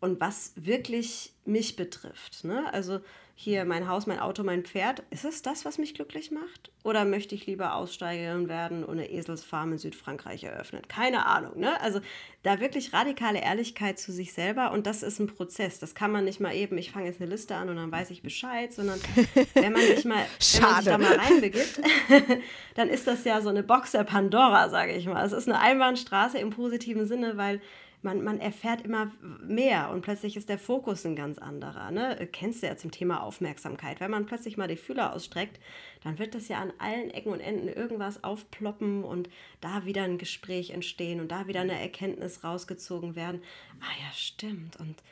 und 0.00 0.20
was 0.20 0.52
wirklich 0.56 1.32
mich 1.44 1.76
betrifft. 1.76 2.44
Ne? 2.44 2.72
Also 2.72 3.00
hier 3.42 3.64
mein 3.64 3.88
Haus, 3.88 4.06
mein 4.06 4.18
Auto, 4.18 4.42
mein 4.42 4.64
Pferd, 4.64 5.02
ist 5.08 5.24
es 5.24 5.40
das, 5.40 5.64
was 5.64 5.78
mich 5.78 5.94
glücklich 5.94 6.30
macht? 6.30 6.70
Oder 6.84 7.06
möchte 7.06 7.34
ich 7.34 7.46
lieber 7.46 7.74
Aussteigerin 7.74 8.50
werden 8.50 8.84
und 8.84 8.98
eine 8.98 9.10
Eselsfarm 9.10 9.72
in 9.72 9.78
Südfrankreich 9.78 10.44
eröffnen? 10.44 10.82
Keine 10.88 11.24
Ahnung. 11.24 11.58
Ne? 11.58 11.80
Also 11.80 12.00
da 12.42 12.60
wirklich 12.60 12.92
radikale 12.92 13.40
Ehrlichkeit 13.40 13.98
zu 13.98 14.12
sich 14.12 14.34
selber 14.34 14.72
und 14.72 14.86
das 14.86 15.02
ist 15.02 15.20
ein 15.20 15.26
Prozess. 15.26 15.78
Das 15.78 15.94
kann 15.94 16.12
man 16.12 16.24
nicht 16.26 16.38
mal 16.38 16.54
eben, 16.54 16.76
ich 16.76 16.92
fange 16.92 17.06
jetzt 17.06 17.18
eine 17.18 17.30
Liste 17.30 17.56
an 17.56 17.70
und 17.70 17.76
dann 17.76 17.90
weiß 17.90 18.10
ich 18.10 18.22
Bescheid, 18.22 18.74
sondern 18.74 19.00
wenn 19.54 19.72
man 19.72 19.82
sich 19.82 20.04
mal, 20.04 20.26
wenn 20.52 20.62
man 20.62 20.74
sich 20.76 20.84
da 20.84 20.98
mal 20.98 21.16
reinbegibt, 21.16 21.80
dann 22.74 22.90
ist 22.90 23.06
das 23.06 23.24
ja 23.24 23.40
so 23.40 23.48
eine 23.48 23.62
Box 23.62 23.92
der 23.92 24.04
Pandora, 24.04 24.68
sage 24.68 24.92
ich 24.92 25.06
mal. 25.06 25.24
Es 25.24 25.32
ist 25.32 25.48
eine 25.48 25.60
Einbahnstraße 25.60 26.36
im 26.36 26.50
positiven 26.50 27.06
Sinne, 27.06 27.38
weil 27.38 27.62
man, 28.02 28.24
man 28.24 28.40
erfährt 28.40 28.82
immer 28.82 29.10
mehr 29.42 29.90
und 29.90 30.00
plötzlich 30.00 30.36
ist 30.36 30.48
der 30.48 30.58
Fokus 30.58 31.04
ein 31.04 31.16
ganz 31.16 31.38
anderer. 31.38 31.90
Ne? 31.90 32.28
Kennst 32.32 32.62
du 32.62 32.66
ja 32.66 32.76
zum 32.76 32.90
Thema 32.90 33.22
Aufmerksamkeit. 33.22 34.00
Wenn 34.00 34.10
man 34.10 34.26
plötzlich 34.26 34.56
mal 34.56 34.68
die 34.68 34.76
Fühler 34.76 35.12
ausstreckt, 35.14 35.60
dann 36.02 36.18
wird 36.18 36.34
das 36.34 36.48
ja 36.48 36.58
an 36.58 36.72
allen 36.78 37.10
Ecken 37.10 37.32
und 37.32 37.40
Enden 37.40 37.68
irgendwas 37.68 38.24
aufploppen 38.24 39.04
und 39.04 39.28
da 39.60 39.84
wieder 39.84 40.02
ein 40.04 40.18
Gespräch 40.18 40.70
entstehen 40.70 41.20
und 41.20 41.30
da 41.30 41.46
wieder 41.46 41.60
eine 41.60 41.78
Erkenntnis 41.78 42.42
rausgezogen 42.42 43.16
werden. 43.16 43.42
Ah 43.80 43.92
ja, 44.02 44.12
stimmt. 44.14 44.78
Und 44.80 45.02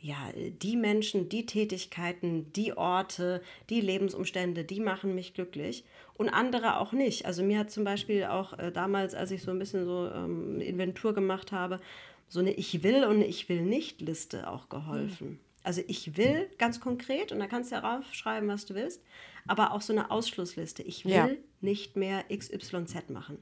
ja, 0.00 0.16
die 0.62 0.76
Menschen, 0.76 1.28
die 1.28 1.44
Tätigkeiten, 1.44 2.52
die 2.52 2.76
Orte, 2.76 3.42
die 3.68 3.80
Lebensumstände, 3.80 4.64
die 4.64 4.80
machen 4.80 5.14
mich 5.14 5.34
glücklich 5.34 5.84
und 6.14 6.28
andere 6.28 6.78
auch 6.78 6.92
nicht. 6.92 7.26
Also 7.26 7.42
mir 7.42 7.58
hat 7.58 7.72
zum 7.72 7.82
Beispiel 7.82 8.24
auch 8.24 8.56
äh, 8.58 8.70
damals, 8.70 9.14
als 9.14 9.32
ich 9.32 9.42
so 9.42 9.50
ein 9.50 9.58
bisschen 9.58 9.84
so 9.84 10.08
ähm, 10.14 10.60
Inventur 10.60 11.14
gemacht 11.14 11.50
habe, 11.50 11.80
so 12.28 12.40
eine 12.40 12.52
Ich 12.52 12.82
will 12.82 13.04
und 13.04 13.16
eine 13.16 13.26
Ich 13.26 13.48
will 13.48 13.62
nicht 13.62 14.00
Liste 14.00 14.48
auch 14.48 14.68
geholfen. 14.68 15.30
Mhm. 15.30 15.38
Also 15.64 15.82
ich 15.86 16.16
will 16.16 16.48
ganz 16.58 16.80
konkret 16.80 17.32
und 17.32 17.40
da 17.40 17.46
kannst 17.46 17.70
du 17.70 17.76
ja 17.76 17.82
raufschreiben, 17.82 18.48
was 18.48 18.64
du 18.64 18.74
willst, 18.74 19.02
aber 19.46 19.72
auch 19.72 19.82
so 19.82 19.92
eine 19.92 20.10
Ausschlussliste. 20.10 20.82
Ich 20.82 21.04
will 21.04 21.12
ja. 21.12 21.28
nicht 21.60 21.96
mehr 21.96 22.24
XYZ 22.34 23.10
machen. 23.10 23.38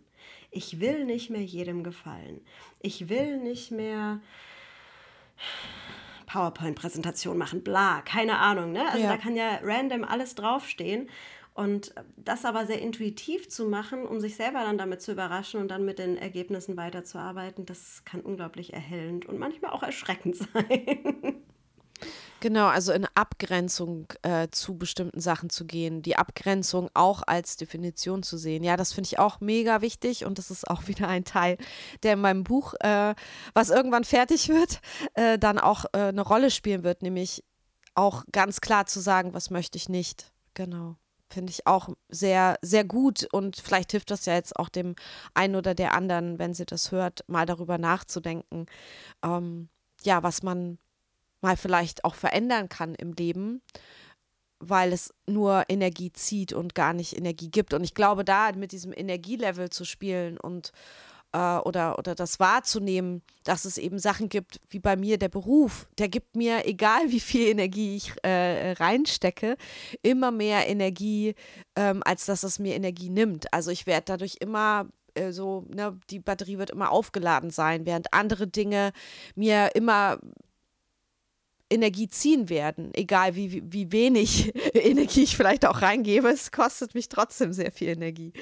Ich 0.51 0.81
will 0.81 1.05
nicht 1.05 1.31
mehr 1.31 1.43
jedem 1.43 1.85
gefallen. 1.85 2.41
Ich 2.81 3.09
will 3.09 3.39
nicht 3.39 3.71
mehr 3.71 4.21
PowerPoint-Präsentation 6.27 7.39
machen, 7.39 7.63
bla, 7.63 8.03
keine 8.03 8.39
Ahnung. 8.39 8.73
Ne? 8.73 8.85
Also 8.91 9.05
ja. 9.05 9.11
da 9.11 9.17
kann 9.17 9.37
ja 9.37 9.61
random 9.63 10.05
alles 10.05 10.35
draufstehen. 10.35 11.09
Und 11.57 11.95
das 12.19 12.45
aber 12.45 12.67
sehr 12.67 12.83
intuitiv 12.83 13.49
zu 13.49 13.65
machen, 13.65 14.05
um 14.07 14.21
sich 14.21 14.37
selber 14.37 14.61
dann 14.61 14.77
damit 14.77 15.01
zu 15.01 15.13
überraschen 15.13 15.59
und 15.59 15.69
dann 15.69 15.87
mit 15.87 15.99
den 15.99 16.19
Ergebnissen 16.19 16.77
weiterzuarbeiten, 16.77 17.65
das 17.65 18.05
kann 18.05 18.21
unglaublich 18.21 18.75
erhellend 18.75 19.25
und 19.25 19.39
manchmal 19.39 19.71
auch 19.71 19.83
erschreckend 19.83 20.37
sein. 20.53 21.43
Genau, 22.41 22.67
also 22.67 22.93
in 22.93 23.07
Abgrenzung 23.15 24.07
äh, 24.21 24.49
zu 24.51 24.77
bestimmten 24.77 25.19
Sachen 25.19 25.49
zu 25.49 25.65
gehen, 25.65 26.03
die 26.03 26.17
Abgrenzung 26.17 26.91
auch 26.93 27.23
als 27.27 27.57
Definition 27.57 28.23
zu 28.23 28.37
sehen. 28.37 28.63
Ja, 28.63 28.77
das 28.77 28.93
finde 28.93 29.07
ich 29.07 29.19
auch 29.19 29.41
mega 29.41 29.81
wichtig 29.81 30.27
und 30.27 30.37
das 30.37 30.51
ist 30.51 30.69
auch 30.69 30.87
wieder 30.89 31.09
ein 31.09 31.25
Teil, 31.25 31.57
der 32.03 32.13
in 32.13 32.21
meinem 32.21 32.45
Buch, 32.45 32.75
äh, 32.81 33.15
was 33.55 33.71
irgendwann 33.71 34.05
fertig 34.05 34.51
wird, 34.51 34.81
äh, 35.15 35.39
dann 35.39 35.59
auch 35.59 35.87
äh, 35.95 36.09
eine 36.09 36.21
Rolle 36.21 36.51
spielen 36.51 36.85
wird, 36.85 37.01
nämlich 37.01 37.43
auch 37.95 38.25
ganz 38.31 38.61
klar 38.61 38.85
zu 38.85 39.01
sagen, 39.01 39.33
was 39.33 39.49
möchte 39.49 39.79
ich 39.79 39.89
nicht. 39.89 40.35
Genau. 40.53 40.97
Finde 41.29 41.51
ich 41.51 41.67
auch 41.67 41.89
sehr, 42.09 42.57
sehr 42.63 42.85
gut 42.85 43.27
und 43.33 43.57
vielleicht 43.57 43.91
hilft 43.91 44.11
das 44.11 44.27
ja 44.27 44.35
jetzt 44.35 44.57
auch 44.57 44.69
dem 44.69 44.95
einen 45.35 45.57
oder 45.57 45.75
der 45.75 45.93
anderen, 45.93 46.39
wenn 46.39 46.55
sie 46.55 46.67
das 46.67 46.93
hört, 46.93 47.25
mal 47.29 47.47
darüber 47.47 47.79
nachzudenken, 47.79 48.67
ähm, 49.25 49.69
ja, 50.03 50.23
was 50.23 50.43
man 50.43 50.79
mal 51.41 51.57
vielleicht 51.57 52.05
auch 52.05 52.15
verändern 52.15 52.69
kann 52.69 52.95
im 52.95 53.13
Leben, 53.13 53.61
weil 54.59 54.93
es 54.93 55.13
nur 55.27 55.65
Energie 55.69 56.13
zieht 56.13 56.53
und 56.53 56.75
gar 56.75 56.93
nicht 56.93 57.17
Energie 57.17 57.51
gibt. 57.51 57.75
Und 57.75 57.85
ich 57.85 57.95
glaube, 57.95 58.25
da 58.25 58.53
mit 58.53 58.73
diesem 58.73 58.93
Energielevel 58.93 59.71
zu 59.71 59.85
spielen 59.85 60.39
und 60.39 60.73
äh, 61.37 61.59
oder, 61.59 61.99
oder 61.99 62.15
das 62.15 62.41
wahrzunehmen, 62.41 63.23
dass 63.45 63.67
es 63.67 63.77
eben 63.77 63.99
Sachen 63.99 64.29
gibt, 64.31 64.59
wie 64.71 64.79
bei 64.79 64.97
mir 64.97 65.19
der 65.19 65.29
Beruf, 65.29 65.87
der 65.99 66.09
gibt 66.09 66.35
mir, 66.35 66.67
egal 66.67 67.11
wie 67.11 67.21
viel 67.21 67.49
Energie 67.49 67.97
ich 67.97 68.13
äh, 68.23 68.73
reinstecke, 68.73 69.57
immer 70.03 70.31
mehr 70.31 70.67
Energie, 70.67 71.35
ähm, 71.77 72.03
als 72.05 72.25
dass 72.25 72.43
es 72.43 72.59
mir 72.59 72.75
Energie 72.75 73.11
nimmt. 73.11 73.53
Also 73.53 73.71
ich 73.71 73.87
werde 73.87 74.05
dadurch 74.07 74.37
immer 74.41 74.89
äh, 75.15 75.33
so, 75.33 75.67
ne, 75.69 75.99
die 76.11 76.21
Batterie 76.21 76.59
wird 76.59 76.71
immer 76.71 76.91
aufgeladen 76.91 77.51
sein, 77.51 77.85
während 77.85 78.15
andere 78.15 78.47
Dinge 78.47 78.93
mir 79.35 79.71
immer 79.75 80.19
Energie 81.69 82.09
ziehen 82.09 82.49
werden, 82.49 82.93
egal 82.95 83.35
wie, 83.35 83.63
wie, 83.73 83.91
wenig 83.93 84.55
Energie 84.75 85.25
ich 85.25 85.37
vielleicht 85.37 85.67
auch 85.67 85.83
reingebe, 85.83 86.29
es 86.29 86.53
kostet 86.53 86.95
mich 86.95 87.09
trotzdem 87.09 87.53
sehr 87.53 87.73
viel 87.73 87.89
Energie. 87.89 88.33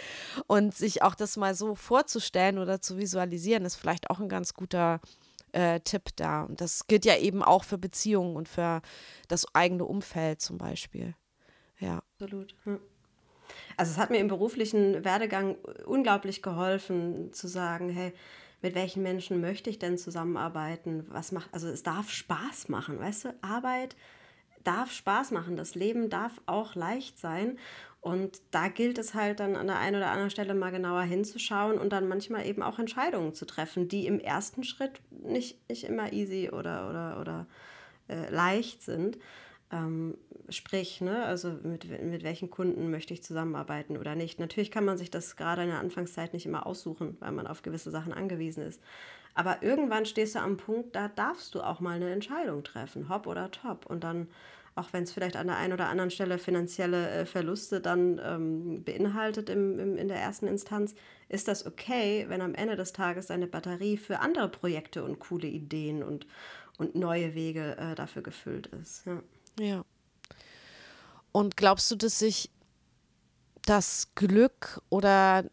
Und 0.46 0.74
sich 0.74 1.02
auch 1.02 1.14
das 1.14 1.36
mal 1.36 1.54
so 1.54 1.74
vorzustellen 1.74 2.58
oder 2.58 2.80
zu 2.80 2.98
visualisieren, 2.98 3.64
ist 3.64 3.76
vielleicht 3.76 4.10
auch 4.10 4.20
ein 4.20 4.28
ganz 4.28 4.54
guter 4.54 5.00
äh, 5.52 5.80
Tipp 5.80 6.10
da. 6.16 6.42
Und 6.42 6.60
das 6.60 6.86
gilt 6.86 7.04
ja 7.04 7.16
eben 7.16 7.42
auch 7.42 7.64
für 7.64 7.78
Beziehungen 7.78 8.36
und 8.36 8.48
für 8.48 8.82
das 9.28 9.46
eigene 9.54 9.84
Umfeld 9.84 10.42
zum 10.42 10.58
Beispiel. 10.58 11.14
Ja. 11.78 12.02
Absolut. 12.20 12.54
Hm. 12.64 12.80
Also 13.76 13.92
es 13.92 13.98
hat 13.98 14.10
mir 14.10 14.18
im 14.18 14.28
beruflichen 14.28 15.04
Werdegang 15.04 15.56
unglaublich 15.86 16.42
geholfen 16.42 17.32
zu 17.32 17.48
sagen, 17.48 17.88
hey, 17.88 18.12
mit 18.64 18.74
welchen 18.74 19.02
Menschen 19.02 19.42
möchte 19.42 19.68
ich 19.68 19.78
denn 19.78 19.98
zusammenarbeiten? 19.98 21.04
Was 21.10 21.32
macht, 21.32 21.52
also 21.52 21.68
es 21.68 21.82
darf 21.82 22.08
Spaß 22.08 22.70
machen, 22.70 22.98
weißt 22.98 23.26
du? 23.26 23.34
Arbeit 23.42 23.94
darf 24.64 24.90
Spaß 24.90 25.32
machen, 25.32 25.54
das 25.54 25.74
Leben 25.74 26.08
darf 26.08 26.40
auch 26.46 26.74
leicht 26.74 27.18
sein. 27.18 27.58
Und 28.00 28.40
da 28.52 28.68
gilt 28.68 28.96
es 28.96 29.12
halt 29.12 29.40
dann 29.40 29.54
an 29.54 29.66
der 29.66 29.78
einen 29.78 29.96
oder 29.96 30.10
anderen 30.10 30.30
Stelle 30.30 30.54
mal 30.54 30.70
genauer 30.70 31.02
hinzuschauen 31.02 31.76
und 31.76 31.92
dann 31.92 32.08
manchmal 32.08 32.46
eben 32.46 32.62
auch 32.62 32.78
Entscheidungen 32.78 33.34
zu 33.34 33.44
treffen, 33.44 33.86
die 33.86 34.06
im 34.06 34.18
ersten 34.18 34.64
Schritt 34.64 35.02
nicht, 35.10 35.58
nicht 35.68 35.84
immer 35.84 36.14
easy 36.14 36.48
oder, 36.48 36.88
oder, 36.88 37.20
oder 37.20 37.46
äh, 38.08 38.30
leicht 38.30 38.82
sind. 38.82 39.18
Ähm, 39.72 40.16
sprich, 40.50 41.00
ne, 41.00 41.24
also 41.24 41.50
mit, 41.62 41.88
mit 42.02 42.22
welchen 42.22 42.50
Kunden 42.50 42.90
möchte 42.90 43.14
ich 43.14 43.22
zusammenarbeiten 43.22 43.96
oder 43.96 44.14
nicht. 44.14 44.38
Natürlich 44.38 44.70
kann 44.70 44.84
man 44.84 44.98
sich 44.98 45.10
das 45.10 45.36
gerade 45.36 45.62
in 45.62 45.68
der 45.68 45.80
Anfangszeit 45.80 46.34
nicht 46.34 46.46
immer 46.46 46.66
aussuchen, 46.66 47.16
weil 47.20 47.32
man 47.32 47.46
auf 47.46 47.62
gewisse 47.62 47.90
Sachen 47.90 48.12
angewiesen 48.12 48.62
ist. 48.62 48.80
Aber 49.34 49.62
irgendwann 49.62 50.06
stehst 50.06 50.36
du 50.36 50.40
am 50.40 50.56
Punkt, 50.56 50.94
da 50.94 51.08
darfst 51.08 51.54
du 51.54 51.62
auch 51.62 51.80
mal 51.80 51.96
eine 51.96 52.12
Entscheidung 52.12 52.62
treffen, 52.62 53.08
hopp 53.08 53.26
oder 53.26 53.50
top. 53.50 53.86
Und 53.86 54.04
dann, 54.04 54.28
auch 54.76 54.92
wenn 54.92 55.04
es 55.04 55.12
vielleicht 55.12 55.36
an 55.36 55.48
der 55.48 55.56
einen 55.56 55.72
oder 55.72 55.88
anderen 55.88 56.10
Stelle 56.10 56.38
finanzielle 56.38 57.10
äh, 57.10 57.26
Verluste 57.26 57.80
dann 57.80 58.20
ähm, 58.24 58.84
beinhaltet 58.84 59.50
im, 59.50 59.78
im, 59.80 59.96
in 59.96 60.08
der 60.08 60.18
ersten 60.18 60.46
Instanz, 60.46 60.94
ist 61.28 61.48
das 61.48 61.66
okay, 61.66 62.26
wenn 62.28 62.42
am 62.42 62.54
Ende 62.54 62.76
des 62.76 62.92
Tages 62.92 63.26
deine 63.26 63.48
Batterie 63.48 63.96
für 63.96 64.20
andere 64.20 64.48
Projekte 64.48 65.02
und 65.02 65.18
coole 65.18 65.48
Ideen 65.48 66.04
und, 66.04 66.26
und 66.78 66.94
neue 66.94 67.34
Wege 67.34 67.76
äh, 67.76 67.94
dafür 67.96 68.22
gefüllt 68.22 68.68
ist. 68.68 69.04
Ja. 69.06 69.20
Ja. 69.58 69.84
Und 71.32 71.56
glaubst 71.56 71.90
du, 71.90 71.96
dass 71.96 72.18
sich 72.18 72.50
das 73.62 74.08
Glück 74.14 74.80
oder 74.88 75.44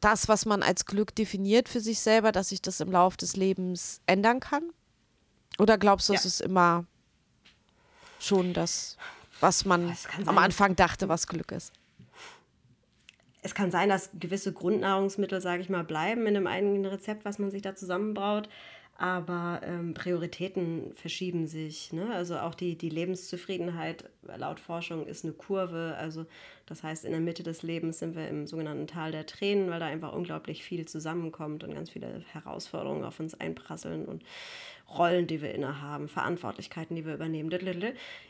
das, 0.00 0.28
was 0.28 0.46
man 0.46 0.62
als 0.62 0.86
Glück 0.86 1.14
definiert 1.14 1.68
für 1.68 1.80
sich 1.80 2.00
selber, 2.00 2.32
dass 2.32 2.50
sich 2.50 2.62
das 2.62 2.80
im 2.80 2.90
Laufe 2.90 3.16
des 3.16 3.36
Lebens 3.36 4.00
ändern 4.06 4.40
kann? 4.40 4.70
Oder 5.58 5.78
glaubst 5.78 6.08
du, 6.08 6.12
ja. 6.12 6.18
es 6.18 6.26
ist 6.26 6.40
immer 6.40 6.84
schon 8.18 8.52
das, 8.52 8.96
was 9.40 9.64
man 9.64 9.96
am 10.26 10.38
Anfang 10.38 10.76
dachte, 10.76 11.08
was 11.08 11.26
Glück 11.26 11.52
ist? 11.52 11.72
Es 13.42 13.54
kann 13.54 13.70
sein, 13.70 13.88
dass 13.88 14.10
gewisse 14.18 14.52
Grundnahrungsmittel, 14.52 15.40
sage 15.40 15.62
ich 15.62 15.68
mal, 15.68 15.84
bleiben 15.84 16.22
in 16.22 16.36
einem 16.36 16.46
eigenen 16.46 16.84
Rezept, 16.84 17.24
was 17.24 17.38
man 17.38 17.50
sich 17.50 17.62
da 17.62 17.76
zusammenbraut 17.76 18.48
aber 18.98 19.60
ähm, 19.62 19.94
Prioritäten 19.94 20.92
verschieben 20.94 21.46
sich. 21.46 21.92
Ne? 21.92 22.14
Also 22.14 22.38
auch 22.38 22.54
die, 22.54 22.78
die 22.78 22.88
Lebenszufriedenheit 22.88 24.08
laut 24.36 24.58
Forschung 24.58 25.06
ist 25.06 25.24
eine 25.24 25.34
Kurve. 25.34 25.94
Also 25.98 26.26
das 26.64 26.82
heißt, 26.82 27.04
in 27.04 27.10
der 27.10 27.20
Mitte 27.20 27.42
des 27.42 27.62
Lebens 27.62 27.98
sind 27.98 28.16
wir 28.16 28.28
im 28.28 28.46
sogenannten 28.46 28.86
Tal 28.86 29.12
der 29.12 29.26
Tränen, 29.26 29.70
weil 29.70 29.80
da 29.80 29.86
einfach 29.86 30.12
unglaublich 30.12 30.64
viel 30.64 30.86
zusammenkommt 30.86 31.62
und 31.62 31.74
ganz 31.74 31.90
viele 31.90 32.24
Herausforderungen 32.32 33.04
auf 33.04 33.20
uns 33.20 33.38
einprasseln 33.38 34.06
und 34.06 34.24
Rollen, 34.88 35.26
die 35.26 35.42
wir 35.42 35.54
innehaben, 35.54 36.08
Verantwortlichkeiten, 36.08 36.96
die 36.96 37.04
wir 37.04 37.14
übernehmen. 37.14 37.50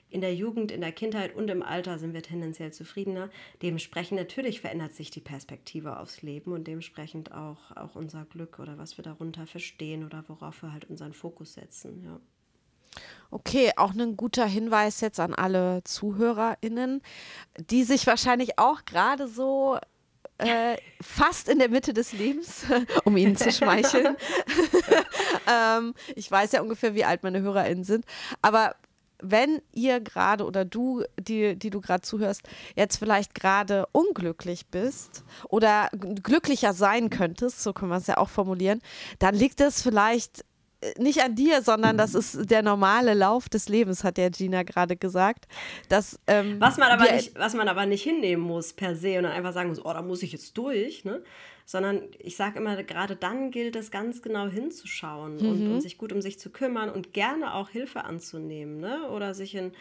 In 0.08 0.20
der 0.20 0.34
Jugend, 0.34 0.72
in 0.72 0.80
der 0.80 0.92
Kindheit 0.92 1.34
und 1.34 1.50
im 1.50 1.62
Alter 1.62 1.98
sind 1.98 2.14
wir 2.14 2.22
tendenziell 2.22 2.72
zufriedener. 2.72 3.28
Dementsprechend 3.62 4.18
natürlich 4.18 4.60
verändert 4.60 4.94
sich 4.94 5.10
die 5.10 5.20
Perspektive 5.20 5.98
aufs 5.98 6.22
Leben 6.22 6.52
und 6.52 6.66
dementsprechend 6.66 7.32
auch, 7.32 7.76
auch 7.76 7.94
unser 7.94 8.24
Glück 8.24 8.58
oder 8.58 8.78
was 8.78 8.96
wir 8.96 9.04
darunter 9.04 9.46
verstehen 9.46 10.04
oder 10.04 10.24
worauf 10.28 10.62
wir 10.62 10.72
halt 10.72 10.88
unseren 10.88 11.12
Fokus 11.12 11.54
setzen. 11.54 12.02
Ja. 12.04 12.20
Okay, 13.30 13.72
auch 13.76 13.92
ein 13.92 14.16
guter 14.16 14.46
Hinweis 14.46 15.00
jetzt 15.00 15.20
an 15.20 15.34
alle 15.34 15.82
ZuhörerInnen, 15.84 17.02
die 17.70 17.82
sich 17.82 18.06
wahrscheinlich 18.06 18.58
auch 18.58 18.84
gerade 18.84 19.28
so 19.28 19.78
äh, 20.38 20.76
fast 21.00 21.48
in 21.48 21.58
der 21.58 21.68
Mitte 21.68 21.92
des 21.92 22.12
Lebens, 22.12 22.64
um 23.04 23.16
ihnen 23.16 23.36
zu 23.36 23.50
schmeicheln. 23.50 24.16
ähm, 25.50 25.94
ich 26.14 26.30
weiß 26.30 26.52
ja 26.52 26.62
ungefähr, 26.62 26.94
wie 26.94 27.04
alt 27.04 27.22
meine 27.22 27.40
HörerInnen 27.40 27.84
sind. 27.84 28.04
Aber 28.42 28.76
wenn 29.22 29.62
ihr 29.72 30.00
gerade 30.00 30.44
oder 30.44 30.64
du, 30.64 31.02
die, 31.18 31.56
die 31.56 31.70
du 31.70 31.80
gerade 31.80 32.02
zuhörst, 32.02 32.42
jetzt 32.74 32.98
vielleicht 32.98 33.34
gerade 33.34 33.86
unglücklich 33.92 34.66
bist 34.66 35.24
oder 35.48 35.88
glücklicher 35.92 36.74
sein 36.74 37.08
könntest, 37.08 37.62
so 37.62 37.72
kann 37.72 37.88
man 37.88 37.98
es 37.98 38.06
ja 38.06 38.18
auch 38.18 38.28
formulieren, 38.28 38.82
dann 39.18 39.34
liegt 39.34 39.60
es 39.60 39.82
vielleicht 39.82 40.44
nicht 40.98 41.22
an 41.22 41.34
dir, 41.34 41.62
sondern 41.62 41.96
das 41.96 42.14
ist 42.14 42.50
der 42.50 42.62
normale 42.62 43.14
Lauf 43.14 43.48
des 43.48 43.68
Lebens, 43.68 44.04
hat 44.04 44.16
der 44.16 44.30
Gina 44.30 44.62
gerade 44.62 44.96
gesagt. 44.96 45.46
Dass, 45.88 46.18
ähm, 46.26 46.60
was, 46.60 46.76
man 46.76 46.90
aber 46.90 47.12
nicht, 47.12 47.38
was 47.38 47.54
man 47.54 47.68
aber 47.68 47.86
nicht 47.86 48.02
hinnehmen 48.02 48.42
muss 48.42 48.72
per 48.72 48.96
se 48.96 49.18
und 49.18 49.24
dann 49.24 49.32
einfach 49.32 49.52
sagen 49.52 49.68
muss, 49.68 49.84
oh, 49.84 49.92
da 49.92 50.02
muss 50.02 50.22
ich 50.22 50.32
jetzt 50.32 50.56
durch, 50.56 51.04
ne? 51.04 51.22
sondern 51.64 52.02
ich 52.20 52.36
sage 52.36 52.58
immer, 52.60 52.82
gerade 52.84 53.16
dann 53.16 53.50
gilt 53.50 53.74
es 53.74 53.90
ganz 53.90 54.22
genau 54.22 54.46
hinzuschauen 54.46 55.36
mhm. 55.36 55.48
und, 55.48 55.72
und, 55.72 55.80
sich 55.80 55.98
gut 55.98 56.12
um 56.12 56.22
sich 56.22 56.38
zu 56.38 56.50
kümmern 56.50 56.90
und 56.90 57.12
gerne 57.12 57.54
auch 57.54 57.70
Hilfe 57.70 58.04
anzunehmen 58.04 58.78
ne? 58.78 59.10
oder 59.10 59.34
sich 59.34 59.54
in 59.54 59.72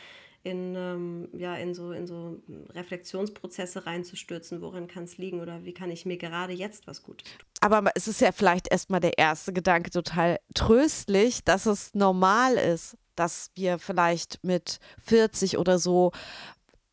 in, 0.45 0.75
ähm, 0.75 1.27
ja, 1.33 1.55
in, 1.55 1.73
so, 1.73 1.91
in 1.91 2.05
so 2.05 2.39
Reflexionsprozesse 2.75 3.87
reinzustürzen, 3.87 4.61
woran 4.61 4.87
kann 4.87 5.05
es 5.05 5.17
liegen 5.17 5.41
oder 5.41 5.65
wie 5.65 5.73
kann 5.73 5.89
ich 5.89 6.05
mir 6.05 6.17
gerade 6.17 6.53
jetzt 6.53 6.85
was 6.85 7.01
Gutes 7.01 7.31
tun. 7.31 7.47
Aber 7.61 7.91
es 7.95 8.07
ist 8.07 8.21
ja 8.21 8.31
vielleicht 8.31 8.71
erstmal 8.71 8.99
der 8.99 9.17
erste 9.17 9.53
Gedanke 9.53 9.89
total 9.89 10.39
tröstlich, 10.53 11.43
dass 11.43 11.65
es 11.65 11.95
normal 11.95 12.55
ist, 12.55 12.95
dass 13.15 13.49
wir 13.55 13.79
vielleicht 13.79 14.43
mit 14.43 14.79
40 15.03 15.57
oder 15.57 15.79
so 15.79 16.11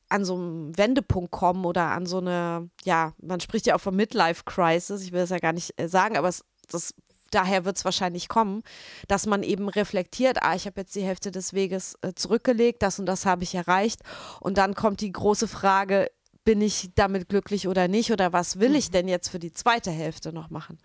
an 0.09 0.25
so 0.25 0.35
einen 0.35 0.77
Wendepunkt 0.79 1.31
kommen 1.31 1.67
oder 1.67 1.91
an 1.91 2.07
so 2.07 2.19
eine, 2.19 2.71
ja, 2.85 3.13
man 3.21 3.41
spricht 3.41 3.67
ja 3.67 3.75
auch 3.75 3.81
von 3.81 3.97
Midlife-Crisis, 3.97 5.03
ich 5.03 5.13
will 5.13 5.21
das 5.21 5.31
ja 5.31 5.39
gar 5.39 5.53
nicht 5.53 5.79
äh, 5.79 5.89
sagen, 5.89 6.17
aber 6.17 6.29
es, 6.29 6.43
das 6.71 6.95
daher 7.35 7.65
wird 7.65 7.77
es 7.77 7.85
wahrscheinlich 7.85 8.29
kommen, 8.29 8.63
dass 9.09 9.27
man 9.27 9.43
eben 9.43 9.69
reflektiert, 9.69 10.43
ah, 10.43 10.55
ich 10.55 10.67
habe 10.67 10.81
jetzt 10.81 10.95
die 10.95 11.03
Hälfte 11.03 11.31
des 11.31 11.53
Weges 11.53 11.97
äh, 12.03 12.13
zurückgelegt, 12.15 12.83
das 12.83 12.99
und 12.99 13.07
das 13.07 13.27
habe 13.27 13.45
ich 13.45 13.55
erreicht. 13.55 14.01
Und 14.41 14.59
dann 14.59 14.75
kommt 14.75 15.01
die 15.01 15.13
große 15.13 15.49
Frage, 15.49 16.11
bin 16.45 16.61
ich 16.61 16.91
damit 16.95 17.29
glücklich 17.29 17.69
oder 17.69 17.89
nicht? 17.89 18.11
Oder 18.13 18.33
was 18.33 18.59
will 18.59 18.75
ich 18.75 18.89
mhm. 18.89 18.93
denn 18.93 19.09
jetzt 19.09 19.29
für 19.29 19.39
die 19.39 19.53
zweite 19.53 19.91
Hälfte 19.91 20.33
noch 20.33 20.51
machen? 20.51 20.79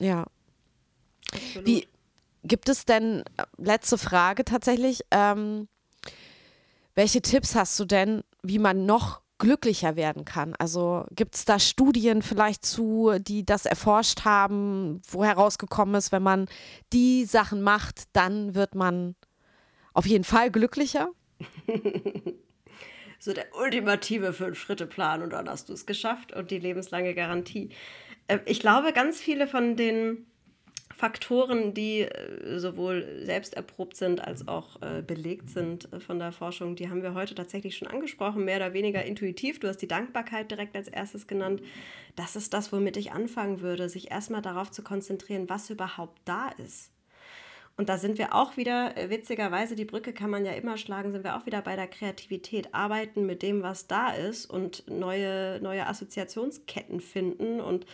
Ja. 0.00 0.24
Absolut. 1.32 1.66
Wie 1.66 1.88
gibt 2.42 2.68
es 2.68 2.84
denn, 2.84 3.24
äh, 3.36 3.44
letzte 3.56 3.98
Frage 3.98 4.44
tatsächlich, 4.44 5.02
ähm, 5.10 5.68
welche 6.94 7.22
Tipps 7.22 7.54
hast 7.54 7.78
du 7.80 7.84
denn, 7.84 8.22
wie 8.42 8.58
man 8.58 8.86
noch 8.86 9.20
glücklicher 9.38 9.96
werden 9.96 10.24
kann. 10.24 10.54
Also 10.56 11.06
gibt 11.10 11.34
es 11.34 11.44
da 11.44 11.58
Studien 11.58 12.22
vielleicht 12.22 12.64
zu, 12.64 13.12
die 13.18 13.44
das 13.44 13.66
erforscht 13.66 14.24
haben, 14.24 15.02
wo 15.08 15.24
herausgekommen 15.24 15.94
ist, 15.96 16.12
wenn 16.12 16.22
man 16.22 16.46
die 16.92 17.24
Sachen 17.24 17.62
macht, 17.62 18.04
dann 18.12 18.54
wird 18.54 18.74
man 18.74 19.16
auf 19.92 20.06
jeden 20.06 20.24
Fall 20.24 20.50
glücklicher. 20.50 21.10
so 23.18 23.32
der 23.32 23.46
ultimative 23.58 24.32
Fünf-Schritte-Plan 24.32 25.22
und 25.22 25.32
dann 25.32 25.48
hast 25.48 25.68
du 25.68 25.72
es 25.72 25.86
geschafft 25.86 26.32
und 26.32 26.50
die 26.50 26.58
lebenslange 26.58 27.14
Garantie. 27.14 27.70
Äh, 28.28 28.38
ich 28.46 28.60
glaube, 28.60 28.92
ganz 28.92 29.20
viele 29.20 29.46
von 29.46 29.76
den 29.76 30.26
Faktoren, 30.94 31.74
die 31.74 32.02
äh, 32.02 32.58
sowohl 32.58 33.22
selbst 33.24 33.54
erprobt 33.54 33.96
sind 33.96 34.22
als 34.22 34.46
auch 34.46 34.80
äh, 34.82 35.02
belegt 35.02 35.50
sind 35.50 35.88
von 36.06 36.18
der 36.18 36.32
Forschung, 36.32 36.76
die 36.76 36.88
haben 36.88 37.02
wir 37.02 37.14
heute 37.14 37.34
tatsächlich 37.34 37.76
schon 37.76 37.88
angesprochen, 37.88 38.44
mehr 38.44 38.56
oder 38.56 38.72
weniger 38.72 39.04
intuitiv. 39.04 39.60
Du 39.60 39.68
hast 39.68 39.78
die 39.78 39.88
Dankbarkeit 39.88 40.50
direkt 40.50 40.76
als 40.76 40.88
erstes 40.88 41.26
genannt. 41.26 41.62
Das 42.16 42.36
ist 42.36 42.54
das, 42.54 42.72
womit 42.72 42.96
ich 42.96 43.12
anfangen 43.12 43.60
würde, 43.60 43.88
sich 43.88 44.10
erstmal 44.10 44.42
darauf 44.42 44.70
zu 44.70 44.82
konzentrieren, 44.82 45.48
was 45.48 45.70
überhaupt 45.70 46.20
da 46.24 46.50
ist. 46.64 46.90
Und 47.76 47.88
da 47.88 47.98
sind 47.98 48.18
wir 48.18 48.34
auch 48.34 48.56
wieder, 48.56 48.94
witzigerweise, 49.08 49.74
die 49.74 49.84
Brücke 49.84 50.12
kann 50.12 50.30
man 50.30 50.44
ja 50.44 50.52
immer 50.52 50.76
schlagen, 50.76 51.10
sind 51.10 51.24
wir 51.24 51.36
auch 51.36 51.44
wieder 51.44 51.60
bei 51.60 51.74
der 51.74 51.88
Kreativität. 51.88 52.72
Arbeiten 52.72 53.26
mit 53.26 53.42
dem, 53.42 53.62
was 53.62 53.88
da 53.88 54.12
ist 54.12 54.46
und 54.46 54.88
neue, 54.88 55.58
neue 55.60 55.86
Assoziationsketten 55.88 57.00
finden 57.00 57.60
und 57.60 57.84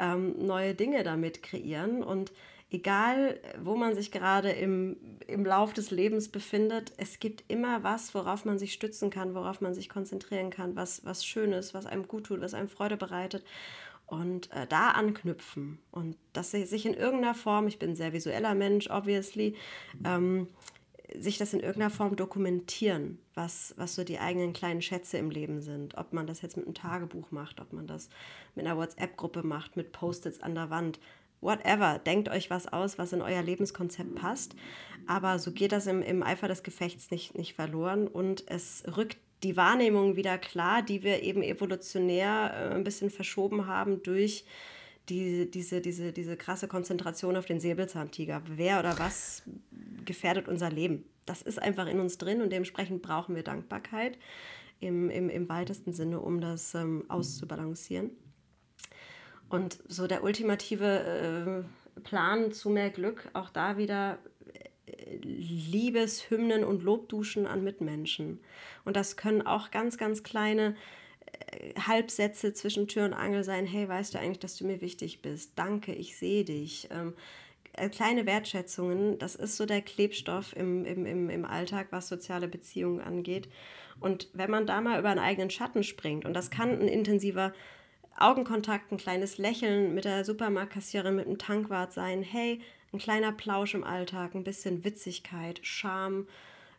ähm, 0.00 0.34
neue 0.44 0.74
Dinge 0.74 1.04
damit 1.04 1.42
kreieren. 1.42 2.02
Und 2.02 2.32
egal, 2.70 3.38
wo 3.62 3.76
man 3.76 3.94
sich 3.94 4.10
gerade 4.10 4.50
im, 4.50 4.96
im 5.26 5.44
Lauf 5.44 5.72
des 5.72 5.90
Lebens 5.90 6.28
befindet, 6.28 6.92
es 6.96 7.20
gibt 7.20 7.44
immer 7.48 7.84
was, 7.84 8.14
worauf 8.14 8.44
man 8.44 8.58
sich 8.58 8.72
stützen 8.72 9.10
kann, 9.10 9.34
worauf 9.34 9.60
man 9.60 9.74
sich 9.74 9.88
konzentrieren 9.88 10.50
kann, 10.50 10.74
was, 10.74 11.04
was 11.04 11.24
Schönes, 11.24 11.74
was 11.74 11.86
einem 11.86 12.08
gut 12.08 12.24
tut, 12.24 12.40
was 12.40 12.54
einem 12.54 12.68
Freude 12.68 12.96
bereitet. 12.96 13.44
Und 14.06 14.50
äh, 14.50 14.66
da 14.66 14.90
anknüpfen 14.90 15.78
und 15.92 16.16
dass 16.32 16.50
sich 16.50 16.84
in 16.84 16.94
irgendeiner 16.94 17.34
Form, 17.34 17.68
ich 17.68 17.78
bin 17.78 17.90
ein 17.90 17.96
sehr 17.96 18.12
visueller 18.12 18.56
Mensch, 18.56 18.90
obviously, 18.90 19.54
ähm, 20.04 20.48
sich 21.18 21.38
das 21.38 21.52
in 21.52 21.60
irgendeiner 21.60 21.90
Form 21.90 22.16
dokumentieren, 22.16 23.18
was, 23.34 23.74
was 23.76 23.94
so 23.94 24.04
die 24.04 24.18
eigenen 24.18 24.52
kleinen 24.52 24.82
Schätze 24.82 25.18
im 25.18 25.30
Leben 25.30 25.60
sind. 25.60 25.96
Ob 25.96 26.12
man 26.12 26.26
das 26.26 26.42
jetzt 26.42 26.56
mit 26.56 26.66
einem 26.66 26.74
Tagebuch 26.74 27.30
macht, 27.30 27.60
ob 27.60 27.72
man 27.72 27.86
das 27.86 28.08
mit 28.54 28.66
einer 28.66 28.76
WhatsApp-Gruppe 28.76 29.42
macht, 29.42 29.76
mit 29.76 29.92
Post-its 29.92 30.40
an 30.42 30.54
der 30.54 30.70
Wand. 30.70 31.00
Whatever, 31.40 31.98
denkt 31.98 32.28
euch 32.28 32.50
was 32.50 32.70
aus, 32.70 32.98
was 32.98 33.12
in 33.12 33.22
euer 33.22 33.42
Lebenskonzept 33.42 34.14
passt. 34.14 34.54
Aber 35.06 35.38
so 35.38 35.52
geht 35.52 35.72
das 35.72 35.86
im, 35.86 36.02
im 36.02 36.22
Eifer 36.22 36.48
des 36.48 36.62
Gefechts 36.62 37.10
nicht, 37.10 37.36
nicht 37.36 37.54
verloren 37.54 38.06
und 38.06 38.44
es 38.48 38.84
rückt 38.96 39.18
die 39.42 39.56
Wahrnehmung 39.56 40.16
wieder 40.16 40.36
klar, 40.36 40.82
die 40.82 41.02
wir 41.02 41.22
eben 41.22 41.42
evolutionär 41.42 42.52
äh, 42.54 42.74
ein 42.74 42.84
bisschen 42.84 43.10
verschoben 43.10 43.66
haben 43.66 44.02
durch 44.02 44.44
die, 44.44 44.79
diese, 45.08 45.80
diese, 45.80 46.12
diese 46.12 46.36
krasse 46.36 46.68
Konzentration 46.68 47.36
auf 47.36 47.46
den 47.46 47.60
Säbelzahntiger. 47.60 48.42
Wer 48.46 48.78
oder 48.78 48.98
was 48.98 49.42
gefährdet 50.04 50.48
unser 50.48 50.70
Leben? 50.70 51.04
Das 51.26 51.42
ist 51.42 51.60
einfach 51.60 51.86
in 51.86 52.00
uns 52.00 52.18
drin 52.18 52.42
und 52.42 52.50
dementsprechend 52.50 53.02
brauchen 53.02 53.34
wir 53.34 53.42
Dankbarkeit 53.42 54.18
im, 54.80 55.10
im, 55.10 55.28
im 55.28 55.48
weitesten 55.48 55.92
Sinne, 55.92 56.20
um 56.20 56.40
das 56.40 56.74
ähm, 56.74 57.04
auszubalancieren. 57.08 58.10
Und 59.48 59.82
so 59.88 60.06
der 60.06 60.22
ultimative 60.22 61.64
äh, 61.96 62.00
Plan 62.00 62.52
zu 62.52 62.70
mehr 62.70 62.90
Glück, 62.90 63.28
auch 63.32 63.50
da 63.50 63.76
wieder 63.76 64.18
äh, 64.86 65.16
Liebeshymnen 65.16 66.64
und 66.64 66.82
Lobduschen 66.82 67.46
an 67.46 67.64
Mitmenschen. 67.64 68.40
Und 68.84 68.96
das 68.96 69.16
können 69.16 69.42
auch 69.42 69.70
ganz, 69.70 69.98
ganz 69.98 70.22
kleine 70.22 70.76
Halbsätze 71.86 72.52
zwischen 72.52 72.88
Tür 72.88 73.04
und 73.04 73.14
Angel 73.14 73.44
sein, 73.44 73.66
hey, 73.66 73.88
weißt 73.88 74.14
du 74.14 74.18
eigentlich, 74.18 74.38
dass 74.38 74.56
du 74.56 74.66
mir 74.66 74.80
wichtig 74.80 75.22
bist? 75.22 75.52
Danke, 75.56 75.92
ich 75.92 76.16
sehe 76.16 76.44
dich. 76.44 76.88
Ähm, 76.90 77.14
äh, 77.74 77.88
kleine 77.88 78.26
Wertschätzungen, 78.26 79.18
das 79.18 79.34
ist 79.34 79.56
so 79.56 79.66
der 79.66 79.82
Klebstoff 79.82 80.54
im, 80.56 80.84
im, 80.84 81.06
im, 81.06 81.30
im 81.30 81.44
Alltag, 81.44 81.88
was 81.90 82.08
soziale 82.08 82.48
Beziehungen 82.48 83.00
angeht. 83.00 83.48
Und 84.00 84.28
wenn 84.32 84.50
man 84.50 84.66
da 84.66 84.80
mal 84.80 84.98
über 84.98 85.10
einen 85.10 85.20
eigenen 85.20 85.50
Schatten 85.50 85.82
springt, 85.82 86.24
und 86.24 86.34
das 86.34 86.50
kann 86.50 86.70
ein 86.70 86.88
intensiver 86.88 87.52
Augenkontakt, 88.16 88.92
ein 88.92 88.98
kleines 88.98 89.38
Lächeln 89.38 89.94
mit 89.94 90.04
der 90.04 90.24
Supermarktkassiererin, 90.24 91.16
mit 91.16 91.26
dem 91.26 91.38
Tankwart 91.38 91.92
sein, 91.92 92.22
hey, 92.22 92.60
ein 92.92 92.98
kleiner 92.98 93.32
Plausch 93.32 93.74
im 93.74 93.84
Alltag, 93.84 94.34
ein 94.34 94.44
bisschen 94.44 94.84
Witzigkeit, 94.84 95.60
Charme, 95.62 96.26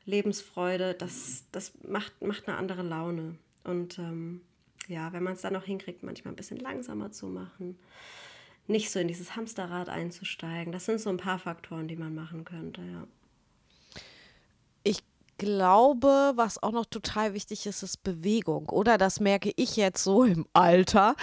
Lebensfreude, 0.06 0.94
das, 0.94 1.46
das 1.52 1.74
macht, 1.88 2.22
macht 2.22 2.48
eine 2.48 2.58
andere 2.58 2.82
Laune. 2.82 3.38
Und 3.64 4.00
ähm, 4.00 4.42
ja, 4.88 5.14
wenn 5.14 5.24
man 5.24 5.34
es 5.34 5.42
dann 5.42 5.54
noch 5.54 5.64
hinkriegt, 5.64 6.04
manchmal 6.04 6.34
ein 6.34 6.38
bisschen 6.38 6.58
langsamer 6.58 7.12
zu 7.12 7.28
machen, 7.28 7.78
nicht 8.68 8.92
so 8.92 9.00
in 9.00 9.08
dieses 9.08 9.36
Hamsterrad 9.36 9.90
einzusteigen. 9.90 10.72
Das 10.72 10.86
sind 10.86 11.00
so 11.00 11.10
ein 11.10 11.18
paar 11.18 11.40
Faktoren, 11.40 11.88
die 11.88 11.96
man 11.96 12.16
machen 12.16 12.46
könnte, 12.46 12.82
ja. 12.82 13.08
Ich 14.84 15.04
glaube, 15.38 16.34
was 16.36 16.62
auch 16.62 16.72
noch 16.72 16.86
total 16.86 17.34
wichtig 17.34 17.66
ist, 17.66 17.84
ist 17.84 18.04
Bewegung. 18.04 18.70
Oder 18.70 18.98
das 18.98 19.20
merke 19.20 19.52
ich 19.56 19.76
jetzt 19.76 20.04
so 20.04 20.24
im 20.24 20.46
Alter. 20.54 21.16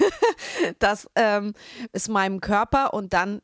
das 0.78 1.08
ähm, 1.14 1.54
ist 1.92 2.08
meinem 2.08 2.40
Körper 2.40 2.94
und 2.94 3.12
dann 3.12 3.42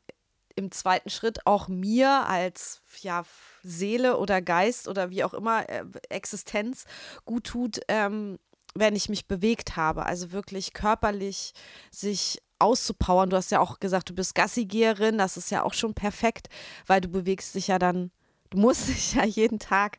im 0.57 0.71
zweiten 0.71 1.11
Schritt 1.11 1.47
auch 1.47 1.69
mir 1.69 2.29
als 2.29 2.83
ja, 3.01 3.25
Seele 3.65 4.19
oder 4.19 4.41
Geist 4.43 4.89
oder 4.89 5.11
wie 5.11 5.25
auch 5.25 5.35
immer 5.35 5.69
äh, 5.69 5.85
Existenz 6.09 6.85
gut 7.25 7.45
tut, 7.45 7.81
ähm, 7.89 8.39
wenn 8.75 8.97
ich 8.97 9.09
mich 9.09 9.27
bewegt 9.27 9.77
habe. 9.77 10.07
Also 10.07 10.33
wirklich 10.33 10.73
körperlich 10.73 11.53
sich 11.91 12.43
auszupowern. 12.59 13.31
Du 13.31 13.37
hast 13.37 13.51
ja 13.51 13.61
auch 13.61 13.81
gesagt, 13.81 14.11
du 14.11 14.15
bist 14.15 14.35
Gassigeherin. 14.35 15.19
Das 15.19 15.37
ist 15.37 15.51
ja 15.51 15.63
auch 15.63 15.75
schon 15.75 15.95
perfekt, 15.95 16.49
weil 16.87 17.01
du 17.01 17.09
bewegst 17.09 17.55
dich 17.55 17.69
ja 17.69 17.79
dann 17.79 18.11
Du 18.55 18.61
musst 18.61 18.89
dich 18.89 19.15
ja 19.15 19.25
jeden 19.25 19.59
Tag 19.59 19.99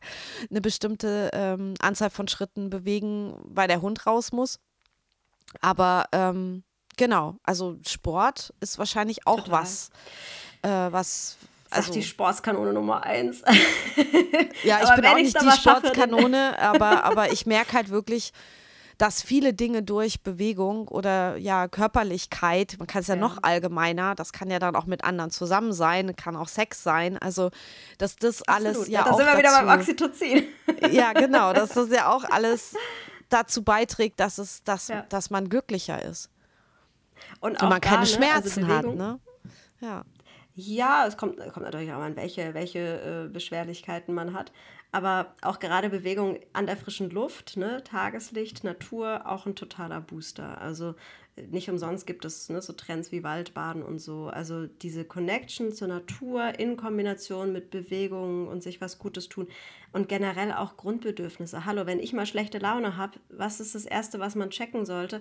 eine 0.50 0.60
bestimmte 0.60 1.30
ähm, 1.34 1.74
Anzahl 1.78 2.10
von 2.10 2.26
Schritten 2.26 2.70
bewegen, 2.70 3.34
weil 3.44 3.68
der 3.68 3.82
Hund 3.82 4.06
raus 4.06 4.32
muss. 4.32 4.58
Aber 5.60 6.06
ähm, 6.12 6.64
genau, 6.96 7.36
also 7.42 7.78
Sport 7.86 8.54
ist 8.60 8.78
wahrscheinlich 8.78 9.26
auch 9.26 9.44
Total. 9.44 9.62
was, 9.62 9.90
äh, 10.62 10.68
was. 10.92 11.36
Also, 11.76 11.92
Sag 11.92 11.94
die 11.94 12.02
Sportskanone 12.02 12.72
Nummer 12.72 13.02
eins. 13.04 13.42
ja, 14.64 14.80
ich 14.82 14.94
bin 14.94 15.06
auch 15.06 15.16
nicht 15.16 15.40
die 15.40 15.50
Sportskanone, 15.50 16.58
aber, 16.60 17.04
aber 17.04 17.32
ich 17.32 17.46
merke 17.46 17.74
halt 17.74 17.90
wirklich, 17.90 18.32
dass 18.98 19.22
viele 19.22 19.52
Dinge 19.52 19.82
durch 19.82 20.22
Bewegung 20.22 20.88
oder 20.88 21.36
ja 21.36 21.68
Körperlichkeit, 21.68 22.76
man 22.78 22.86
kann 22.86 23.02
es 23.02 23.08
ja, 23.08 23.14
ja, 23.14 23.20
noch 23.20 23.42
allgemeiner, 23.42 24.14
das 24.14 24.32
kann 24.32 24.50
ja 24.50 24.58
dann 24.58 24.74
auch 24.74 24.86
mit 24.86 25.04
anderen 25.04 25.30
zusammen 25.30 25.72
sein, 25.72 26.16
kann 26.16 26.34
auch 26.34 26.48
Sex 26.48 26.82
sein, 26.82 27.18
also 27.18 27.50
dass 27.98 28.16
das 28.16 28.42
alles 28.48 28.78
Absolut. 28.78 28.88
ja, 28.88 29.00
ja 29.00 29.04
da 29.04 29.10
auch 29.10 29.16
sind 29.18 29.26
wir 29.26 29.32
dazu, 29.32 29.38
wieder 29.38 29.66
beim 29.66 29.78
Oxytocin. 29.80 30.44
Ja, 30.90 31.12
genau, 31.12 31.52
dass 31.54 31.70
das 31.70 31.90
ja 31.90 32.10
auch 32.10 32.24
alles 32.24 32.74
dazu 33.28 33.62
beiträgt, 33.62 34.18
dass 34.20 34.38
es, 34.38 34.62
dass, 34.64 34.88
ja. 34.88 35.02
dass 35.08 35.30
man 35.30 35.48
glücklicher 35.48 36.02
ist. 36.02 36.30
Und, 37.40 37.62
Und 37.62 37.68
man 37.68 37.80
keine 37.80 37.96
ne, 37.96 38.00
also 38.02 38.14
Schmerzen 38.14 38.64
also 38.64 38.76
hat, 38.76 38.94
ne? 38.94 39.20
Ja. 39.80 40.04
Ja, 40.58 41.06
es 41.06 41.18
kommt, 41.18 41.38
kommt 41.52 41.66
natürlich 41.66 41.92
auch 41.92 42.00
an, 42.00 42.16
welche, 42.16 42.54
welche 42.54 42.78
äh, 43.26 43.28
Beschwerlichkeiten 43.28 44.14
man 44.14 44.32
hat. 44.32 44.52
Aber 44.90 45.34
auch 45.42 45.58
gerade 45.58 45.90
Bewegung 45.90 46.38
an 46.54 46.64
der 46.64 46.78
frischen 46.78 47.10
Luft, 47.10 47.58
ne, 47.58 47.84
Tageslicht, 47.84 48.64
Natur, 48.64 49.30
auch 49.30 49.44
ein 49.44 49.54
totaler 49.54 50.00
Booster. 50.00 50.58
Also 50.58 50.94
nicht 51.50 51.68
umsonst 51.68 52.06
gibt 52.06 52.24
es 52.24 52.48
ne, 52.48 52.62
so 52.62 52.72
Trends 52.72 53.12
wie 53.12 53.22
Waldbaden 53.22 53.82
und 53.82 53.98
so. 53.98 54.28
Also 54.28 54.66
diese 54.66 55.04
Connection 55.04 55.72
zur 55.72 55.88
Natur 55.88 56.58
in 56.58 56.78
Kombination 56.78 57.52
mit 57.52 57.70
Bewegung 57.70 58.48
und 58.48 58.62
sich 58.62 58.80
was 58.80 58.98
Gutes 58.98 59.28
tun 59.28 59.48
und 59.92 60.08
generell 60.08 60.52
auch 60.52 60.78
Grundbedürfnisse. 60.78 61.66
Hallo, 61.66 61.84
wenn 61.84 62.00
ich 62.00 62.14
mal 62.14 62.24
schlechte 62.24 62.56
Laune 62.56 62.96
habe, 62.96 63.18
was 63.28 63.60
ist 63.60 63.74
das 63.74 63.84
Erste, 63.84 64.20
was 64.20 64.34
man 64.34 64.48
checken 64.48 64.86
sollte? 64.86 65.20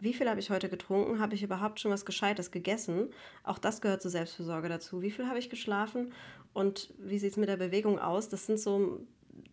Wie 0.00 0.14
viel 0.14 0.28
habe 0.28 0.40
ich 0.40 0.50
heute 0.50 0.68
getrunken? 0.68 1.20
Habe 1.20 1.34
ich 1.34 1.42
überhaupt 1.42 1.80
schon 1.80 1.90
was 1.90 2.04
Gescheites 2.04 2.50
gegessen? 2.50 3.10
Auch 3.44 3.58
das 3.58 3.80
gehört 3.80 4.02
zur 4.02 4.10
Selbstfürsorge 4.10 4.68
dazu. 4.68 5.02
Wie 5.02 5.10
viel 5.10 5.26
habe 5.26 5.38
ich 5.38 5.50
geschlafen? 5.50 6.12
Und 6.52 6.92
wie 6.98 7.18
sieht 7.18 7.32
es 7.32 7.36
mit 7.36 7.48
der 7.48 7.56
Bewegung 7.56 7.98
aus? 7.98 8.28
Das 8.28 8.46
sind 8.46 8.58
so 8.58 9.00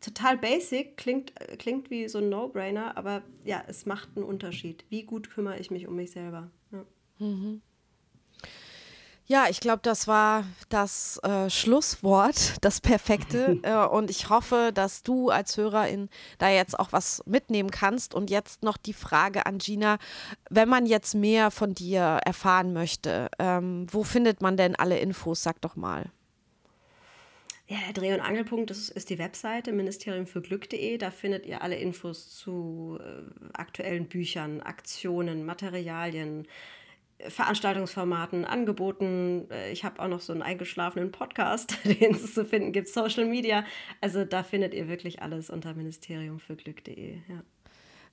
total 0.01 0.37
basic, 0.37 0.97
klingt, 0.97 1.33
klingt 1.59 1.89
wie 1.89 2.07
so 2.07 2.19
ein 2.19 2.29
No-Brainer, 2.29 2.97
aber 2.97 3.23
ja, 3.43 3.63
es 3.67 3.85
macht 3.85 4.09
einen 4.15 4.25
Unterschied. 4.25 4.85
Wie 4.89 5.03
gut 5.03 5.29
kümmere 5.29 5.59
ich 5.59 5.71
mich 5.71 5.87
um 5.87 5.95
mich 5.95 6.11
selber? 6.11 6.49
Ja. 6.71 6.85
Mhm. 7.19 7.61
Ja, 9.29 9.47
ich 9.49 9.59
glaube, 9.59 9.81
das 9.81 10.07
war 10.07 10.45
das 10.69 11.19
äh, 11.21 11.49
Schlusswort, 11.49 12.55
das 12.61 12.79
perfekte. 12.79 13.59
äh, 13.63 13.85
und 13.85 14.09
ich 14.09 14.29
hoffe, 14.29 14.71
dass 14.73 15.03
du 15.03 15.29
als 15.29 15.57
Hörerin 15.57 16.09
da 16.37 16.49
jetzt 16.49 16.79
auch 16.79 16.93
was 16.93 17.21
mitnehmen 17.25 17.69
kannst. 17.69 18.15
Und 18.15 18.29
jetzt 18.29 18.63
noch 18.63 18.77
die 18.77 18.93
Frage 18.93 19.45
an 19.45 19.57
Gina, 19.57 19.97
wenn 20.49 20.69
man 20.69 20.85
jetzt 20.85 21.13
mehr 21.13 21.51
von 21.51 21.73
dir 21.73 22.21
erfahren 22.25 22.71
möchte, 22.71 23.27
ähm, 23.37 23.85
wo 23.91 24.03
findet 24.03 24.41
man 24.41 24.55
denn 24.55 24.77
alle 24.77 24.97
Infos? 24.97 25.43
Sag 25.43 25.59
doch 25.59 25.75
mal. 25.75 26.05
Ja, 27.69 27.79
der 27.87 27.93
Dreh- 27.93 28.13
und 28.13 28.21
Angelpunkt 28.21 28.69
das 28.69 28.87
ist 28.87 29.09
die 29.09 29.19
Webseite 29.19 29.73
Ministerium 29.73 30.25
für 30.25 30.41
Glück.de. 30.41 30.97
Da 30.97 31.11
findet 31.11 31.45
ihr 31.45 31.61
alle 31.61 31.75
Infos 31.75 32.33
zu 32.33 32.97
äh, 33.01 33.23
aktuellen 33.51 34.07
Büchern, 34.07 34.61
Aktionen, 34.61 35.45
Materialien, 35.45 36.47
Veranstaltungsformaten, 37.19 38.45
Angeboten. 38.45 39.49
Äh, 39.49 39.71
ich 39.71 39.83
habe 39.83 40.01
auch 40.01 40.07
noch 40.07 40.21
so 40.21 40.33
einen 40.33 40.41
eingeschlafenen 40.41 41.11
Podcast, 41.11 41.77
den 41.83 42.15
es 42.15 42.33
zu 42.33 42.45
finden 42.45 42.71
gibt, 42.71 42.87
Social 42.87 43.25
Media. 43.25 43.65
Also 44.01 44.25
da 44.25 44.43
findet 44.43 44.73
ihr 44.73 44.87
wirklich 44.87 45.21
alles 45.21 45.49
unter 45.49 45.73
ministeriumfürglück.de. 45.73 47.15
Ja 47.27 47.43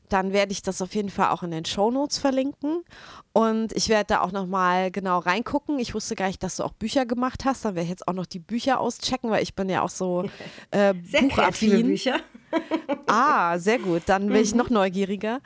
dann 0.09 0.33
werde 0.33 0.53
ich 0.53 0.63
das 0.63 0.83
auf 0.83 0.95
jeden 0.95 1.11
Fall 1.11 1.31
auch 1.31 1.43
in 1.43 1.51
den 1.51 1.65
Show 1.65 1.91
Notes 1.91 2.19
verlinken. 2.19 2.85
Und 3.33 3.73
ich 3.73 3.89
werde 3.89 4.09
da 4.09 4.21
auch 4.21 4.33
nochmal 4.33 4.91
genau 4.91 5.19
reingucken. 5.19 5.79
Ich 5.79 5.95
wusste 5.95 6.15
gar 6.15 6.27
nicht, 6.27 6.43
dass 6.43 6.57
du 6.57 6.65
auch 6.65 6.73
Bücher 6.73 7.07
gemacht 7.07 7.45
hast. 7.45 7.65
Dann 7.65 7.75
werde 7.75 7.85
ich 7.85 7.91
jetzt 7.91 8.07
auch 8.07 8.13
noch 8.13 8.27
die 8.27 8.39
Bücher 8.39 8.81
auschecken, 8.81 9.31
weil 9.31 9.43
ich 9.43 9.55
bin 9.55 9.69
ja 9.69 9.83
auch 9.83 9.89
so 9.89 10.25
äh, 10.71 10.95
sehr 11.05 11.23
buchaffin. 11.23 11.87
Bücher. 11.87 12.21
Ah, 13.07 13.59
sehr 13.59 13.79
gut. 13.79 14.03
Dann 14.07 14.27
bin 14.27 14.37
mhm. 14.37 14.43
ich 14.43 14.55
noch 14.55 14.71
neugieriger. 14.71 15.41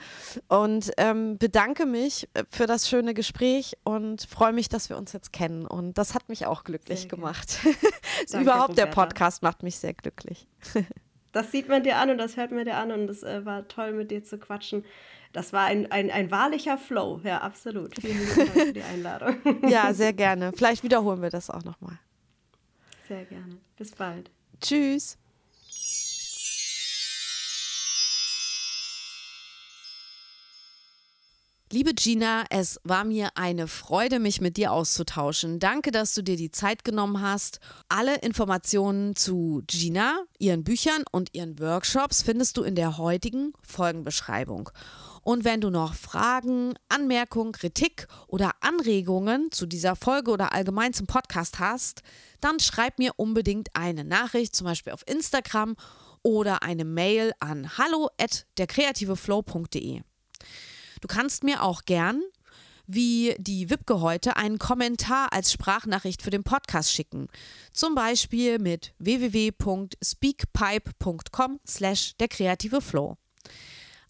Und 0.48 0.90
ähm, 0.96 1.38
bedanke 1.38 1.86
mich 1.86 2.28
für 2.50 2.66
das 2.66 2.88
schöne 2.88 3.14
Gespräch 3.14 3.76
und 3.84 4.22
freue 4.22 4.52
mich, 4.52 4.68
dass 4.68 4.88
wir 4.88 4.96
uns 4.96 5.12
jetzt 5.12 5.32
kennen. 5.32 5.66
Und 5.66 5.98
das 5.98 6.14
hat 6.14 6.28
mich 6.28 6.46
auch 6.46 6.64
glücklich 6.64 7.00
sehr 7.00 7.08
gemacht. 7.08 7.58
Überhaupt 8.32 8.78
der 8.78 8.86
Podcast 8.86 9.42
macht 9.42 9.62
mich 9.62 9.78
sehr 9.78 9.94
glücklich. 9.94 10.46
Das 11.32 11.52
sieht 11.52 11.68
man 11.68 11.82
dir 11.82 11.98
an 11.98 12.10
und 12.10 12.18
das 12.18 12.36
hört 12.36 12.52
man 12.52 12.64
dir 12.64 12.76
an 12.76 12.90
und 12.90 13.08
es 13.10 13.22
äh, 13.22 13.44
war 13.44 13.68
toll, 13.68 13.92
mit 13.92 14.10
dir 14.10 14.24
zu 14.24 14.38
quatschen. 14.38 14.84
Das 15.32 15.52
war 15.52 15.66
ein, 15.66 15.90
ein, 15.92 16.10
ein 16.10 16.30
wahrlicher 16.30 16.78
Flow, 16.78 17.20
ja, 17.22 17.38
absolut. 17.42 18.00
Vielen 18.00 18.18
Dank 18.34 18.48
für 18.48 18.72
die 18.72 18.82
Einladung. 18.82 19.36
ja, 19.68 19.92
sehr 19.92 20.12
gerne. 20.12 20.52
Vielleicht 20.52 20.82
wiederholen 20.82 21.20
wir 21.20 21.30
das 21.30 21.50
auch 21.50 21.64
nochmal. 21.64 21.98
Sehr 23.06 23.24
gerne. 23.24 23.58
Bis 23.76 23.92
bald. 23.92 24.30
Tschüss. 24.60 25.18
Liebe 31.70 31.92
Gina, 31.92 32.44
es 32.48 32.80
war 32.82 33.04
mir 33.04 33.28
eine 33.34 33.68
Freude, 33.68 34.20
mich 34.20 34.40
mit 34.40 34.56
dir 34.56 34.72
auszutauschen. 34.72 35.58
Danke, 35.58 35.90
dass 35.90 36.14
du 36.14 36.22
dir 36.22 36.36
die 36.36 36.50
Zeit 36.50 36.82
genommen 36.82 37.20
hast. 37.20 37.60
Alle 37.90 38.16
Informationen 38.20 39.14
zu 39.14 39.62
Gina, 39.66 40.24
ihren 40.38 40.64
Büchern 40.64 41.04
und 41.12 41.34
ihren 41.34 41.58
Workshops 41.58 42.22
findest 42.22 42.56
du 42.56 42.62
in 42.62 42.74
der 42.74 42.96
heutigen 42.96 43.52
Folgenbeschreibung. 43.60 44.70
Und 45.20 45.44
wenn 45.44 45.60
du 45.60 45.68
noch 45.68 45.92
Fragen, 45.92 46.72
Anmerkungen, 46.88 47.52
Kritik 47.52 48.08
oder 48.28 48.52
Anregungen 48.60 49.52
zu 49.52 49.66
dieser 49.66 49.94
Folge 49.94 50.30
oder 50.30 50.54
allgemein 50.54 50.94
zum 50.94 51.06
Podcast 51.06 51.58
hast, 51.58 52.00
dann 52.40 52.60
schreib 52.60 52.98
mir 52.98 53.12
unbedingt 53.16 53.68
eine 53.74 54.04
Nachricht, 54.04 54.56
zum 54.56 54.64
Beispiel 54.64 54.94
auf 54.94 55.06
Instagram 55.06 55.76
oder 56.22 56.62
eine 56.62 56.86
Mail 56.86 57.32
an 57.40 57.76
hallo 57.76 58.08
at 58.18 58.46
derkreativeflow.de. 58.56 60.00
Du 61.00 61.08
kannst 61.08 61.44
mir 61.44 61.62
auch 61.62 61.84
gern 61.84 62.22
wie 62.88 63.36
die 63.38 63.70
Wipke 63.70 64.00
heute 64.00 64.36
einen 64.36 64.58
Kommentar 64.58 65.32
als 65.32 65.52
Sprachnachricht 65.52 66.22
für 66.22 66.30
den 66.30 66.42
Podcast 66.42 66.90
schicken. 66.90 67.28
Zum 67.70 67.94
Beispiel 67.94 68.58
mit 68.58 68.94
www.speakpipe.com 68.98 71.60
slash 71.66 72.14
der 72.18 72.28
kreative 72.28 72.80
Flow. 72.80 73.18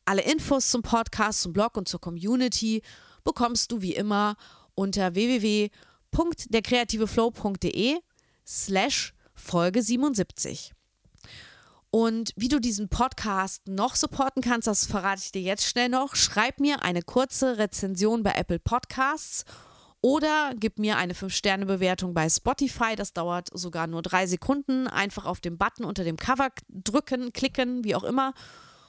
Alle 0.04 0.22
Infos 0.22 0.70
zum 0.70 0.82
Podcast, 0.82 1.42
zum 1.42 1.52
Blog 1.52 1.76
und 1.76 1.88
zur 1.88 2.00
Community 2.00 2.82
bekommst 3.24 3.72
du 3.72 3.82
wie 3.82 3.94
immer 3.94 4.36
unter 4.74 5.16
www.derkreativeflow.de 5.16 7.98
slash 8.46 9.12
Folge 9.34 9.82
77. 9.82 10.72
Und 11.90 12.32
wie 12.36 12.48
du 12.48 12.60
diesen 12.60 12.88
Podcast 12.88 13.66
noch 13.66 13.96
supporten 13.96 14.42
kannst, 14.42 14.66
das 14.66 14.84
verrate 14.84 15.22
ich 15.24 15.32
dir 15.32 15.40
jetzt 15.40 15.66
schnell 15.66 15.88
noch. 15.88 16.14
Schreib 16.14 16.60
mir 16.60 16.82
eine 16.82 17.02
kurze 17.02 17.56
Rezension 17.56 18.22
bei 18.22 18.32
Apple 18.32 18.58
Podcasts 18.58 19.44
oder 20.02 20.52
gib 20.54 20.78
mir 20.78 20.98
eine 20.98 21.14
5-Sterne-Bewertung 21.14 22.12
bei 22.12 22.28
Spotify. 22.28 22.94
Das 22.94 23.14
dauert 23.14 23.48
sogar 23.52 23.86
nur 23.86 24.02
drei 24.02 24.26
Sekunden. 24.26 24.86
Einfach 24.86 25.24
auf 25.24 25.40
den 25.40 25.56
Button 25.56 25.84
unter 25.84 26.04
dem 26.04 26.16
Cover 26.16 26.50
drücken, 26.68 27.32
klicken, 27.32 27.84
wie 27.84 27.94
auch 27.94 28.04
immer. 28.04 28.34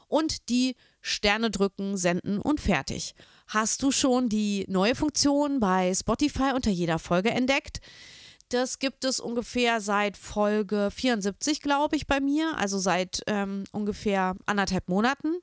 Und 0.07 0.49
die 0.49 0.75
Sterne 1.01 1.51
drücken, 1.51 1.95
senden 1.95 2.39
und 2.39 2.59
fertig. 2.59 3.15
Hast 3.47 3.81
du 3.81 3.91
schon 3.91 4.27
die 4.27 4.65
neue 4.67 4.95
Funktion 4.95 5.59
bei 5.59 5.93
Spotify 5.93 6.51
unter 6.53 6.71
jeder 6.71 6.99
Folge 6.99 7.29
entdeckt? 7.29 7.79
Das 8.49 8.79
gibt 8.79 9.05
es 9.05 9.19
ungefähr 9.19 9.79
seit 9.79 10.17
Folge 10.17 10.89
74, 10.91 11.61
glaube 11.61 11.95
ich, 11.95 12.07
bei 12.07 12.19
mir, 12.19 12.57
also 12.57 12.79
seit 12.79 13.21
ähm, 13.27 13.63
ungefähr 13.71 14.35
anderthalb 14.47 14.89
Monaten. 14.89 15.35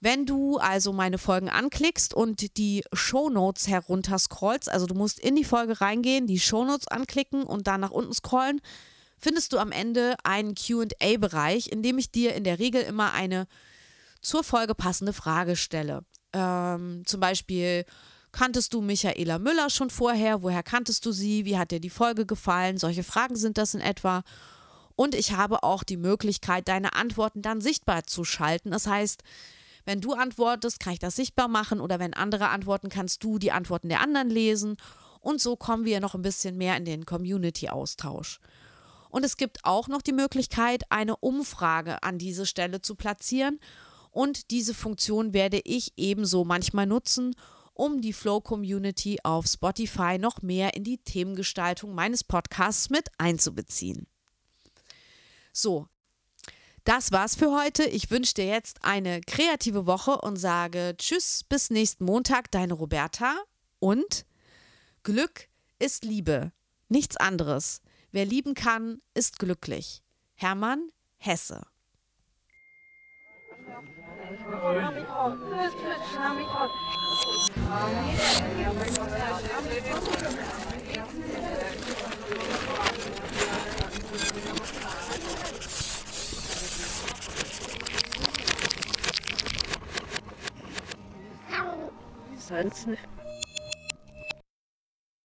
Wenn 0.00 0.24
du 0.24 0.56
also 0.58 0.92
meine 0.92 1.18
Folgen 1.18 1.50
anklickst 1.50 2.14
und 2.14 2.56
die 2.56 2.82
Shownotes 2.92 3.68
herunterscrollst, 3.68 4.70
also 4.70 4.86
du 4.86 4.94
musst 4.94 5.18
in 5.20 5.36
die 5.36 5.44
Folge 5.44 5.80
reingehen, 5.80 6.26
die 6.26 6.40
Shownotes 6.40 6.88
anklicken 6.88 7.42
und 7.42 7.66
dann 7.66 7.80
nach 7.80 7.90
unten 7.90 8.12
scrollen, 8.12 8.60
findest 9.18 9.52
du 9.52 9.58
am 9.58 9.72
Ende 9.72 10.16
einen 10.22 10.54
QA-Bereich, 10.54 11.72
in 11.72 11.82
dem 11.82 11.98
ich 11.98 12.10
dir 12.10 12.34
in 12.34 12.44
der 12.44 12.58
Regel 12.58 12.82
immer 12.82 13.12
eine 13.12 13.46
zur 14.22 14.44
Folge 14.44 14.74
passende 14.74 15.12
Frage 15.12 15.56
stelle. 15.56 16.04
Ähm, 16.32 17.02
zum 17.06 17.20
Beispiel, 17.20 17.84
Kanntest 18.34 18.74
du 18.74 18.80
Michaela 18.80 19.38
Müller 19.38 19.70
schon 19.70 19.90
vorher? 19.90 20.42
Woher 20.42 20.64
kanntest 20.64 21.06
du 21.06 21.12
sie? 21.12 21.44
Wie 21.44 21.56
hat 21.56 21.70
dir 21.70 21.78
die 21.78 21.88
Folge 21.88 22.26
gefallen? 22.26 22.78
Solche 22.78 23.04
Fragen 23.04 23.36
sind 23.36 23.58
das 23.58 23.74
in 23.74 23.80
etwa. 23.80 24.24
Und 24.96 25.14
ich 25.14 25.32
habe 25.34 25.62
auch 25.62 25.84
die 25.84 25.96
Möglichkeit, 25.96 26.66
deine 26.66 26.94
Antworten 26.94 27.42
dann 27.42 27.60
sichtbar 27.60 28.02
zu 28.08 28.24
schalten. 28.24 28.72
Das 28.72 28.88
heißt, 28.88 29.22
wenn 29.84 30.00
du 30.00 30.14
antwortest, 30.14 30.80
kann 30.80 30.94
ich 30.94 30.98
das 30.98 31.14
sichtbar 31.14 31.46
machen 31.46 31.80
oder 31.80 32.00
wenn 32.00 32.12
andere 32.12 32.48
antworten, 32.48 32.88
kannst 32.88 33.22
du 33.22 33.38
die 33.38 33.52
Antworten 33.52 33.88
der 33.88 34.00
anderen 34.00 34.30
lesen. 34.30 34.78
Und 35.20 35.40
so 35.40 35.54
kommen 35.54 35.84
wir 35.84 36.00
noch 36.00 36.16
ein 36.16 36.22
bisschen 36.22 36.58
mehr 36.58 36.76
in 36.76 36.84
den 36.84 37.06
Community-Austausch. 37.06 38.40
Und 39.10 39.24
es 39.24 39.36
gibt 39.36 39.64
auch 39.64 39.86
noch 39.86 40.02
die 40.02 40.12
Möglichkeit, 40.12 40.82
eine 40.90 41.16
Umfrage 41.18 42.02
an 42.02 42.18
diese 42.18 42.46
Stelle 42.46 42.82
zu 42.82 42.96
platzieren. 42.96 43.60
Und 44.10 44.50
diese 44.50 44.74
Funktion 44.74 45.32
werde 45.32 45.60
ich 45.62 45.92
ebenso 45.96 46.44
manchmal 46.44 46.86
nutzen, 46.86 47.36
um 47.74 48.00
die 48.00 48.12
Flow 48.12 48.40
Community 48.40 49.18
auf 49.22 49.46
Spotify 49.46 50.18
noch 50.18 50.42
mehr 50.42 50.74
in 50.74 50.84
die 50.84 50.98
Themengestaltung 50.98 51.94
meines 51.94 52.24
Podcasts 52.24 52.88
mit 52.88 53.08
einzubeziehen. 53.18 54.06
So, 55.52 55.86
das 56.84 57.12
war's 57.12 57.34
für 57.34 57.50
heute. 57.50 57.84
Ich 57.84 58.10
wünsche 58.10 58.34
dir 58.34 58.46
jetzt 58.46 58.84
eine 58.84 59.20
kreative 59.20 59.86
Woche 59.86 60.20
und 60.20 60.36
sage 60.36 60.94
Tschüss 60.98 61.44
bis 61.48 61.70
nächsten 61.70 62.04
Montag, 62.04 62.50
deine 62.50 62.74
Roberta. 62.74 63.36
Und 63.78 64.26
Glück 65.02 65.48
ist 65.78 66.04
Liebe, 66.04 66.52
nichts 66.88 67.16
anderes. 67.16 67.80
Wer 68.12 68.26
lieben 68.26 68.54
kann, 68.54 69.00
ist 69.14 69.38
glücklich. 69.38 70.02
Hermann 70.34 70.90
Hesse. 71.16 71.62
Sonst 75.24 77.13
nicht. 92.86 93.13